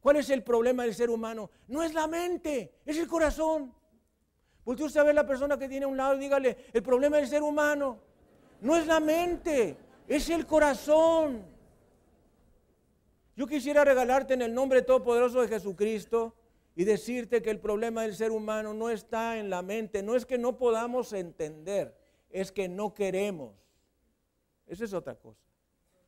¿Cuál 0.00 0.16
es 0.16 0.30
el 0.30 0.42
problema 0.42 0.84
del 0.84 0.94
ser 0.94 1.10
humano? 1.10 1.50
No 1.68 1.82
es 1.82 1.94
la 1.94 2.06
mente, 2.06 2.74
es 2.84 2.98
el 2.98 3.06
corazón. 3.06 3.74
Porque 4.64 4.82
usted 4.82 5.00
a 5.00 5.04
ver 5.04 5.14
la 5.14 5.26
persona 5.26 5.58
que 5.58 5.68
tiene 5.68 5.84
a 5.84 5.88
un 5.88 5.96
lado 5.96 6.16
y 6.16 6.20
dígale, 6.20 6.56
el 6.72 6.82
problema 6.82 7.16
del 7.16 7.28
ser 7.28 7.42
humano 7.42 7.98
no 8.60 8.76
es 8.76 8.86
la 8.86 9.00
mente, 9.00 9.76
es 10.06 10.28
el 10.28 10.46
corazón. 10.46 11.44
Yo 13.36 13.46
quisiera 13.46 13.84
regalarte 13.84 14.34
en 14.34 14.42
el 14.42 14.52
nombre 14.52 14.82
todopoderoso 14.82 15.40
de 15.40 15.48
Jesucristo 15.48 16.34
y 16.80 16.84
decirte 16.84 17.42
que 17.42 17.50
el 17.50 17.60
problema 17.60 18.04
del 18.04 18.14
ser 18.14 18.30
humano 18.30 18.72
no 18.72 18.88
está 18.88 19.36
en 19.36 19.50
la 19.50 19.60
mente, 19.60 20.02
no 20.02 20.16
es 20.16 20.24
que 20.24 20.38
no 20.38 20.56
podamos 20.56 21.12
entender, 21.12 21.94
es 22.30 22.50
que 22.50 22.70
no 22.70 22.94
queremos. 22.94 23.54
Esa 24.66 24.86
es 24.86 24.94
otra 24.94 25.14
cosa. 25.14 25.42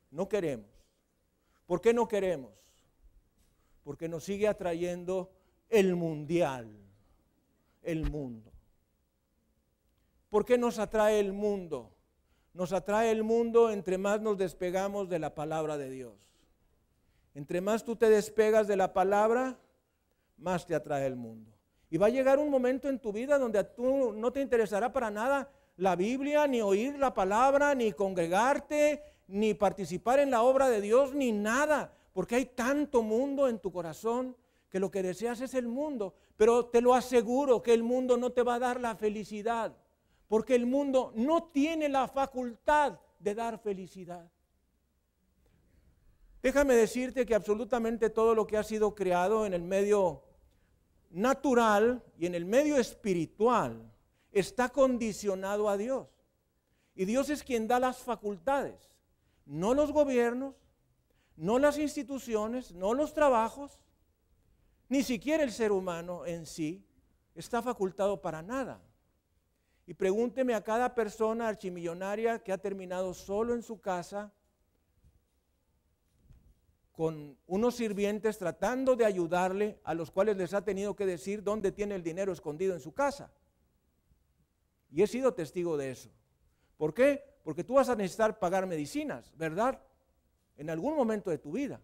No 0.09 0.27
queremos. 0.27 0.71
¿Por 1.67 1.79
qué 1.79 1.93
no 1.93 2.07
queremos? 2.07 2.53
Porque 3.83 4.07
nos 4.07 4.23
sigue 4.23 4.47
atrayendo 4.47 5.31
el 5.69 5.95
mundial, 5.95 6.75
el 7.83 8.09
mundo. 8.09 8.51
¿Por 10.31 10.43
qué 10.43 10.57
nos 10.57 10.79
atrae 10.79 11.19
el 11.19 11.33
mundo? 11.33 11.91
Nos 12.51 12.73
atrae 12.73 13.11
el 13.11 13.21
mundo 13.21 13.69
entre 13.69 13.99
más 13.99 14.21
nos 14.21 14.39
despegamos 14.39 15.07
de 15.07 15.19
la 15.19 15.35
palabra 15.35 15.77
de 15.77 15.91
Dios. 15.91 16.15
Entre 17.35 17.61
más 17.61 17.83
tú 17.83 17.95
te 17.95 18.09
despegas 18.09 18.67
de 18.67 18.75
la 18.75 18.91
palabra, 18.91 19.59
más 20.37 20.65
te 20.65 20.75
atrae 20.75 21.05
el 21.05 21.15
mundo. 21.15 21.51
Y 21.89 21.97
va 21.97 22.07
a 22.07 22.09
llegar 22.09 22.39
un 22.39 22.49
momento 22.49 22.89
en 22.89 22.99
tu 22.99 23.11
vida 23.11 23.37
donde 23.37 23.63
tú 23.63 24.13
no 24.13 24.31
te 24.31 24.41
interesará 24.41 24.91
para 24.91 25.11
nada 25.11 25.49
la 25.77 25.95
Biblia, 25.95 26.47
ni 26.47 26.61
oír 26.61 26.97
la 26.97 27.13
palabra, 27.13 27.75
ni 27.75 27.91
congregarte, 27.91 29.03
ni 29.27 29.53
participar 29.53 30.19
en 30.19 30.31
la 30.31 30.43
obra 30.43 30.69
de 30.69 30.81
Dios, 30.81 31.13
ni 31.13 31.31
nada, 31.31 31.93
porque 32.13 32.35
hay 32.35 32.45
tanto 32.45 33.01
mundo 33.01 33.47
en 33.47 33.59
tu 33.59 33.71
corazón 33.71 34.35
que 34.69 34.79
lo 34.79 34.89
que 34.89 35.03
deseas 35.03 35.41
es 35.41 35.53
el 35.53 35.67
mundo. 35.67 36.15
Pero 36.35 36.65
te 36.65 36.81
lo 36.81 36.95
aseguro 36.95 37.61
que 37.61 37.73
el 37.73 37.83
mundo 37.83 38.17
no 38.17 38.31
te 38.31 38.41
va 38.41 38.55
a 38.55 38.59
dar 38.59 38.79
la 38.79 38.95
felicidad, 38.95 39.75
porque 40.27 40.55
el 40.55 40.65
mundo 40.65 41.11
no 41.15 41.43
tiene 41.43 41.89
la 41.89 42.07
facultad 42.07 42.99
de 43.19 43.35
dar 43.35 43.59
felicidad. 43.59 44.32
Déjame 46.43 46.75
decirte 46.75 47.25
que 47.25 47.33
absolutamente 47.33 48.09
todo 48.09 48.35
lo 48.35 48.45
que 48.45 48.57
ha 48.57 48.63
sido 48.63 48.93
creado 48.93 49.45
en 49.45 49.53
el 49.53 49.63
medio 49.63 50.23
natural 51.09 52.03
y 52.17 52.25
en 52.25 52.35
el 52.35 52.43
medio 52.43 52.77
espiritual 52.77 53.89
está 54.29 54.67
condicionado 54.67 55.69
a 55.69 55.77
Dios. 55.77 56.09
Y 56.95 57.05
Dios 57.05 57.29
es 57.29 57.43
quien 57.43 57.67
da 57.67 57.79
las 57.79 57.99
facultades, 57.99 58.91
no 59.45 59.73
los 59.73 59.93
gobiernos, 59.93 60.55
no 61.37 61.59
las 61.59 61.77
instituciones, 61.77 62.73
no 62.73 62.93
los 62.93 63.13
trabajos, 63.13 63.79
ni 64.89 65.01
siquiera 65.01 65.43
el 65.43 65.51
ser 65.51 65.71
humano 65.71 66.25
en 66.25 66.45
sí 66.45 66.85
está 67.35 67.61
facultado 67.61 68.21
para 68.21 68.41
nada. 68.41 68.81
Y 69.87 69.93
pregúnteme 69.93 70.53
a 70.55 70.63
cada 70.63 70.93
persona 70.93 71.47
archimillonaria 71.47 72.39
que 72.39 72.51
ha 72.51 72.57
terminado 72.57 73.13
solo 73.13 73.53
en 73.53 73.63
su 73.63 73.79
casa, 73.79 74.33
con 76.93 77.37
unos 77.47 77.75
sirvientes 77.75 78.37
tratando 78.37 78.95
de 78.95 79.05
ayudarle, 79.05 79.79
a 79.83 79.93
los 79.95 80.11
cuales 80.11 80.37
les 80.37 80.53
ha 80.53 80.63
tenido 80.63 80.95
que 80.95 81.05
decir 81.05 81.43
dónde 81.43 81.71
tiene 81.71 81.95
el 81.95 82.03
dinero 82.03 82.31
escondido 82.31 82.73
en 82.75 82.79
su 82.79 82.93
casa. 82.93 83.31
Y 84.91 85.01
he 85.01 85.07
sido 85.07 85.33
testigo 85.33 85.75
de 85.75 85.89
eso. 85.91 86.09
¿Por 86.77 86.93
qué? 86.93 87.23
Porque 87.43 87.63
tú 87.63 87.73
vas 87.75 87.89
a 87.89 87.95
necesitar 87.95 88.37
pagar 88.37 88.67
medicinas, 88.67 89.35
¿verdad? 89.35 89.81
En 90.55 90.69
algún 90.69 90.95
momento 90.95 91.31
de 91.31 91.39
tu 91.39 91.51
vida. 91.53 91.81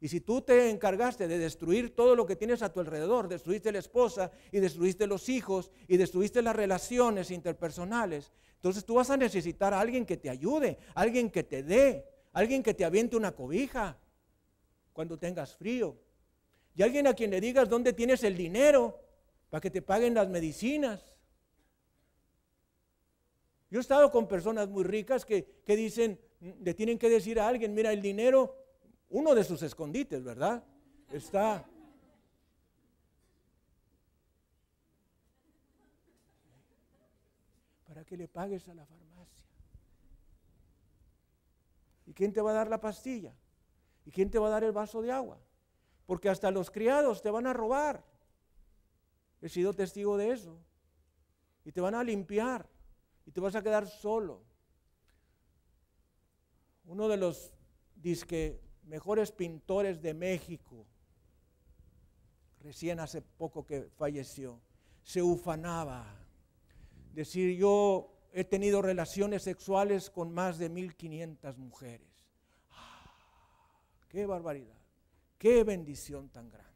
Y 0.00 0.08
si 0.08 0.20
tú 0.20 0.42
te 0.42 0.70
encargaste 0.70 1.28
de 1.28 1.38
destruir 1.38 1.94
todo 1.94 2.16
lo 2.16 2.26
que 2.26 2.36
tienes 2.36 2.62
a 2.62 2.72
tu 2.72 2.80
alrededor, 2.80 3.28
destruiste 3.28 3.70
la 3.70 3.78
esposa 3.78 4.32
y 4.50 4.58
destruiste 4.58 5.06
los 5.06 5.28
hijos 5.28 5.70
y 5.86 5.96
destruiste 5.96 6.42
las 6.42 6.54
relaciones 6.54 7.30
interpersonales, 7.30 8.32
entonces 8.54 8.84
tú 8.84 8.94
vas 8.94 9.10
a 9.10 9.16
necesitar 9.16 9.72
a 9.72 9.80
alguien 9.80 10.04
que 10.04 10.16
te 10.16 10.30
ayude, 10.30 10.78
alguien 10.94 11.30
que 11.30 11.44
te 11.44 11.62
dé, 11.62 12.08
alguien 12.32 12.62
que 12.62 12.74
te 12.74 12.84
aviente 12.84 13.16
una 13.16 13.32
cobija, 13.32 13.98
cuando 14.98 15.16
tengas 15.16 15.54
frío. 15.54 15.96
Y 16.74 16.82
alguien 16.82 17.06
a 17.06 17.14
quien 17.14 17.30
le 17.30 17.40
digas 17.40 17.68
dónde 17.68 17.92
tienes 17.92 18.24
el 18.24 18.36
dinero 18.36 19.00
para 19.48 19.60
que 19.60 19.70
te 19.70 19.80
paguen 19.80 20.12
las 20.12 20.28
medicinas. 20.28 21.14
Yo 23.70 23.78
he 23.78 23.80
estado 23.80 24.10
con 24.10 24.26
personas 24.26 24.68
muy 24.68 24.82
ricas 24.82 25.24
que, 25.24 25.62
que 25.64 25.76
dicen, 25.76 26.18
le 26.40 26.74
tienen 26.74 26.98
que 26.98 27.08
decir 27.08 27.38
a 27.38 27.46
alguien, 27.46 27.74
mira, 27.74 27.92
el 27.92 28.02
dinero, 28.02 28.56
uno 29.10 29.36
de 29.36 29.44
sus 29.44 29.62
escondites, 29.62 30.24
¿verdad? 30.24 30.64
Está 31.12 31.64
para 37.86 38.04
que 38.04 38.16
le 38.16 38.26
pagues 38.26 38.68
a 38.68 38.74
la 38.74 38.84
farmacia. 38.84 39.44
¿Y 42.04 42.12
quién 42.14 42.32
te 42.32 42.40
va 42.40 42.50
a 42.50 42.54
dar 42.54 42.68
la 42.68 42.80
pastilla? 42.80 43.32
¿Y 44.08 44.10
quién 44.10 44.30
te 44.30 44.38
va 44.38 44.46
a 44.46 44.50
dar 44.50 44.64
el 44.64 44.72
vaso 44.72 45.02
de 45.02 45.12
agua? 45.12 45.38
Porque 46.06 46.30
hasta 46.30 46.50
los 46.50 46.70
criados 46.70 47.20
te 47.20 47.30
van 47.30 47.46
a 47.46 47.52
robar. 47.52 48.02
He 49.42 49.50
sido 49.50 49.74
testigo 49.74 50.16
de 50.16 50.30
eso. 50.30 50.58
Y 51.62 51.72
te 51.72 51.82
van 51.82 51.94
a 51.94 52.02
limpiar. 52.02 52.66
Y 53.26 53.32
te 53.32 53.42
vas 53.42 53.54
a 53.54 53.62
quedar 53.62 53.86
solo. 53.86 54.42
Uno 56.86 57.06
de 57.06 57.18
los 57.18 57.52
mejores 58.84 59.30
pintores 59.30 60.00
de 60.00 60.14
México, 60.14 60.86
recién 62.62 63.00
hace 63.00 63.20
poco 63.20 63.66
que 63.66 63.90
falleció, 63.98 64.58
se 65.02 65.22
ufanaba. 65.22 66.16
Decir, 67.12 67.58
yo 67.58 68.10
he 68.32 68.44
tenido 68.44 68.80
relaciones 68.80 69.42
sexuales 69.42 70.08
con 70.08 70.32
más 70.32 70.56
de 70.56 70.70
1500 70.70 71.58
mujeres. 71.58 72.07
Qué 74.08 74.26
barbaridad. 74.26 74.76
Qué 75.36 75.62
bendición 75.64 76.28
tan 76.30 76.50
grande. 76.50 76.68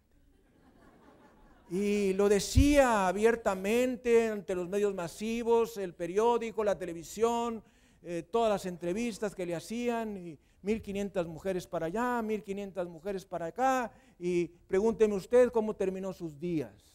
Y 1.70 2.12
lo 2.12 2.28
decía 2.28 3.08
abiertamente 3.08 4.28
ante 4.28 4.54
los 4.54 4.68
medios 4.68 4.94
masivos, 4.94 5.78
el 5.78 5.94
periódico, 5.94 6.62
la 6.62 6.78
televisión, 6.78 7.64
eh, 8.02 8.22
todas 8.30 8.50
las 8.50 8.66
entrevistas 8.66 9.34
que 9.34 9.46
le 9.46 9.54
hacían, 9.54 10.16
y 10.16 10.38
1500 10.60 11.26
mujeres 11.26 11.66
para 11.66 11.86
allá, 11.86 12.20
1500 12.20 12.88
mujeres 12.88 13.24
para 13.24 13.46
acá, 13.46 13.90
y 14.18 14.48
pregúnteme 14.68 15.14
usted 15.14 15.50
cómo 15.50 15.74
terminó 15.74 16.12
sus 16.12 16.38
días. 16.38 16.92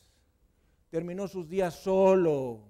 Terminó 0.89 1.27
sus 1.27 1.49
días 1.49 1.73
solo, 1.73 2.61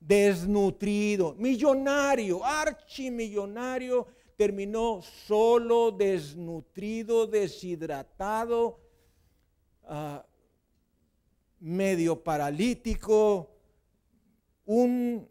desnutrido, 0.00 1.34
millonario, 1.38 2.44
archimillonario, 2.44 4.06
terminó 4.38 5.02
solo, 5.02 5.90
desnutrido, 5.90 7.26
deshidratado, 7.26 8.78
ah, 9.82 10.24
medio 11.58 12.22
paralítico, 12.22 13.50
un 14.64 15.28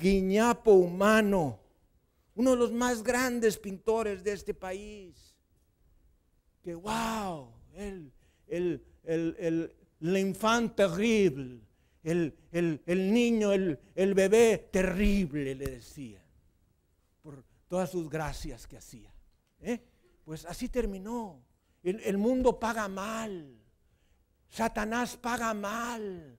guiñapo 0.00 0.72
humano, 0.72 1.60
uno 2.34 2.52
de 2.52 2.56
los 2.56 2.72
más 2.72 3.02
grandes 3.02 3.58
pintores 3.58 4.24
de 4.24 4.32
este 4.32 4.54
país. 4.54 5.36
Que 6.62 6.74
wow, 6.74 7.52
el, 7.74 8.10
el, 8.46 8.82
el, 9.04 9.36
el 9.38 10.74
terrible, 10.74 11.60
el, 12.02 13.12
niño, 13.12 13.52
el, 13.52 13.78
el 13.94 14.14
bebé 14.14 14.70
terrible, 14.72 15.54
le 15.54 15.66
decía 15.66 16.21
todas 17.72 17.88
sus 17.88 18.10
gracias 18.10 18.66
que 18.66 18.76
hacía. 18.76 19.10
¿eh? 19.62 19.82
Pues 20.26 20.44
así 20.44 20.68
terminó. 20.68 21.42
El, 21.82 22.00
el 22.00 22.18
mundo 22.18 22.60
paga 22.60 22.86
mal. 22.86 23.58
Satanás 24.50 25.16
paga 25.16 25.54
mal. 25.54 26.38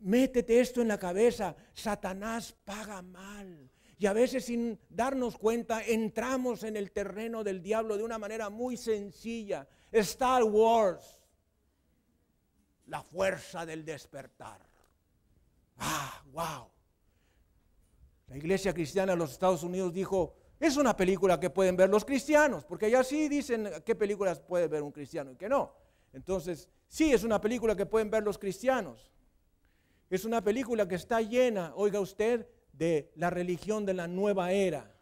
Métete 0.00 0.58
esto 0.58 0.82
en 0.82 0.88
la 0.88 0.98
cabeza. 0.98 1.54
Satanás 1.72 2.56
paga 2.64 3.00
mal. 3.02 3.70
Y 3.98 4.06
a 4.06 4.12
veces 4.12 4.46
sin 4.46 4.80
darnos 4.88 5.38
cuenta 5.38 5.80
entramos 5.80 6.64
en 6.64 6.76
el 6.76 6.90
terreno 6.90 7.44
del 7.44 7.62
diablo 7.62 7.96
de 7.96 8.02
una 8.02 8.18
manera 8.18 8.50
muy 8.50 8.76
sencilla. 8.76 9.68
Star 9.92 10.42
Wars. 10.42 11.22
La 12.86 13.04
fuerza 13.04 13.64
del 13.64 13.84
despertar. 13.84 14.60
Ah, 15.76 16.20
wow. 16.32 16.68
La 18.26 18.36
iglesia 18.36 18.74
cristiana 18.74 19.12
de 19.12 19.18
los 19.18 19.30
Estados 19.30 19.62
Unidos 19.62 19.94
dijo, 19.94 20.34
es 20.60 20.76
una 20.76 20.96
película 20.96 21.38
que 21.38 21.50
pueden 21.50 21.76
ver 21.76 21.88
los 21.88 22.04
cristianos, 22.04 22.64
porque 22.64 22.90
ya 22.90 23.04
sí 23.04 23.28
dicen 23.28 23.68
qué 23.84 23.94
películas 23.94 24.40
puede 24.40 24.66
ver 24.66 24.82
un 24.82 24.90
cristiano 24.90 25.30
y 25.32 25.36
qué 25.36 25.48
no. 25.48 25.72
Entonces, 26.12 26.68
sí, 26.88 27.12
es 27.12 27.22
una 27.22 27.40
película 27.40 27.76
que 27.76 27.86
pueden 27.86 28.10
ver 28.10 28.24
los 28.24 28.38
cristianos. 28.38 29.12
Es 30.10 30.24
una 30.24 30.42
película 30.42 30.88
que 30.88 30.96
está 30.96 31.20
llena, 31.20 31.72
oiga 31.76 32.00
usted, 32.00 32.48
de 32.72 33.12
la 33.14 33.30
religión 33.30 33.84
de 33.86 33.94
la 33.94 34.08
nueva 34.08 34.52
era. 34.52 34.94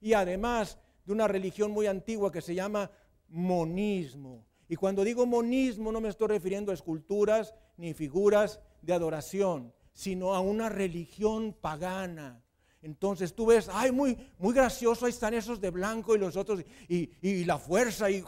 Y 0.00 0.14
además 0.14 0.78
de 1.04 1.12
una 1.12 1.28
religión 1.28 1.70
muy 1.70 1.86
antigua 1.86 2.32
que 2.32 2.40
se 2.40 2.54
llama 2.54 2.90
monismo. 3.28 4.46
Y 4.68 4.76
cuando 4.76 5.04
digo 5.04 5.26
monismo 5.26 5.92
no 5.92 6.00
me 6.00 6.08
estoy 6.08 6.28
refiriendo 6.28 6.70
a 6.70 6.74
esculturas 6.74 7.54
ni 7.76 7.94
figuras 7.94 8.60
de 8.82 8.92
adoración, 8.92 9.72
sino 9.92 10.34
a 10.34 10.40
una 10.40 10.68
religión 10.68 11.52
pagana 11.52 12.42
entonces 12.82 13.34
tú 13.34 13.46
ves, 13.46 13.68
ay, 13.70 13.92
muy, 13.92 14.16
muy 14.38 14.54
gracioso, 14.54 15.04
ahí 15.04 15.10
están 15.10 15.34
esos 15.34 15.60
de 15.60 15.70
blanco 15.70 16.14
y 16.14 16.18
los 16.18 16.36
otros, 16.36 16.62
y, 16.88 17.44
la 17.44 17.58
fuerza, 17.58 18.10
y... 18.10 18.24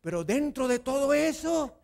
Pero 0.00 0.24
dentro 0.24 0.68
de 0.68 0.78
todo 0.78 1.14
eso 1.14 1.74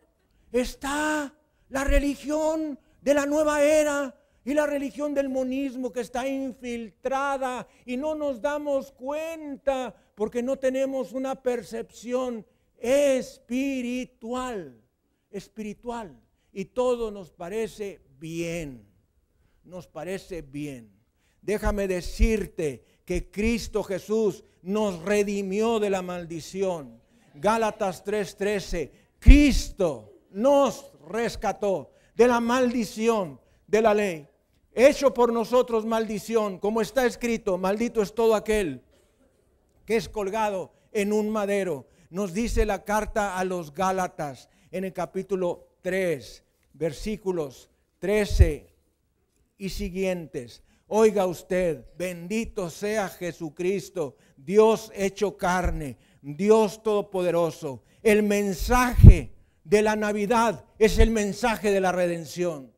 está 0.52 1.34
la 1.68 1.84
religión 1.84 2.78
de 3.00 3.14
la 3.14 3.26
nueva 3.26 3.62
era 3.62 4.14
y 4.44 4.54
la 4.54 4.66
religión 4.66 5.14
del 5.14 5.28
monismo 5.28 5.92
que 5.92 6.00
está 6.00 6.26
infiltrada 6.26 7.66
y 7.84 7.96
no 7.96 8.14
nos 8.14 8.40
damos 8.40 8.92
cuenta 8.92 9.94
porque 10.14 10.42
no 10.42 10.58
tenemos 10.58 11.12
una 11.12 11.40
percepción 11.40 12.46
espiritual, 12.78 14.80
espiritual. 15.30 16.18
Y 16.52 16.66
todo 16.66 17.10
nos 17.10 17.30
parece 17.30 18.00
bien, 18.18 18.86
nos 19.64 19.86
parece 19.86 20.42
bien. 20.42 20.99
Déjame 21.42 21.88
decirte 21.88 22.84
que 23.04 23.30
Cristo 23.30 23.82
Jesús 23.82 24.44
nos 24.62 25.02
redimió 25.02 25.80
de 25.80 25.90
la 25.90 26.02
maldición. 26.02 27.00
Gálatas 27.34 28.04
3:13, 28.04 28.90
Cristo 29.18 30.12
nos 30.30 30.92
rescató 31.08 31.92
de 32.14 32.28
la 32.28 32.40
maldición 32.40 33.40
de 33.66 33.82
la 33.82 33.94
ley. 33.94 34.28
Hecho 34.72 35.12
por 35.12 35.32
nosotros 35.32 35.84
maldición, 35.84 36.58
como 36.58 36.80
está 36.80 37.04
escrito, 37.04 37.58
maldito 37.58 38.02
es 38.02 38.14
todo 38.14 38.34
aquel 38.34 38.82
que 39.84 39.96
es 39.96 40.08
colgado 40.08 40.72
en 40.92 41.12
un 41.12 41.30
madero. 41.30 41.88
Nos 42.10 42.32
dice 42.32 42.64
la 42.64 42.84
carta 42.84 43.38
a 43.38 43.44
los 43.44 43.74
Gálatas 43.74 44.48
en 44.70 44.84
el 44.84 44.92
capítulo 44.92 45.68
3, 45.82 46.44
versículos 46.74 47.70
13 47.98 48.68
y 49.58 49.68
siguientes. 49.70 50.62
Oiga 50.92 51.24
usted, 51.26 51.84
bendito 51.96 52.68
sea 52.68 53.08
Jesucristo, 53.08 54.16
Dios 54.36 54.90
hecho 54.92 55.36
carne, 55.36 55.96
Dios 56.20 56.82
todopoderoso. 56.82 57.84
El 58.02 58.24
mensaje 58.24 59.32
de 59.62 59.82
la 59.82 59.94
Navidad 59.94 60.64
es 60.80 60.98
el 60.98 61.10
mensaje 61.10 61.70
de 61.70 61.80
la 61.80 61.92
redención. 61.92 62.72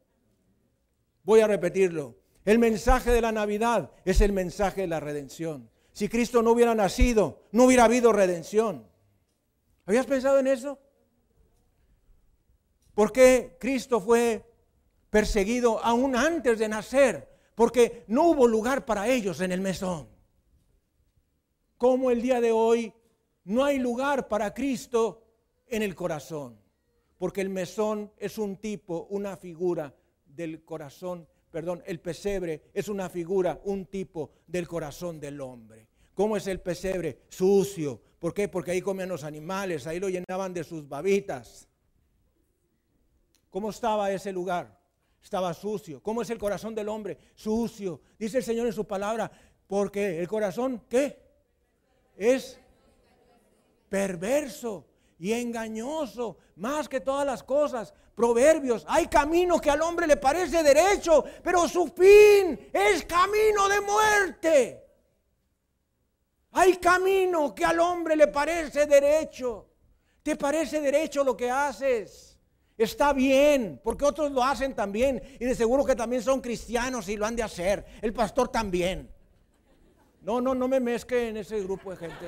Voy 1.24 1.40
a 1.40 1.46
repetirlo. 1.46 2.18
El 2.44 2.58
mensaje 2.58 3.10
de 3.10 3.22
la 3.22 3.32
Navidad 3.32 3.90
es 4.04 4.20
el 4.20 4.32
mensaje 4.32 4.82
de 4.82 4.88
la 4.88 5.00
redención. 5.00 5.70
Si 5.92 6.10
Cristo 6.10 6.42
no 6.42 6.50
hubiera 6.50 6.74
nacido, 6.74 7.44
no 7.50 7.64
hubiera 7.64 7.84
habido 7.84 8.12
redención. 8.12 8.86
¿Habías 9.86 10.04
pensado 10.04 10.38
en 10.38 10.48
eso? 10.48 10.78
¿Por 12.92 13.10
qué 13.10 13.56
Cristo 13.58 14.02
fue 14.02 14.44
perseguido 15.08 15.82
aún 15.82 16.14
antes 16.14 16.58
de 16.58 16.68
nacer? 16.68 17.31
Porque 17.62 18.02
no 18.08 18.24
hubo 18.24 18.48
lugar 18.48 18.84
para 18.84 19.06
ellos 19.06 19.40
en 19.40 19.52
el 19.52 19.60
mesón. 19.60 20.08
Como 21.78 22.10
el 22.10 22.20
día 22.20 22.40
de 22.40 22.50
hoy 22.50 22.92
no 23.44 23.62
hay 23.62 23.78
lugar 23.78 24.26
para 24.26 24.52
Cristo 24.52 25.22
en 25.68 25.84
el 25.84 25.94
corazón, 25.94 26.58
porque 27.18 27.40
el 27.40 27.50
mesón 27.50 28.10
es 28.16 28.36
un 28.36 28.56
tipo, 28.56 29.06
una 29.10 29.36
figura 29.36 29.94
del 30.26 30.64
corazón, 30.64 31.28
perdón, 31.52 31.84
el 31.86 32.00
pesebre 32.00 32.64
es 32.74 32.88
una 32.88 33.08
figura, 33.08 33.60
un 33.62 33.86
tipo 33.86 34.32
del 34.48 34.66
corazón 34.66 35.20
del 35.20 35.40
hombre. 35.40 35.86
¿Cómo 36.14 36.36
es 36.36 36.48
el 36.48 36.60
pesebre? 36.60 37.20
Sucio. 37.28 38.02
¿Por 38.18 38.34
qué? 38.34 38.48
Porque 38.48 38.72
ahí 38.72 38.80
comían 38.80 39.08
los 39.08 39.22
animales, 39.22 39.86
ahí 39.86 40.00
lo 40.00 40.08
llenaban 40.08 40.52
de 40.52 40.64
sus 40.64 40.88
babitas. 40.88 41.68
¿Cómo 43.50 43.70
estaba 43.70 44.10
ese 44.10 44.32
lugar? 44.32 44.81
Estaba 45.22 45.54
sucio. 45.54 46.02
¿Cómo 46.02 46.22
es 46.22 46.30
el 46.30 46.38
corazón 46.38 46.74
del 46.74 46.88
hombre? 46.88 47.16
Sucio. 47.34 48.00
Dice 48.18 48.38
el 48.38 48.44
Señor 48.44 48.66
en 48.66 48.72
su 48.72 48.86
palabra, 48.86 49.30
porque 49.66 50.18
el 50.18 50.28
corazón, 50.28 50.82
¿qué? 50.88 51.18
Es 52.16 52.58
perverso 53.88 54.86
y 55.18 55.32
engañoso, 55.32 56.36
más 56.56 56.88
que 56.88 57.00
todas 57.00 57.24
las 57.24 57.42
cosas. 57.42 57.94
Proverbios, 58.14 58.84
hay 58.88 59.06
camino 59.06 59.60
que 59.60 59.70
al 59.70 59.80
hombre 59.80 60.06
le 60.06 60.16
parece 60.16 60.62
derecho, 60.62 61.24
pero 61.42 61.66
su 61.68 61.86
fin 61.88 62.70
es 62.72 63.04
camino 63.04 63.68
de 63.68 63.80
muerte. 63.80 64.86
Hay 66.52 66.76
camino 66.76 67.54
que 67.54 67.64
al 67.64 67.80
hombre 67.80 68.16
le 68.16 68.26
parece 68.26 68.86
derecho. 68.86 69.68
¿Te 70.22 70.36
parece 70.36 70.80
derecho 70.80 71.24
lo 71.24 71.36
que 71.36 71.50
haces? 71.50 72.31
Está 72.82 73.12
bien, 73.12 73.80
porque 73.84 74.04
otros 74.04 74.32
lo 74.32 74.42
hacen 74.42 74.74
también. 74.74 75.22
Y 75.38 75.44
de 75.44 75.54
seguro 75.54 75.84
que 75.84 75.94
también 75.94 76.22
son 76.22 76.40
cristianos 76.40 77.08
y 77.08 77.16
lo 77.16 77.26
han 77.26 77.36
de 77.36 77.42
hacer. 77.42 77.84
El 78.00 78.12
pastor 78.12 78.48
también. 78.48 79.10
No, 80.20 80.40
no, 80.40 80.54
no 80.54 80.68
me 80.68 80.80
mezque 80.80 81.28
en 81.28 81.36
ese 81.36 81.62
grupo 81.62 81.90
de 81.90 81.96
gente. 81.96 82.26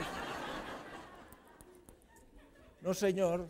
No, 2.81 2.95
señor. 2.95 3.49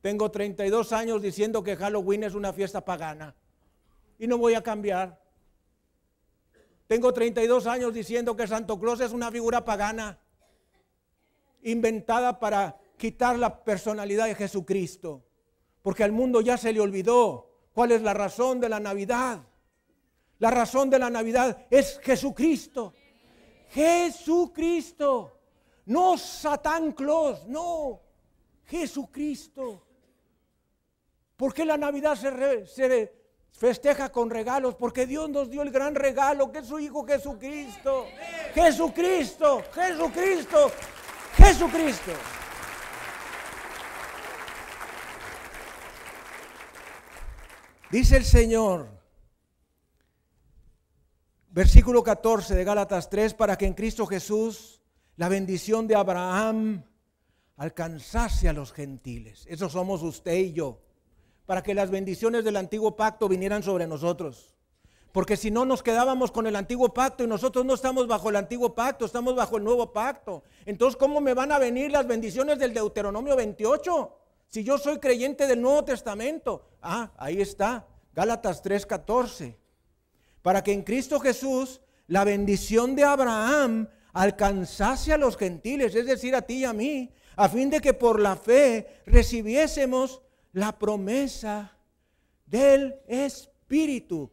Tengo 0.00 0.30
32 0.30 0.92
años 0.92 1.20
diciendo 1.20 1.62
que 1.62 1.76
Halloween 1.76 2.24
es 2.24 2.34
una 2.34 2.52
fiesta 2.52 2.84
pagana. 2.84 3.34
Y 4.18 4.26
no 4.26 4.38
voy 4.38 4.54
a 4.54 4.62
cambiar. 4.62 5.20
Tengo 6.86 7.12
32 7.12 7.66
años 7.66 7.92
diciendo 7.92 8.36
que 8.36 8.46
Santo 8.46 8.78
Claus 8.78 9.00
es 9.00 9.12
una 9.12 9.30
figura 9.30 9.64
pagana. 9.64 10.18
Inventada 11.62 12.38
para 12.38 12.78
quitar 12.96 13.38
la 13.38 13.64
personalidad 13.64 14.26
de 14.26 14.34
Jesucristo. 14.34 15.24
Porque 15.84 16.02
al 16.02 16.12
mundo 16.12 16.40
ya 16.40 16.56
se 16.56 16.72
le 16.72 16.80
olvidó 16.80 17.46
cuál 17.74 17.92
es 17.92 18.00
la 18.00 18.14
razón 18.14 18.58
de 18.58 18.70
la 18.70 18.80
Navidad. 18.80 19.40
La 20.38 20.50
razón 20.50 20.88
de 20.88 20.98
la 20.98 21.10
Navidad 21.10 21.66
es 21.68 22.00
Jesucristo. 22.02 22.94
Jesucristo. 23.68 25.38
No 25.84 26.16
Satán 26.16 26.92
Claus, 26.92 27.46
no. 27.46 28.00
Jesucristo. 28.64 29.86
¿Por 31.36 31.52
qué 31.52 31.66
la 31.66 31.76
Navidad 31.76 32.16
se, 32.16 32.66
se, 32.66 33.12
festeja 33.52 34.10
con 34.10 34.30
regalos? 34.30 34.76
Porque 34.76 35.04
Dios 35.04 35.28
nos 35.28 35.50
dio 35.50 35.60
el 35.60 35.70
gran 35.70 35.94
regalo 35.94 36.50
que 36.50 36.60
es 36.60 36.66
su 36.66 36.78
Hijo 36.78 37.04
Jesucristo. 37.04 38.06
Jesucristo, 38.54 39.62
Jesucristo, 39.74 40.70
Jesucristo. 41.36 42.12
Dice 47.90 48.16
el 48.16 48.24
Señor, 48.24 48.88
versículo 51.50 52.02
14 52.02 52.54
de 52.54 52.64
Gálatas 52.64 53.08
3, 53.08 53.34
para 53.34 53.56
que 53.56 53.66
en 53.66 53.74
Cristo 53.74 54.06
Jesús 54.06 54.82
la 55.16 55.28
bendición 55.28 55.86
de 55.86 55.94
Abraham 55.94 56.82
alcanzase 57.56 58.48
a 58.48 58.52
los 58.52 58.72
gentiles. 58.72 59.46
Eso 59.48 59.68
somos 59.68 60.02
usted 60.02 60.34
y 60.34 60.52
yo. 60.52 60.80
Para 61.46 61.62
que 61.62 61.74
las 61.74 61.90
bendiciones 61.90 62.42
del 62.44 62.56
antiguo 62.56 62.96
pacto 62.96 63.28
vinieran 63.28 63.62
sobre 63.62 63.86
nosotros. 63.86 64.54
Porque 65.12 65.36
si 65.36 65.52
no 65.52 65.64
nos 65.64 65.82
quedábamos 65.82 66.32
con 66.32 66.48
el 66.48 66.56
antiguo 66.56 66.92
pacto 66.92 67.22
y 67.22 67.28
nosotros 67.28 67.64
no 67.64 67.74
estamos 67.74 68.08
bajo 68.08 68.30
el 68.30 68.36
antiguo 68.36 68.74
pacto, 68.74 69.04
estamos 69.04 69.36
bajo 69.36 69.58
el 69.58 69.62
nuevo 69.62 69.92
pacto. 69.92 70.42
Entonces, 70.66 70.96
¿cómo 70.96 71.20
me 71.20 71.34
van 71.34 71.52
a 71.52 71.60
venir 71.60 71.92
las 71.92 72.08
bendiciones 72.08 72.58
del 72.58 72.74
Deuteronomio 72.74 73.36
28? 73.36 74.23
Si 74.48 74.62
yo 74.62 74.78
soy 74.78 74.98
creyente 74.98 75.46
del 75.46 75.60
Nuevo 75.60 75.84
Testamento, 75.84 76.68
ah, 76.80 77.12
ahí 77.16 77.40
está, 77.40 77.86
Gálatas 78.12 78.62
3:14, 78.62 79.56
para 80.42 80.62
que 80.62 80.72
en 80.72 80.82
Cristo 80.82 81.18
Jesús 81.20 81.80
la 82.06 82.24
bendición 82.24 82.94
de 82.94 83.04
Abraham 83.04 83.88
alcanzase 84.12 85.12
a 85.12 85.18
los 85.18 85.36
gentiles, 85.36 85.94
es 85.94 86.06
decir, 86.06 86.34
a 86.34 86.42
ti 86.42 86.58
y 86.58 86.64
a 86.64 86.72
mí, 86.72 87.12
a 87.36 87.48
fin 87.48 87.70
de 87.70 87.80
que 87.80 87.94
por 87.94 88.20
la 88.20 88.36
fe 88.36 89.02
recibiésemos 89.06 90.22
la 90.52 90.78
promesa 90.78 91.76
del 92.46 93.00
Espíritu. 93.08 94.30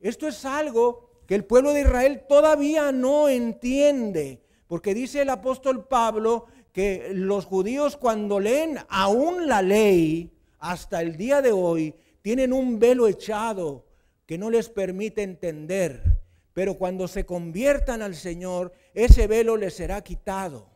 Esto 0.00 0.26
es 0.26 0.44
algo 0.44 1.22
que 1.26 1.34
el 1.34 1.44
pueblo 1.44 1.72
de 1.72 1.82
Israel 1.82 2.24
todavía 2.28 2.92
no 2.92 3.28
entiende, 3.28 4.42
porque 4.66 4.94
dice 4.94 5.22
el 5.22 5.30
apóstol 5.30 5.86
Pablo 5.86 6.46
que 6.72 7.10
los 7.12 7.44
judíos 7.44 7.96
cuando 7.96 8.40
leen 8.40 8.78
aún 8.88 9.48
la 9.48 9.62
ley, 9.62 10.30
hasta 10.58 11.02
el 11.02 11.16
día 11.16 11.42
de 11.42 11.52
hoy, 11.52 11.94
tienen 12.22 12.52
un 12.52 12.78
velo 12.78 13.08
echado 13.08 13.86
que 14.26 14.38
no 14.38 14.50
les 14.50 14.68
permite 14.68 15.22
entender, 15.22 16.20
pero 16.52 16.74
cuando 16.74 17.08
se 17.08 17.24
conviertan 17.24 18.02
al 18.02 18.14
Señor, 18.14 18.72
ese 18.94 19.26
velo 19.26 19.56
les 19.56 19.74
será 19.74 20.02
quitado. 20.02 20.68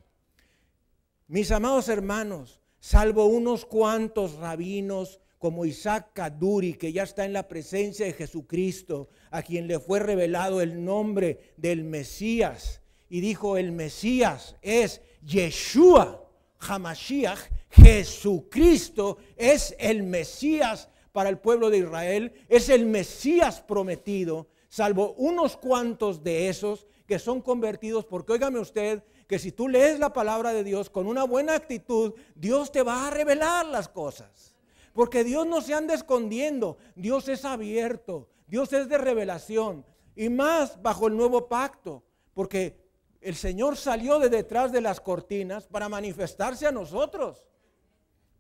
Mis 1.29 1.51
amados 1.51 1.89
hermanos, 1.89 2.61
salvo 2.81 3.27
unos 3.27 3.65
cuantos 3.65 4.35
rabinos 4.35 5.21
como 5.39 5.67
Isaac 5.67 6.11
Kaduri, 6.15 6.75
que 6.75 6.93
ya 6.93 7.03
está 7.03 7.25
en 7.25 7.35
la 7.35 7.49
presencia 7.49 8.07
de 8.07 8.15
Jesucristo, 8.15 9.09
a 9.31 9.43
quien 9.43 9.67
le 9.67 9.79
fue 9.79 10.01
revelado 10.01 10.61
el 10.63 10.85
nombre 10.85 11.53
del 11.57 11.85
Mesías, 11.85 12.81
y 13.11 13.21
dijo, 13.21 13.59
el 13.59 13.71
Mesías 13.71 14.57
es 14.63 15.03
Yeshua 15.25 16.21
Hamashiach, 16.61 17.41
Jesucristo 17.71 19.19
es 19.37 19.75
el 19.79 20.03
Mesías 20.03 20.89
para 21.13 21.29
el 21.29 21.39
pueblo 21.39 21.71
de 21.71 21.79
Israel, 21.79 22.33
es 22.49 22.69
el 22.69 22.87
Mesías 22.87 23.61
prometido, 23.61 24.49
salvo 24.69 25.15
unos 25.15 25.57
cuantos 25.57 26.23
de 26.23 26.49
esos 26.49 26.87
que 27.07 27.19
son 27.19 27.41
convertidos, 27.41 28.05
porque 28.05 28.33
óigame 28.33 28.59
usted, 28.59 29.03
que 29.27 29.39
si 29.39 29.53
tú 29.53 29.69
lees 29.69 29.99
la 29.99 30.13
palabra 30.13 30.53
de 30.53 30.65
Dios 30.65 30.91
con 30.91 31.07
una 31.07 31.25
buena 31.25 31.55
actitud, 31.55 32.15
Dios 32.35 32.73
te 32.73 32.83
va 32.83 33.07
a 33.07 33.11
revelar 33.11 33.67
las 33.67 33.89
cosas. 33.89 34.55
Porque 34.93 35.25
Dios 35.25 35.47
no 35.47 35.61
se 35.61 35.75
anda 35.75 35.95
escondiendo, 35.95 36.79
Dios 36.95 37.29
es 37.29 37.45
abierto, 37.45 38.29
Dios 38.47 38.73
es 38.73 38.89
de 38.89 38.99
revelación, 38.99 39.85
y 40.15 40.29
más 40.29 40.81
bajo 40.83 41.09
el 41.09 41.17
nuevo 41.17 41.49
pacto, 41.49 42.05
porque 42.33 42.84
el 43.25 43.37
Señor 43.37 43.77
salió 43.77 44.19
de 44.19 44.29
detrás 44.29 44.71
de 44.71 44.83
las 44.83 45.01
cortinas 45.01 45.67
para 45.67 45.89
manifestarse 45.89 46.67
a 46.67 46.73
nosotros. 46.73 47.43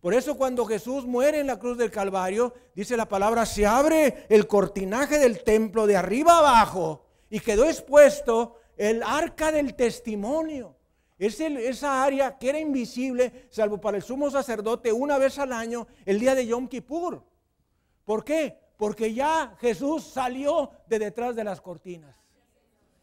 Por 0.01 0.13
eso 0.13 0.37
cuando 0.37 0.67
Jesús 0.67 1.07
muere 1.07 1.41
en 1.41 1.47
la 1.47 1.59
cruz 1.59 1.79
del 1.79 1.91
Calvario, 1.91 2.53
dice 2.75 2.95
la 2.95 3.09
palabra, 3.09 3.47
se 3.47 3.65
abre 3.65 4.27
el 4.29 4.47
cortinaje 4.47 5.19
del 5.19 5.43
templo 5.43 5.87
de 5.87 5.97
arriba 5.97 6.39
abajo 6.39 7.07
y 7.31 7.41
quedó 7.41 7.65
expuesto 7.65 8.59
el 8.77 9.03
arca 9.03 9.51
del 9.51 9.75
testimonio. 9.75 10.77
Es 11.19 11.41
esa 11.41 12.05
área 12.05 12.37
que 12.37 12.51
era 12.51 12.59
invisible, 12.59 13.47
salvo 13.49 13.81
para 13.81 13.97
el 13.97 14.03
sumo 14.03 14.31
sacerdote, 14.31 14.93
una 14.93 15.17
vez 15.17 15.39
al 15.39 15.55
año, 15.55 15.87
el 16.05 16.21
día 16.21 16.35
de 16.35 16.47
Yom 16.47 16.69
Kippur. 16.69 17.25
¿Por 18.05 18.23
qué? 18.23 18.61
Porque 18.77 19.15
ya 19.15 19.57
Jesús 19.61 20.05
salió 20.05 20.71
de 20.87 20.99
detrás 20.99 21.35
de 21.35 21.45
las 21.45 21.63
cortinas. 21.63 22.24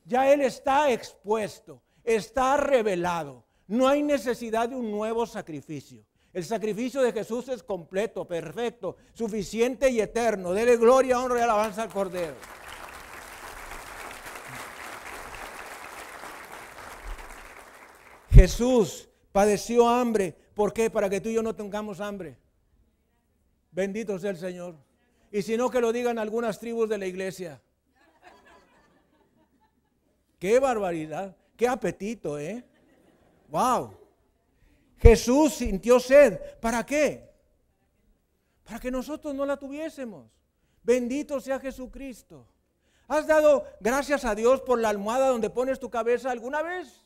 Ya 0.06 0.32
Él 0.32 0.41
está 0.41 0.91
expuesto, 0.91 1.82
está 2.04 2.58
revelado. 2.58 3.45
No 3.68 3.88
hay 3.88 4.04
necesidad 4.04 4.70
de 4.70 4.76
un 4.76 4.91
nuevo 4.91 5.26
sacrificio. 5.26 6.04
El 6.34 6.45
sacrificio 6.45 7.02
de 7.02 7.12
Jesús 7.12 7.49
es 7.49 7.62
completo, 7.62 8.26
perfecto, 8.26 8.95
suficiente 9.14 9.89
y 9.89 9.99
eterno. 9.99 10.54
Dele 10.54 10.78
gloria, 10.78 11.20
honra 11.20 11.39
y 11.39 11.41
alabanza 11.43 11.84
al 11.84 11.89
Cordero. 11.89 12.36
Jesús 18.32 19.10
padeció 19.32 19.88
hambre. 19.88 20.36
¿Por 20.54 20.74
qué? 20.74 20.89
Para 20.89 21.10
que 21.10 21.20
tú 21.20 21.30
y 21.30 21.34
yo 21.34 21.43
no 21.43 21.56
tengamos 21.56 21.99
hambre. 21.99 22.38
Bendito 23.72 24.18
sea 24.18 24.32
el 24.32 24.38
Señor. 24.38 24.76
Y 25.32 25.41
si 25.41 25.58
no, 25.58 25.70
que 25.70 25.82
lo 25.82 25.91
digan 25.91 26.18
algunas 26.18 26.60
tribus 26.60 26.89
de 26.89 26.97
la 26.97 27.08
iglesia. 27.08 27.62
Qué 30.42 30.60
barbaridad, 30.60 31.38
qué 31.56 31.68
apetito, 31.68 32.39
¿eh? 32.39 32.66
Wow. 33.50 33.96
Jesús 34.98 35.54
sintió 35.54 36.00
sed. 36.00 36.39
¿Para 36.60 36.84
qué? 36.84 37.30
Para 38.64 38.80
que 38.80 38.89
nosotros 38.89 39.36
no 39.36 39.46
la 39.46 39.56
tuviésemos. 39.56 40.32
Bendito 40.82 41.39
sea 41.39 41.60
Jesucristo. 41.60 42.48
¿Has 43.08 43.28
dado 43.28 43.66
gracias 43.82 44.26
a 44.26 44.34
Dios 44.34 44.62
por 44.62 44.80
la 44.80 44.89
almohada 44.89 45.28
donde 45.28 45.52
pones 45.52 45.80
tu 45.80 45.92
cabeza 45.92 46.32
alguna 46.32 46.64
vez? 46.64 47.06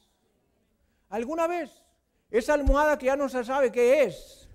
¿Alguna 1.10 1.46
vez? 1.46 1.84
Esa 2.32 2.54
almohada 2.54 2.98
que 2.98 3.08
ya 3.08 3.18
no 3.18 3.28
se 3.28 3.44
sabe 3.44 3.70
qué 3.70 4.04
es, 4.04 4.48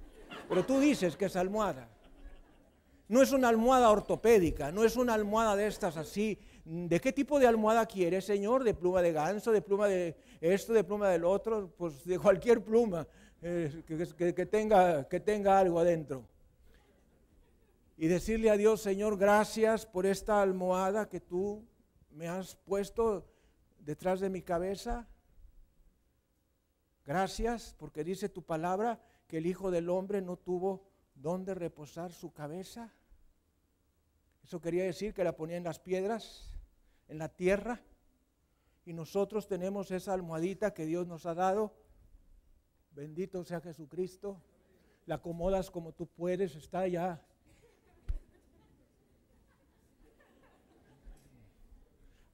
pero 0.48 0.64
tú 0.64 0.80
dices 0.80 1.18
que 1.18 1.26
es 1.26 1.36
almohada. 1.36 1.86
No 3.08 3.20
es 3.20 3.32
una 3.32 3.50
almohada 3.50 3.90
ortopédica, 3.90 4.72
no 4.72 4.84
es 4.84 4.96
una 4.96 5.12
almohada 5.12 5.54
de 5.54 5.66
estas 5.66 5.98
así. 5.98 6.38
¿De 6.72 7.00
qué 7.00 7.12
tipo 7.12 7.40
de 7.40 7.48
almohada 7.48 7.84
quieres, 7.84 8.24
Señor? 8.24 8.62
¿De 8.62 8.74
pluma 8.74 9.02
de 9.02 9.10
ganso, 9.10 9.50
de 9.50 9.60
pluma 9.60 9.88
de 9.88 10.14
esto, 10.40 10.72
de 10.72 10.84
pluma 10.84 11.08
del 11.08 11.24
otro? 11.24 11.68
Pues 11.76 12.04
de 12.04 12.16
cualquier 12.16 12.62
pluma. 12.62 13.08
Eh, 13.42 13.82
que, 13.84 14.46
tenga, 14.46 15.08
que 15.08 15.18
tenga 15.18 15.58
algo 15.58 15.80
adentro. 15.80 16.28
Y 17.96 18.06
decirle 18.06 18.50
a 18.50 18.56
Dios, 18.56 18.82
Señor, 18.82 19.18
gracias 19.18 19.84
por 19.84 20.06
esta 20.06 20.40
almohada 20.42 21.08
que 21.08 21.18
tú 21.18 21.66
me 22.12 22.28
has 22.28 22.54
puesto 22.54 23.26
detrás 23.80 24.20
de 24.20 24.30
mi 24.30 24.40
cabeza. 24.40 25.08
Gracias 27.04 27.74
porque 27.80 28.04
dice 28.04 28.28
tu 28.28 28.44
palabra 28.44 29.00
que 29.26 29.38
el 29.38 29.46
Hijo 29.46 29.72
del 29.72 29.90
Hombre 29.90 30.22
no 30.22 30.36
tuvo 30.36 30.86
dónde 31.16 31.52
reposar 31.52 32.12
su 32.12 32.32
cabeza. 32.32 32.92
Eso 34.44 34.60
quería 34.60 34.84
decir 34.84 35.12
que 35.12 35.24
la 35.24 35.34
ponía 35.34 35.56
en 35.56 35.64
las 35.64 35.80
piedras, 35.80 36.49
en 37.10 37.18
la 37.18 37.28
tierra. 37.28 37.82
Y 38.86 38.94
nosotros 38.94 39.46
tenemos 39.46 39.90
esa 39.90 40.14
almohadita 40.14 40.72
que 40.72 40.86
Dios 40.86 41.06
nos 41.06 41.26
ha 41.26 41.34
dado 41.34 41.74
Bendito 42.92 43.44
sea 43.44 43.60
Jesucristo. 43.60 44.42
La 45.06 45.16
acomodas 45.16 45.70
como 45.70 45.92
tú 45.92 46.06
puedes, 46.06 46.54
está 46.54 46.86
ya. 46.86 47.20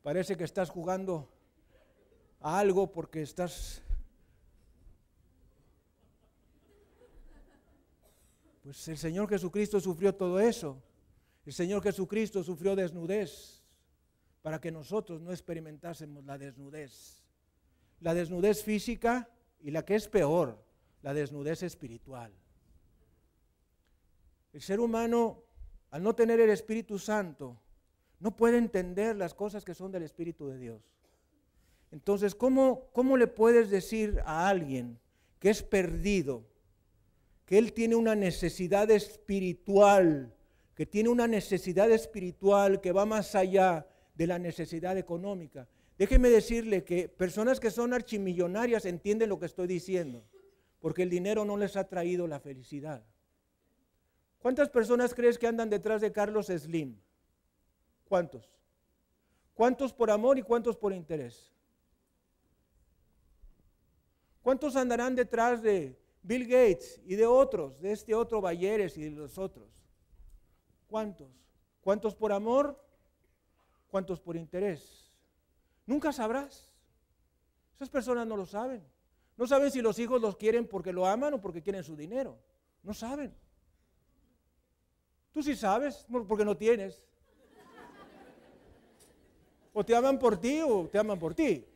Parece 0.03 0.37
que 0.37 0.45
estás 0.45 0.71
jugando 0.71 1.29
a 2.41 2.59
algo 2.59 2.91
porque 2.91 3.23
estás... 3.23 3.83
Pues 8.63 8.89
el 8.89 8.99
Señor 8.99 9.29
Jesucristo 9.29 9.79
sufrió 9.81 10.15
todo 10.15 10.41
eso. 10.41 10.83
El 11.45 11.53
Señor 11.53 11.83
Jesucristo 11.83 12.43
sufrió 12.43 12.75
desnudez 12.75 13.56
para 14.47 14.61
que 14.61 14.71
nosotros 14.71 15.21
no 15.21 15.33
experimentásemos 15.33 16.25
la 16.25 16.39
desnudez. 16.39 17.21
La 17.99 18.15
desnudez 18.15 18.63
física 18.63 19.29
y 19.59 19.73
la 19.73 19.85
que 19.85 19.97
es 19.97 20.07
peor, 20.07 20.65
la 21.03 21.13
desnudez 21.13 21.65
espiritual. 21.65 22.33
El 24.53 24.63
ser 24.63 24.79
humano, 24.79 25.43
al 25.91 26.05
no 26.05 26.15
tener 26.15 26.39
el 26.39 26.51
Espíritu 26.51 26.97
Santo, 26.97 27.61
no 28.21 28.37
puede 28.37 28.59
entender 28.59 29.17
las 29.17 29.35
cosas 29.35 29.65
que 29.65 29.75
son 29.75 29.91
del 29.91 30.05
Espíritu 30.05 30.47
de 30.47 30.59
Dios. 30.59 30.81
Entonces, 31.91 32.33
¿cómo, 32.33 32.89
¿cómo 32.93 33.17
le 33.17 33.27
puedes 33.27 33.69
decir 33.69 34.23
a 34.25 34.49
alguien 34.49 34.97
que 35.41 35.51
es 35.51 35.65
perdido, 35.65 36.47
que 37.47 37.59
él 37.59 37.73
tiene 37.73 37.97
una 37.97 38.15
necesidad 38.15 38.93
espiritual, 38.93 40.33
que 40.77 40.87
tiene 40.87 41.09
una 41.09 41.27
necesidad 41.27 41.91
espiritual 41.91 42.81
que 42.81 42.93
va 42.93 43.07
más 43.07 43.35
allá 43.35 43.89
de 44.17 44.27
la 44.27 44.39
necesidad 44.39 44.99
económica? 44.99 45.69
Déjeme 45.99 46.29
decirle 46.29 46.85
que 46.85 47.09
personas 47.09 47.61
que 47.61 47.71
son 47.71 47.95
archimillonarias 47.95 48.85
entienden 48.85 49.29
lo 49.29 49.39
que 49.39 49.47
estoy 49.47 49.67
diciendo, 49.67 50.25
porque 50.81 51.03
el 51.03 51.11
dinero 51.11 51.45
no 51.45 51.57
les 51.57 51.77
ha 51.77 51.89
traído 51.89 52.27
la 52.27 52.41
felicidad. 52.41 53.05
¿Cuántas 54.39 54.69
personas 54.69 55.15
crees 55.15 55.39
que 55.39 55.47
andan 55.47 55.71
detrás 55.71 56.01
de 56.01 56.13
Carlos 56.13 56.47
Slim? 56.47 56.99
¿Cuántos? 58.09 58.57
¿Cuántos 59.55 59.93
por 59.93 60.11
amor 60.11 60.39
y 60.39 60.43
cuántos 60.43 60.77
por 60.77 60.93
interés? 60.93 61.53
¿Cuántos 64.43 64.77
andarán 64.77 65.17
detrás 65.17 65.63
de 65.63 65.99
Bill 66.23 66.45
Gates 66.45 67.01
y 67.05 67.17
de 67.17 67.27
otros, 67.27 67.81
de 67.81 67.93
este 67.93 68.15
otro 68.15 68.41
Bayeres 68.41 68.97
y 68.99 69.05
de 69.05 69.11
los 69.11 69.39
otros? 69.39 69.69
¿Cuántos? 70.87 71.33
¿Cuántos 71.81 72.15
por 72.15 72.33
amor? 72.33 72.81
¿Cuántos 73.91 74.21
por 74.21 74.37
interés? 74.37 75.11
Nunca 75.87 76.13
sabrás. 76.13 76.73
Esas 77.75 77.89
personas 77.89 78.27
no 78.27 78.37
lo 78.37 78.47
saben. 78.47 78.83
No 79.37 79.47
saben 79.47 79.71
si 79.71 79.83
los 79.83 79.99
hijos 79.99 80.21
los 80.21 80.37
quieren 80.37 80.67
porque 80.67 80.93
lo 80.93 81.07
aman 81.07 81.35
o 81.35 81.41
porque 81.41 81.63
quieren 81.63 81.85
su 81.85 81.97
dinero. 81.97 82.39
No 82.83 82.95
saben. 82.95 83.35
Tú 85.33 85.43
sí 85.43 85.55
sabes, 85.55 86.07
porque 86.27 86.45
no 86.45 86.57
tienes. 86.57 87.05
O 89.75 89.85
te 89.85 89.95
aman 89.95 90.19
por 90.19 90.41
ti 90.41 90.63
o 90.63 90.89
te 90.89 90.99
aman 90.99 91.19
por 91.19 91.35
ti. 91.35 91.67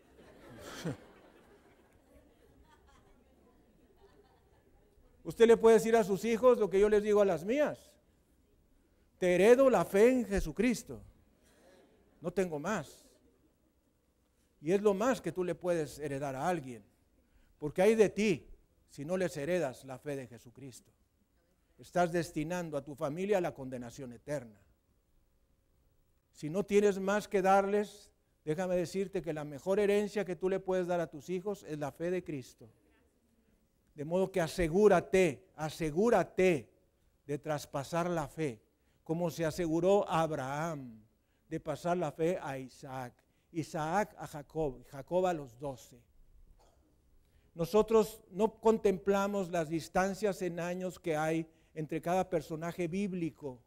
Usted 5.23 5.47
le 5.47 5.59
puede 5.59 5.77
decir 5.77 5.95
a 5.95 6.03
sus 6.03 6.25
hijos 6.25 6.59
lo 6.59 6.71
que 6.71 6.81
yo 6.81 6.89
les 6.89 7.03
digo 7.03 7.21
a 7.21 7.27
las 7.27 7.45
mías. 7.45 7.93
Te 9.19 9.35
heredo 9.35 9.69
la 9.69 9.85
fe 9.85 10.09
en 10.09 10.25
Jesucristo. 10.25 11.03
No 12.21 12.33
tengo 12.33 12.59
más. 12.59 13.05
Y 14.61 14.73
es 14.73 14.83
lo 14.83 14.95
más 14.95 15.21
que 15.21 15.33
tú 15.33 15.43
le 15.43 15.55
puedes 15.55 15.99
heredar 15.99 16.37
a 16.37 16.49
alguien. 16.49 16.85
Porque 17.59 17.83
hay 17.83 17.95
de 17.95 18.11
ti 18.11 18.47
si 18.89 19.05
no 19.05 19.17
les 19.17 19.37
heredas 19.37 19.85
la 19.85 19.99
fe 19.99 20.17
de 20.17 20.27
Jesucristo. 20.27 20.91
Estás 21.79 22.13
destinando 22.13 22.77
a 22.77 22.85
tu 22.85 22.95
familia 22.95 23.39
a 23.39 23.41
la 23.41 23.55
condenación 23.55 24.13
eterna. 24.13 24.61
Si 26.33 26.51
no 26.51 26.65
tienes 26.65 26.99
más 26.99 27.27
que 27.27 27.41
darles, 27.41 28.11
déjame 28.45 28.77
decirte 28.77 29.23
que 29.23 29.33
la 29.33 29.45
mejor 29.45 29.81
herencia 29.81 30.25
que 30.25 30.37
tú 30.37 30.49
le 30.49 30.61
puedes 30.61 30.87
dar 30.87 31.01
a 31.01 31.11
tus 31.11 31.31
hijos 31.31 31.65
es 31.65 31.79
la 31.79 31.91
fe 31.91 32.11
de 32.11 32.23
Cristo. 32.23 32.69
De 33.95 34.05
modo 34.05 34.31
que 34.31 34.41
asegúrate, 34.41 35.49
asegúrate 35.57 36.71
de 37.27 37.39
traspasar 37.39 38.11
la 38.11 38.29
fe, 38.29 38.61
como 39.05 39.31
se 39.31 39.45
aseguró 39.45 40.09
Abraham 40.09 41.03
de 41.51 41.59
pasar 41.59 41.97
la 41.97 42.13
fe 42.13 42.39
a 42.41 42.57
Isaac. 42.59 43.13
Isaac 43.51 44.15
a 44.17 44.27
Jacob, 44.29 44.87
Jacob 44.87 45.27
a 45.27 45.33
los 45.33 45.59
doce. 45.59 46.01
Nosotros 47.55 48.23
no 48.31 48.61
contemplamos 48.61 49.51
las 49.51 49.69
distancias 49.69 50.41
en 50.43 50.61
años 50.61 51.01
que 51.01 51.17
hay 51.17 51.51
entre 51.75 52.01
cada 52.01 52.31
personaje 52.31 52.87
bíblico, 52.87 53.61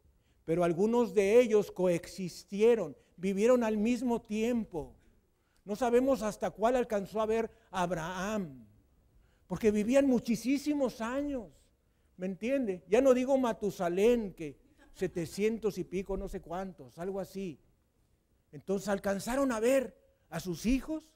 pero 0.46 0.64
algunos 0.64 1.14
de 1.14 1.38
ellos 1.38 1.70
coexistieron, 1.70 2.96
vivieron 3.18 3.62
al 3.62 3.76
mismo 3.76 4.22
tiempo. 4.22 4.94
No 5.66 5.76
sabemos 5.76 6.22
hasta 6.22 6.50
cuál 6.50 6.76
alcanzó 6.76 7.20
a 7.20 7.26
ver 7.26 7.50
Abraham, 7.70 8.66
porque 9.46 9.70
vivían 9.70 10.06
muchísimos 10.06 11.02
años, 11.02 11.48
¿me 12.16 12.24
entiende? 12.24 12.82
Ya 12.88 13.02
no 13.02 13.12
digo 13.12 13.36
Matusalén, 13.36 14.32
que 14.32 14.58
700 14.94 15.76
y 15.76 15.84
pico, 15.84 16.16
no 16.16 16.28
sé 16.28 16.40
cuántos, 16.40 16.98
algo 16.98 17.20
así. 17.20 17.60
Entonces 18.54 18.88
alcanzaron 18.88 19.50
a 19.50 19.58
ver 19.58 19.96
a 20.30 20.38
sus 20.38 20.64
hijos, 20.64 21.10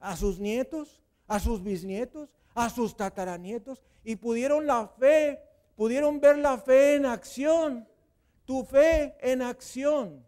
a 0.00 0.18
sus 0.18 0.38
nietos, 0.38 1.00
a 1.26 1.40
sus 1.40 1.62
bisnietos, 1.62 2.28
a 2.54 2.68
sus 2.68 2.94
tataranietos 2.94 3.82
y 4.04 4.16
pudieron 4.16 4.66
la 4.66 4.88
fe, 4.88 5.40
pudieron 5.76 6.20
ver 6.20 6.36
la 6.36 6.58
fe 6.58 6.96
en 6.96 7.06
acción, 7.06 7.88
tu 8.44 8.64
fe 8.64 9.16
en 9.20 9.40
acción. 9.40 10.26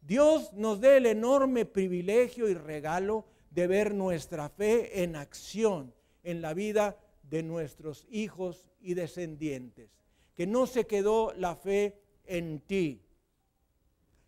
Dios 0.00 0.52
nos 0.54 0.80
dé 0.80 0.96
el 0.96 1.06
enorme 1.06 1.66
privilegio 1.66 2.48
y 2.48 2.54
regalo 2.54 3.24
de 3.52 3.68
ver 3.68 3.94
nuestra 3.94 4.48
fe 4.48 5.04
en 5.04 5.14
acción 5.14 5.94
en 6.24 6.42
la 6.42 6.52
vida 6.52 6.96
de 7.22 7.44
nuestros 7.44 8.08
hijos 8.10 8.66
y 8.80 8.94
descendientes. 8.94 9.88
Que 10.34 10.48
no 10.48 10.66
se 10.66 10.84
quedó 10.84 11.32
la 11.34 11.54
fe 11.54 12.02
en 12.24 12.58
ti. 12.58 13.04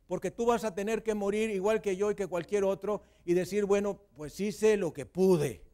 Porque 0.06 0.30
tú 0.30 0.46
vas 0.46 0.64
a 0.64 0.74
tener 0.74 1.02
que 1.02 1.14
morir 1.14 1.50
igual 1.50 1.80
que 1.80 1.96
yo 1.96 2.10
y 2.10 2.14
que 2.14 2.26
cualquier 2.26 2.64
otro 2.64 3.02
y 3.24 3.34
decir, 3.34 3.64
bueno, 3.64 4.00
pues 4.16 4.38
hice 4.40 4.76
lo 4.76 4.92
que 4.92 5.06
pude. 5.06 5.64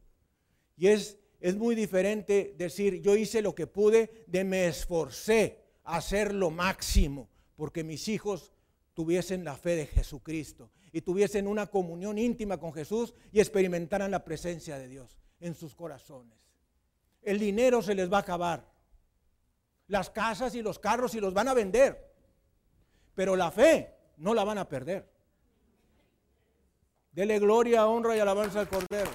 Y 0.77 0.87
es, 0.87 1.17
es 1.39 1.55
muy 1.55 1.75
diferente 1.75 2.55
decir, 2.57 3.01
yo 3.01 3.15
hice 3.15 3.41
lo 3.41 3.53
que 3.53 3.67
pude, 3.67 4.25
de 4.27 4.43
me 4.43 4.67
esforcé 4.67 5.59
a 5.83 5.97
hacer 5.97 6.33
lo 6.33 6.49
máximo, 6.49 7.29
porque 7.55 7.83
mis 7.83 8.07
hijos 8.07 8.53
tuviesen 8.93 9.43
la 9.43 9.55
fe 9.55 9.75
de 9.75 9.85
Jesucristo 9.85 10.71
y 10.91 11.01
tuviesen 11.01 11.47
una 11.47 11.67
comunión 11.67 12.17
íntima 12.17 12.57
con 12.57 12.73
Jesús 12.73 13.13
y 13.31 13.39
experimentaran 13.39 14.11
la 14.11 14.23
presencia 14.23 14.77
de 14.77 14.87
Dios 14.87 15.19
en 15.39 15.55
sus 15.55 15.75
corazones. 15.75 16.37
El 17.21 17.39
dinero 17.39 17.81
se 17.81 17.95
les 17.95 18.11
va 18.11 18.17
a 18.17 18.21
acabar. 18.21 18.69
Las 19.87 20.09
casas 20.09 20.55
y 20.55 20.61
los 20.61 20.79
carros 20.79 21.15
y 21.15 21.19
los 21.19 21.33
van 21.33 21.47
a 21.47 21.53
vender. 21.53 22.11
Pero 23.13 23.35
la 23.35 23.51
fe 23.51 24.00
no 24.21 24.35
la 24.35 24.43
van 24.43 24.59
a 24.59 24.69
perder. 24.69 25.09
Dele 27.11 27.39
gloria, 27.39 27.87
honra 27.87 28.15
y 28.15 28.19
alabanza 28.19 28.59
al 28.59 28.69
Cordero. 28.69 29.11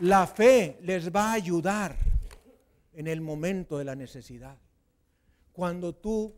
La 0.00 0.26
fe 0.26 0.78
les 0.82 1.14
va 1.14 1.30
a 1.30 1.32
ayudar 1.34 1.96
en 2.92 3.06
el 3.06 3.20
momento 3.20 3.78
de 3.78 3.84
la 3.84 3.94
necesidad, 3.94 4.58
cuando 5.52 5.94
tú 5.94 6.34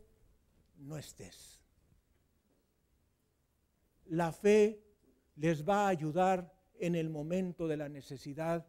no 0.77 0.97
estés. 0.97 1.61
La 4.07 4.31
fe 4.31 4.83
les 5.35 5.67
va 5.67 5.85
a 5.85 5.89
ayudar 5.89 6.53
en 6.79 6.95
el 6.95 7.09
momento 7.09 7.67
de 7.67 7.77
la 7.77 7.87
necesidad, 7.87 8.65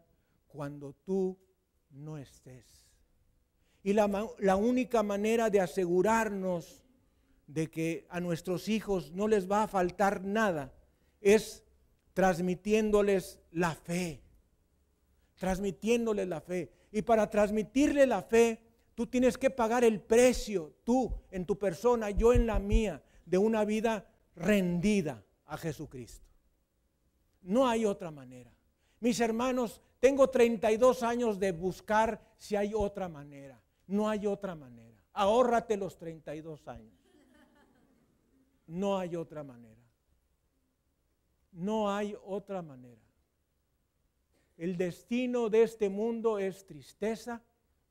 cuando 0.46 0.92
tú 0.92 1.38
no 1.90 2.16
estés. 2.16 2.89
Y 3.82 3.94
la, 3.94 4.56
única 4.56 5.02
manera 5.02 5.48
de 5.48 5.60
asegurarnos 5.60 6.82
de 7.46 7.70
que 7.70 8.06
a 8.10 8.20
nuestros 8.20 8.68
hijos 8.68 9.12
no 9.12 9.26
les 9.26 9.50
va 9.50 9.62
a 9.62 9.68
faltar 9.68 10.22
nada 10.22 10.72
es 11.20 11.64
transmitiéndoles 12.12 13.40
la 13.52 13.74
fe. 13.74 14.22
Transmitiéndoles 15.36 16.28
la 16.28 16.40
fe. 16.40 16.70
Y 16.92 17.02
para 17.02 17.30
transmitirle 17.30 18.06
la 18.06 18.22
fe, 18.22 18.60
tú 18.94 19.06
tienes 19.06 19.38
que 19.38 19.48
pagar 19.48 19.84
el 19.84 20.00
precio, 20.00 20.74
tú 20.84 21.14
en 21.30 21.46
tu 21.46 21.58
persona, 21.58 22.10
yo 22.10 22.34
en 22.34 22.46
la 22.46 22.58
mía, 22.58 23.02
de 23.24 23.38
una 23.38 23.64
vida 23.64 24.06
rendida 24.34 25.24
a 25.46 25.56
Jesucristo. 25.56 26.28
No 27.42 27.66
hay 27.66 27.86
otra 27.86 28.10
manera. 28.10 28.52
Mis 29.00 29.18
hermanos, 29.20 29.80
tengo 29.98 30.28
32 30.28 31.02
años 31.02 31.38
de 31.38 31.52
buscar 31.52 32.20
si 32.36 32.56
hay 32.56 32.72
otra 32.74 33.08
manera. 33.08 33.59
No 33.90 34.08
hay 34.08 34.24
otra 34.24 34.54
manera. 34.54 35.02
Ahórrate 35.12 35.76
los 35.76 35.98
32 35.98 36.68
años. 36.68 36.94
No 38.68 38.96
hay 38.96 39.16
otra 39.16 39.42
manera. 39.42 39.82
No 41.50 41.92
hay 41.92 42.16
otra 42.24 42.62
manera. 42.62 43.02
El 44.56 44.76
destino 44.76 45.48
de 45.48 45.64
este 45.64 45.88
mundo 45.88 46.38
es 46.38 46.64
tristeza, 46.66 47.42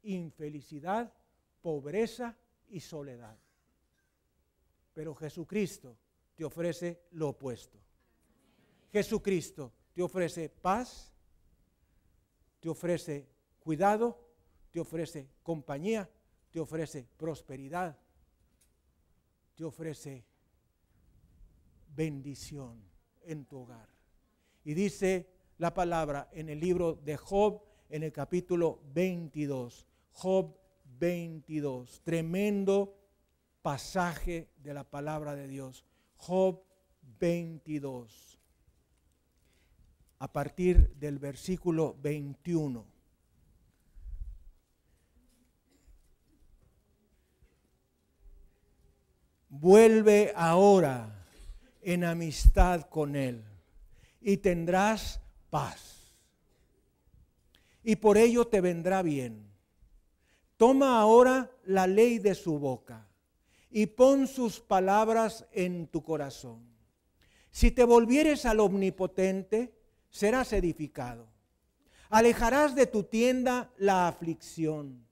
infelicidad, 0.03 1.13
pobreza 1.61 2.37
y 2.69 2.79
soledad. 2.79 3.37
Pero 4.93 5.13
Jesucristo 5.15 5.97
te 6.35 6.45
ofrece 6.45 7.01
lo 7.11 7.29
opuesto. 7.29 7.77
Jesucristo 8.93 9.73
te 9.93 10.01
ofrece 10.01 10.47
paz, 10.47 11.11
te 12.61 12.69
ofrece 12.69 13.27
cuidado, 13.59 14.28
te 14.71 14.79
ofrece 14.79 15.29
compañía, 15.43 16.09
te 16.51 16.59
ofrece 16.59 17.07
prosperidad, 17.17 17.97
te 19.55 19.63
ofrece 19.63 20.25
bendición 21.95 22.81
en 23.23 23.45
tu 23.45 23.59
hogar. 23.59 23.89
Y 24.63 24.73
dice 24.73 25.29
la 25.57 25.73
palabra 25.73 26.29
en 26.31 26.49
el 26.49 26.59
libro 26.59 26.93
de 26.95 27.17
Job, 27.17 27.61
en 27.89 28.03
el 28.03 28.11
capítulo 28.11 28.81
22. 28.93 29.87
Job 30.11 30.55
22, 30.99 32.01
tremendo 32.03 32.95
pasaje 33.61 34.49
de 34.57 34.73
la 34.73 34.83
palabra 34.83 35.35
de 35.35 35.47
Dios. 35.47 35.85
Job 36.15 36.63
22, 37.19 38.39
a 40.19 40.31
partir 40.31 40.93
del 40.95 41.19
versículo 41.19 41.95
21. 42.01 42.98
Vuelve 49.49 50.31
ahora 50.35 51.25
en 51.81 52.03
amistad 52.03 52.83
con 52.83 53.15
Él 53.15 53.43
y 54.21 54.37
tendrás 54.37 55.21
paz. 55.49 56.13
Y 57.83 57.95
por 57.95 58.17
ello 58.17 58.45
te 58.47 58.61
vendrá 58.61 59.01
bien. 59.01 59.49
Toma 60.55 60.99
ahora 60.99 61.49
la 61.63 61.87
ley 61.87 62.19
de 62.19 62.35
su 62.35 62.59
boca 62.59 63.07
y 63.71 63.87
pon 63.87 64.27
sus 64.27 64.59
palabras 64.59 65.47
en 65.51 65.87
tu 65.87 66.03
corazón. 66.03 66.61
Si 67.49 67.71
te 67.71 67.83
volvieres 67.83 68.45
al 68.45 68.59
omnipotente, 68.59 69.73
serás 70.09 70.53
edificado. 70.53 71.27
Alejarás 72.09 72.75
de 72.75 72.85
tu 72.85 73.03
tienda 73.03 73.71
la 73.77 74.07
aflicción. 74.07 75.07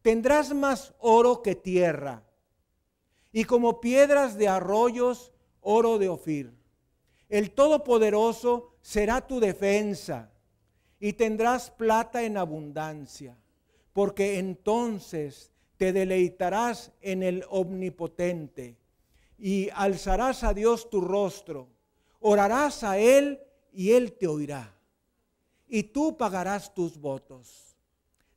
Tendrás 0.00 0.54
más 0.54 0.94
oro 0.98 1.42
que 1.42 1.54
tierra 1.54 2.22
y 3.32 3.44
como 3.44 3.80
piedras 3.80 4.36
de 4.36 4.48
arroyos, 4.48 5.32
oro 5.60 5.98
de 5.98 6.08
Ofir. 6.08 6.52
El 7.28 7.50
Todopoderoso 7.52 8.76
será 8.82 9.26
tu 9.26 9.40
defensa 9.40 10.30
y 11.00 11.14
tendrás 11.14 11.70
plata 11.70 12.22
en 12.22 12.36
abundancia, 12.36 13.38
porque 13.92 14.38
entonces 14.38 15.50
te 15.78 15.92
deleitarás 15.92 16.92
en 17.00 17.22
el 17.22 17.44
Omnipotente 17.48 18.76
y 19.38 19.70
alzarás 19.74 20.44
a 20.44 20.52
Dios 20.52 20.90
tu 20.90 21.00
rostro, 21.00 21.68
orarás 22.20 22.84
a 22.84 22.98
Él 22.98 23.40
y 23.72 23.92
Él 23.92 24.12
te 24.12 24.26
oirá, 24.26 24.78
y 25.66 25.84
tú 25.84 26.16
pagarás 26.16 26.72
tus 26.74 26.98
votos. 26.98 27.76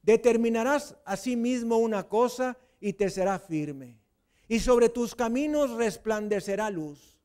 Determinarás 0.02 0.96
asimismo 1.04 1.78
una 1.78 2.08
cosa 2.08 2.58
y 2.80 2.94
te 2.94 3.10
será 3.10 3.38
firme, 3.40 4.00
y 4.48 4.60
sobre 4.60 4.90
tus 4.90 5.16
caminos 5.16 5.72
resplandecerá 5.72 6.70
luz 6.70 7.16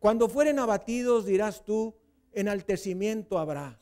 cuando 0.00 0.30
fueren 0.30 0.58
abatidos, 0.58 1.26
dirás 1.26 1.62
tú, 1.62 1.94
enaltecimiento 2.32 3.38
habrá. 3.38 3.78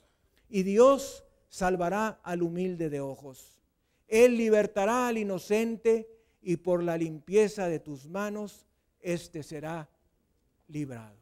Y 0.50 0.64
Dios 0.64 1.24
salvará 1.48 2.20
al 2.24 2.42
humilde 2.42 2.90
de 2.90 3.00
ojos. 3.00 3.62
Él 4.08 4.36
libertará 4.36 5.06
al 5.06 5.16
inocente 5.16 6.10
y 6.42 6.56
por 6.56 6.82
la 6.82 6.98
limpieza 6.98 7.68
de 7.68 7.78
tus 7.78 8.08
manos, 8.08 8.66
éste 9.00 9.44
será 9.44 9.88
librado. 10.66 11.16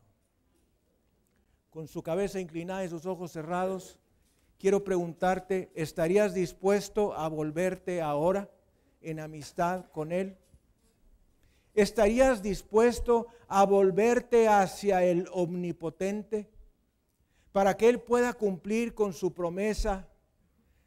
Con 1.68 1.88
su 1.88 2.02
cabeza 2.02 2.40
inclinada 2.40 2.82
y 2.82 2.88
sus 2.88 3.04
ojos 3.04 3.32
cerrados, 3.32 3.98
quiero 4.58 4.82
preguntarte, 4.82 5.70
¿estarías 5.74 6.32
dispuesto 6.32 7.12
a 7.12 7.28
volverte 7.28 8.00
ahora 8.00 8.50
en 9.02 9.20
amistad 9.20 9.84
con 9.90 10.10
Él? 10.10 10.38
¿Estarías 11.76 12.42
dispuesto 12.42 13.26
a 13.48 13.66
volverte 13.66 14.48
hacia 14.48 15.04
el 15.04 15.28
omnipotente 15.30 16.50
para 17.52 17.76
que 17.76 17.90
Él 17.90 18.00
pueda 18.00 18.32
cumplir 18.32 18.94
con 18.94 19.12
su 19.12 19.34
promesa 19.34 20.08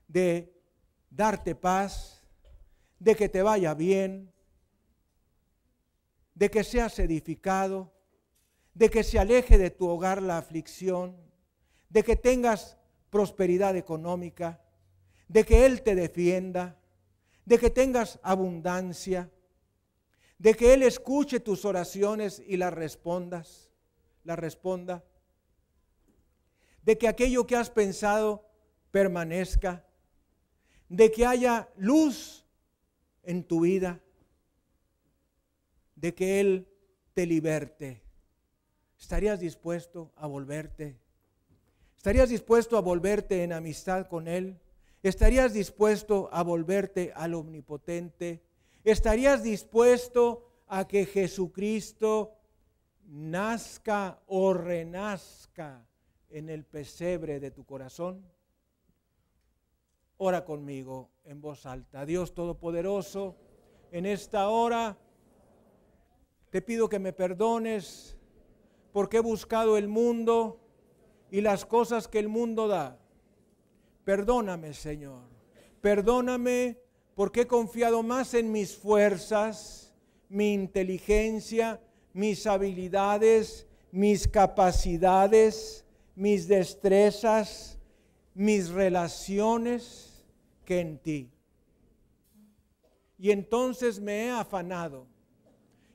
de 0.08 0.52
darte 1.12 1.54
paz, 1.54 2.24
de 2.98 3.16
que 3.16 3.30
te 3.30 3.44
vaya 3.44 3.76
bien, 3.76 4.34
de 6.34 6.50
que 6.50 6.64
seas 6.64 6.98
edificado, 6.98 7.94
de 8.74 8.90
que 8.90 9.04
se 9.04 9.20
aleje 9.20 9.60
de 9.60 9.70
tu 9.70 9.88
hogar 9.88 10.24
la 10.24 10.40
aflicción, 10.40 11.16
de 11.90 12.02
que 12.02 12.16
tengas 12.16 12.80
prosperidad 13.12 13.78
económica, 13.78 14.60
de 15.28 15.46
que 15.46 15.68
Él 15.68 15.84
te 15.84 15.94
defienda, 15.94 16.80
de 17.46 17.60
que 17.60 17.70
tengas 17.70 18.20
abundancia? 18.24 19.30
De 20.40 20.56
que 20.56 20.74
Él 20.74 20.84
escuche 20.84 21.40
tus 21.40 21.66
oraciones 21.66 22.42
y 22.48 22.58
las 22.58 22.74
respondas, 22.74 23.70
las 24.24 24.40
responda, 24.40 25.04
de 26.82 26.98
que 26.98 27.08
aquello 27.08 27.46
que 27.46 27.58
has 27.58 27.70
pensado 27.70 28.46
permanezca, 28.90 29.86
de 30.88 31.12
que 31.12 31.26
haya 31.26 31.70
luz 31.76 32.46
en 33.24 33.44
tu 33.44 33.62
vida, 33.62 34.00
de 35.96 36.16
que 36.16 36.40
Él 36.40 36.68
te 37.14 37.26
liberte. 37.26 38.02
¿Estarías 38.98 39.42
dispuesto 39.42 40.14
a 40.16 40.26
volverte? 40.26 40.98
¿Estarías 41.98 42.30
dispuesto 42.30 42.78
a 42.78 42.82
volverte 42.82 43.44
en 43.44 43.52
amistad 43.52 44.08
con 44.08 44.30
Él? 44.30 44.58
¿Estarías 45.04 45.54
dispuesto 45.54 46.30
a 46.32 46.44
volverte 46.44 47.12
al 47.14 47.34
omnipotente? 47.34 48.42
¿Estarías 48.90 49.44
dispuesto 49.44 50.64
a 50.68 50.88
que 50.88 51.06
Jesucristo 51.06 52.34
nazca 53.06 54.20
o 54.26 54.52
renazca 54.54 55.86
en 56.30 56.50
el 56.50 56.66
pesebre 56.66 57.40
de 57.40 57.52
tu 57.52 57.66
corazón? 57.66 58.26
Ora 60.18 60.44
conmigo 60.44 61.12
en 61.24 61.40
voz 61.40 61.68
alta. 61.68 62.04
Dios 62.04 62.34
Todopoderoso, 62.34 63.36
en 63.92 64.08
esta 64.08 64.50
hora 64.50 64.98
te 66.50 66.64
pido 66.64 66.90
que 66.90 66.98
me 66.98 67.14
perdones 67.14 68.18
porque 68.92 69.18
he 69.18 69.22
buscado 69.22 69.78
el 69.78 69.88
mundo 69.88 70.60
y 71.30 71.42
las 71.42 71.64
cosas 71.64 72.08
que 72.08 72.18
el 72.18 72.28
mundo 72.28 72.68
da. 72.68 72.98
Perdóname, 74.04 74.74
Señor. 74.74 75.26
Perdóname 75.80 76.89
porque 77.20 77.42
he 77.42 77.48
confiado 77.48 78.02
más 78.02 78.34
en 78.34 78.50
mis 78.50 78.78
fuerzas, 78.78 79.94
mi 80.30 80.54
inteligencia, 80.54 81.78
mis 82.14 82.48
habilidades, 82.48 83.68
mis 83.92 84.26
capacidades, 84.26 85.84
mis 86.16 86.48
destrezas, 86.48 87.78
mis 88.34 88.70
relaciones 88.70 90.24
que 90.64 90.80
en 90.80 90.98
ti. 90.98 91.30
Y 93.18 93.32
entonces 93.32 94.00
me 94.00 94.28
he 94.28 94.32
afanado 94.32 95.06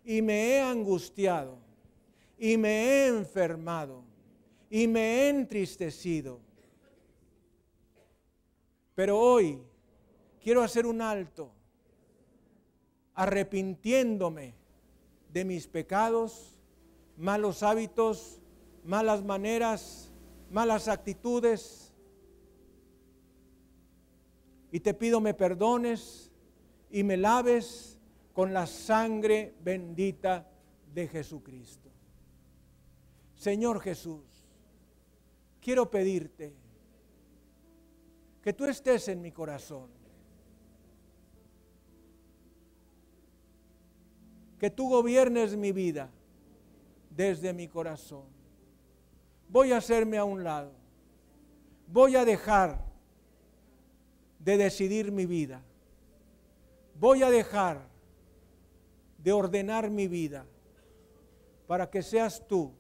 y 0.05 0.21
me 0.21 0.51
he 0.51 0.61
angustiado 0.61 1.57
y 2.37 2.59
me 2.59 2.69
he 2.69 3.07
enfermado 3.07 4.05
y 4.69 4.87
me 4.87 5.01
he 5.01 5.29
entristecido. 5.31 6.39
Pero 8.95 9.19
hoy 9.19 9.63
quiero 10.45 10.63
hacer 10.63 10.85
un 10.85 11.01
alto, 11.01 11.51
arrepintiéndome 13.15 14.55
de 15.33 15.45
mis 15.47 15.67
pecados, 15.67 16.61
malos 17.17 17.63
hábitos, 17.63 18.43
malas 18.85 19.25
maneras, 19.25 20.13
malas 20.51 20.87
actitudes. 20.89 21.95
Y 24.71 24.81
te 24.81 24.93
pido 24.93 25.23
me 25.23 25.33
perdones 25.33 26.31
y 26.91 27.05
me 27.05 27.17
laves 27.17 27.99
con 28.35 28.53
la 28.53 28.67
sangre 28.67 29.55
bendita 29.63 30.47
de 30.93 31.09
Jesucristo. 31.09 31.91
Señor 33.35 33.81
Jesús, 33.81 34.47
quiero 35.59 35.91
pedirte 35.91 36.55
que 38.43 38.53
tú 38.53 38.67
estés 38.67 39.09
en 39.09 39.23
mi 39.23 39.33
corazón. 39.33 40.04
Que 44.65 44.71
tú 44.71 44.89
gobiernes 44.89 45.59
mi 45.59 45.73
vida 45.73 46.09
desde 47.11 47.53
mi 47.53 47.69
corazón. 47.69 48.25
Voy 49.51 49.73
a 49.73 49.77
hacerme 49.77 50.17
a 50.17 50.25
un 50.25 50.43
lado. 50.43 50.73
Voy 51.87 52.17
a 52.17 52.25
dejar 52.25 52.83
de 54.39 54.57
decidir 54.57 55.13
mi 55.13 55.27
vida. 55.27 55.61
Voy 56.99 57.23
a 57.23 57.29
dejar 57.29 57.83
de 59.19 59.33
ordenar 59.33 59.91
mi 59.91 60.09
vida 60.09 60.47
para 61.67 61.91
que 61.91 62.01
seas 62.01 62.49
tú 62.49 62.73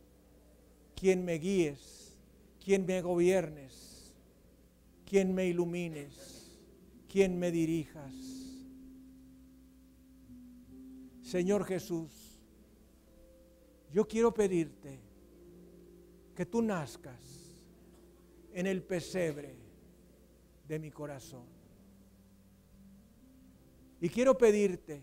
quien 0.98 1.22
me 1.22 1.34
guíes, 1.34 2.16
quien 2.64 2.86
me 2.86 3.02
gobiernes 3.02 3.84
quien 5.14 5.34
me 5.34 5.46
ilumines, 5.46 6.58
quien 7.08 7.38
me 7.38 7.52
dirijas. 7.52 8.43
Señor 11.34 11.64
Jesús, 11.64 12.38
yo 13.92 14.06
quiero 14.06 14.32
pedirte 14.32 15.00
que 16.32 16.46
tú 16.46 16.62
nazcas 16.62 17.56
en 18.52 18.68
el 18.68 18.84
pesebre 18.84 19.56
de 20.68 20.78
mi 20.78 20.92
corazón. 20.92 21.42
Y 24.00 24.08
quiero 24.10 24.38
pedirte 24.38 25.02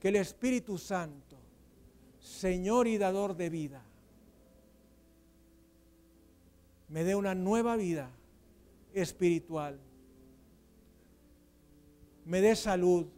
que 0.00 0.08
el 0.08 0.16
Espíritu 0.16 0.78
Santo, 0.78 1.36
Señor 2.18 2.88
y 2.88 2.96
dador 2.96 3.36
de 3.36 3.50
vida, 3.50 3.84
me 6.88 7.04
dé 7.04 7.14
una 7.14 7.34
nueva 7.34 7.76
vida 7.76 8.10
espiritual. 8.94 9.78
Me 12.24 12.40
dé 12.40 12.56
salud, 12.56 13.08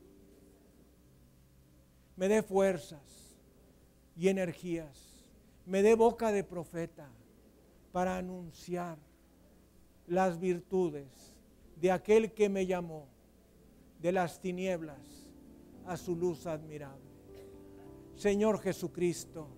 me 2.23 2.29
dé 2.29 2.41
fuerzas 2.41 3.37
y 4.17 4.29
energías, 4.29 5.27
me 5.67 5.83
dé 5.83 5.97
boca 5.97 6.31
de 6.31 6.45
profeta 6.45 7.09
para 7.91 8.17
anunciar 8.17 8.97
las 10.07 10.39
virtudes 10.39 11.35
de 11.81 11.91
aquel 11.91 12.31
que 12.31 12.49
me 12.49 12.65
llamó 12.65 13.09
de 14.01 14.13
las 14.13 14.41
tinieblas 14.41 15.01
a 15.85 15.97
su 15.97 16.15
luz 16.15 16.47
admirable. 16.47 17.11
Señor 18.15 18.61
Jesucristo, 18.61 19.49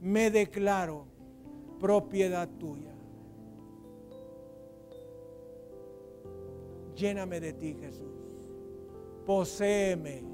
me 0.00 0.32
declaro 0.32 1.06
propiedad 1.78 2.48
tuya. 2.58 2.96
Lléname 6.96 7.38
de 7.38 7.52
ti, 7.52 7.76
Jesús. 7.80 8.50
Poséeme, 9.24 10.33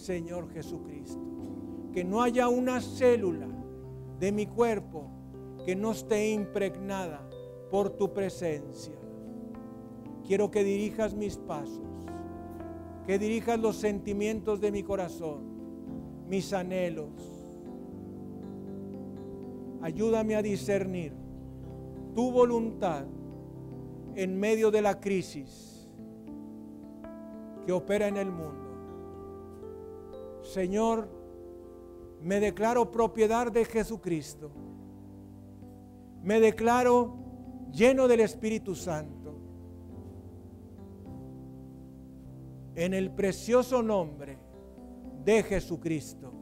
Señor 0.00 0.50
Jesucristo. 0.52 1.20
Que 1.92 2.04
no 2.04 2.22
haya 2.22 2.48
una 2.48 2.80
célula 2.80 3.48
de 4.18 4.32
mi 4.32 4.46
cuerpo 4.46 5.10
que 5.64 5.76
no 5.76 5.92
esté 5.92 6.30
impregnada 6.30 7.28
por 7.70 7.90
tu 7.90 8.12
presencia. 8.12 8.94
Quiero 10.26 10.50
que 10.50 10.64
dirijas 10.64 11.14
mis 11.14 11.36
pasos, 11.36 12.06
que 13.06 13.18
dirijas 13.18 13.58
los 13.58 13.76
sentimientos 13.76 14.60
de 14.60 14.70
mi 14.70 14.82
corazón, 14.82 15.40
mis 16.28 16.52
anhelos. 16.52 17.10
Ayúdame 19.82 20.36
a 20.36 20.42
discernir 20.42 21.12
tu 22.14 22.30
voluntad 22.30 23.06
en 24.14 24.38
medio 24.38 24.70
de 24.70 24.82
la 24.82 25.00
crisis 25.00 25.88
que 27.64 27.72
opera 27.72 28.08
en 28.08 28.16
el 28.16 28.30
mundo. 28.30 28.69
Señor, 30.42 31.08
me 32.20 32.40
declaro 32.40 32.90
propiedad 32.90 33.50
de 33.50 33.64
Jesucristo. 33.64 34.50
Me 36.22 36.40
declaro 36.40 37.14
lleno 37.72 38.08
del 38.08 38.20
Espíritu 38.20 38.74
Santo. 38.74 39.34
En 42.74 42.94
el 42.94 43.10
precioso 43.10 43.82
nombre 43.82 44.38
de 45.24 45.42
Jesucristo. 45.42 46.32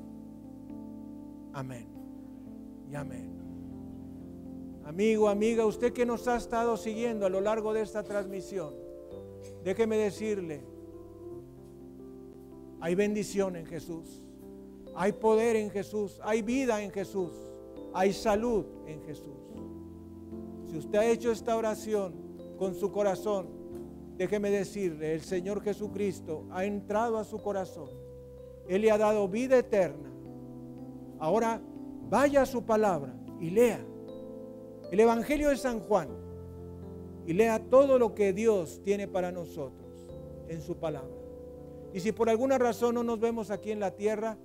Amén. 1.53 1.89
Y 2.91 2.95
amén. 2.95 3.39
Amigo, 4.85 5.29
amiga, 5.29 5.66
usted 5.66 5.93
que 5.93 6.07
nos 6.07 6.27
ha 6.29 6.37
estado 6.37 6.77
siguiendo 6.77 7.27
a 7.27 7.29
lo 7.29 7.41
largo 7.41 7.75
de 7.75 7.83
esta 7.83 8.03
transmisión, 8.03 8.75
déjeme 9.62 9.97
decirle, 9.99 10.65
hay 12.80 12.94
bendición 12.94 13.56
en 13.56 13.66
Jesús. 13.66 14.22
Hay 14.94 15.12
poder 15.12 15.56
en 15.56 15.70
Jesús. 15.70 16.20
Hay 16.22 16.42
vida 16.42 16.82
en 16.82 16.90
Jesús. 16.90 17.32
Hay 17.94 18.12
salud 18.12 18.64
en 18.86 19.02
Jesús. 19.02 19.36
Si 20.70 20.76
usted 20.76 20.98
ha 20.98 21.06
hecho 21.06 21.32
esta 21.32 21.56
oración 21.56 22.14
con 22.59 22.74
su 22.74 22.92
corazón, 22.92 23.48
déjeme 24.16 24.50
decirle, 24.50 25.14
el 25.14 25.22
Señor 25.22 25.62
Jesucristo 25.62 26.46
ha 26.50 26.64
entrado 26.64 27.18
a 27.18 27.24
su 27.24 27.38
corazón. 27.38 27.88
Él 28.68 28.82
le 28.82 28.90
ha 28.90 28.98
dado 28.98 29.28
vida 29.28 29.59
eterna. 29.59 30.10
Ahora 31.18 31.60
vaya 32.10 32.42
a 32.42 32.46
su 32.46 32.64
palabra 32.64 33.14
y 33.40 33.50
lea 33.50 33.80
el 34.90 35.00
Evangelio 35.00 35.48
de 35.50 35.56
San 35.56 35.80
Juan 35.80 36.09
y 37.26 37.32
lea 37.32 37.59
todo 37.59 37.98
lo 37.98 38.14
que 38.14 38.32
Dios 38.32 38.80
tiene 38.82 39.09
para 39.09 39.32
nosotros 39.32 39.86
en 40.48 40.62
su 40.62 40.76
palabra. 40.76 41.18
Y 41.93 42.01
si 42.01 42.12
por 42.12 42.28
alguna 42.28 42.59
razón 42.59 42.94
no 42.94 43.02
nos 43.02 43.19
vemos 43.19 43.51
aquí 43.51 43.70
en 43.70 43.81
la 43.81 43.93
tierra, 43.93 44.36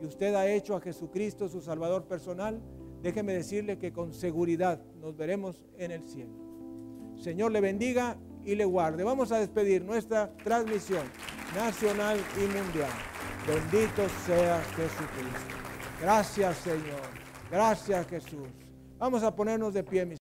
y 0.00 0.04
usted 0.04 0.34
ha 0.34 0.48
hecho 0.48 0.76
a 0.76 0.80
Jesucristo 0.80 1.48
su 1.48 1.60
Salvador 1.60 2.04
personal, 2.04 2.60
déjeme 3.02 3.34
decirle 3.34 3.78
que 3.78 3.92
con 3.92 4.12
seguridad 4.12 4.80
nos 5.00 5.16
veremos 5.16 5.64
en 5.78 5.90
el 5.90 6.06
cielo. 6.06 6.32
Señor 7.16 7.52
le 7.52 7.60
bendiga 7.60 8.16
y 8.44 8.54
le 8.54 8.64
guarde. 8.64 9.04
Vamos 9.04 9.32
a 9.32 9.38
despedir 9.38 9.84
nuestra 9.84 10.32
transmisión 10.44 11.04
nacional 11.54 12.18
y 12.36 12.40
mundial. 12.40 12.90
Bendito 13.46 14.08
sea 14.26 14.60
Jesucristo. 14.76 15.56
Gracias 16.00 16.56
Señor. 16.58 17.02
Gracias 17.50 18.06
Jesús. 18.06 18.48
Vamos 18.98 19.22
a 19.22 19.34
ponernos 19.34 19.74
de 19.74 19.82
pie. 19.82 20.04
mis 20.04 20.14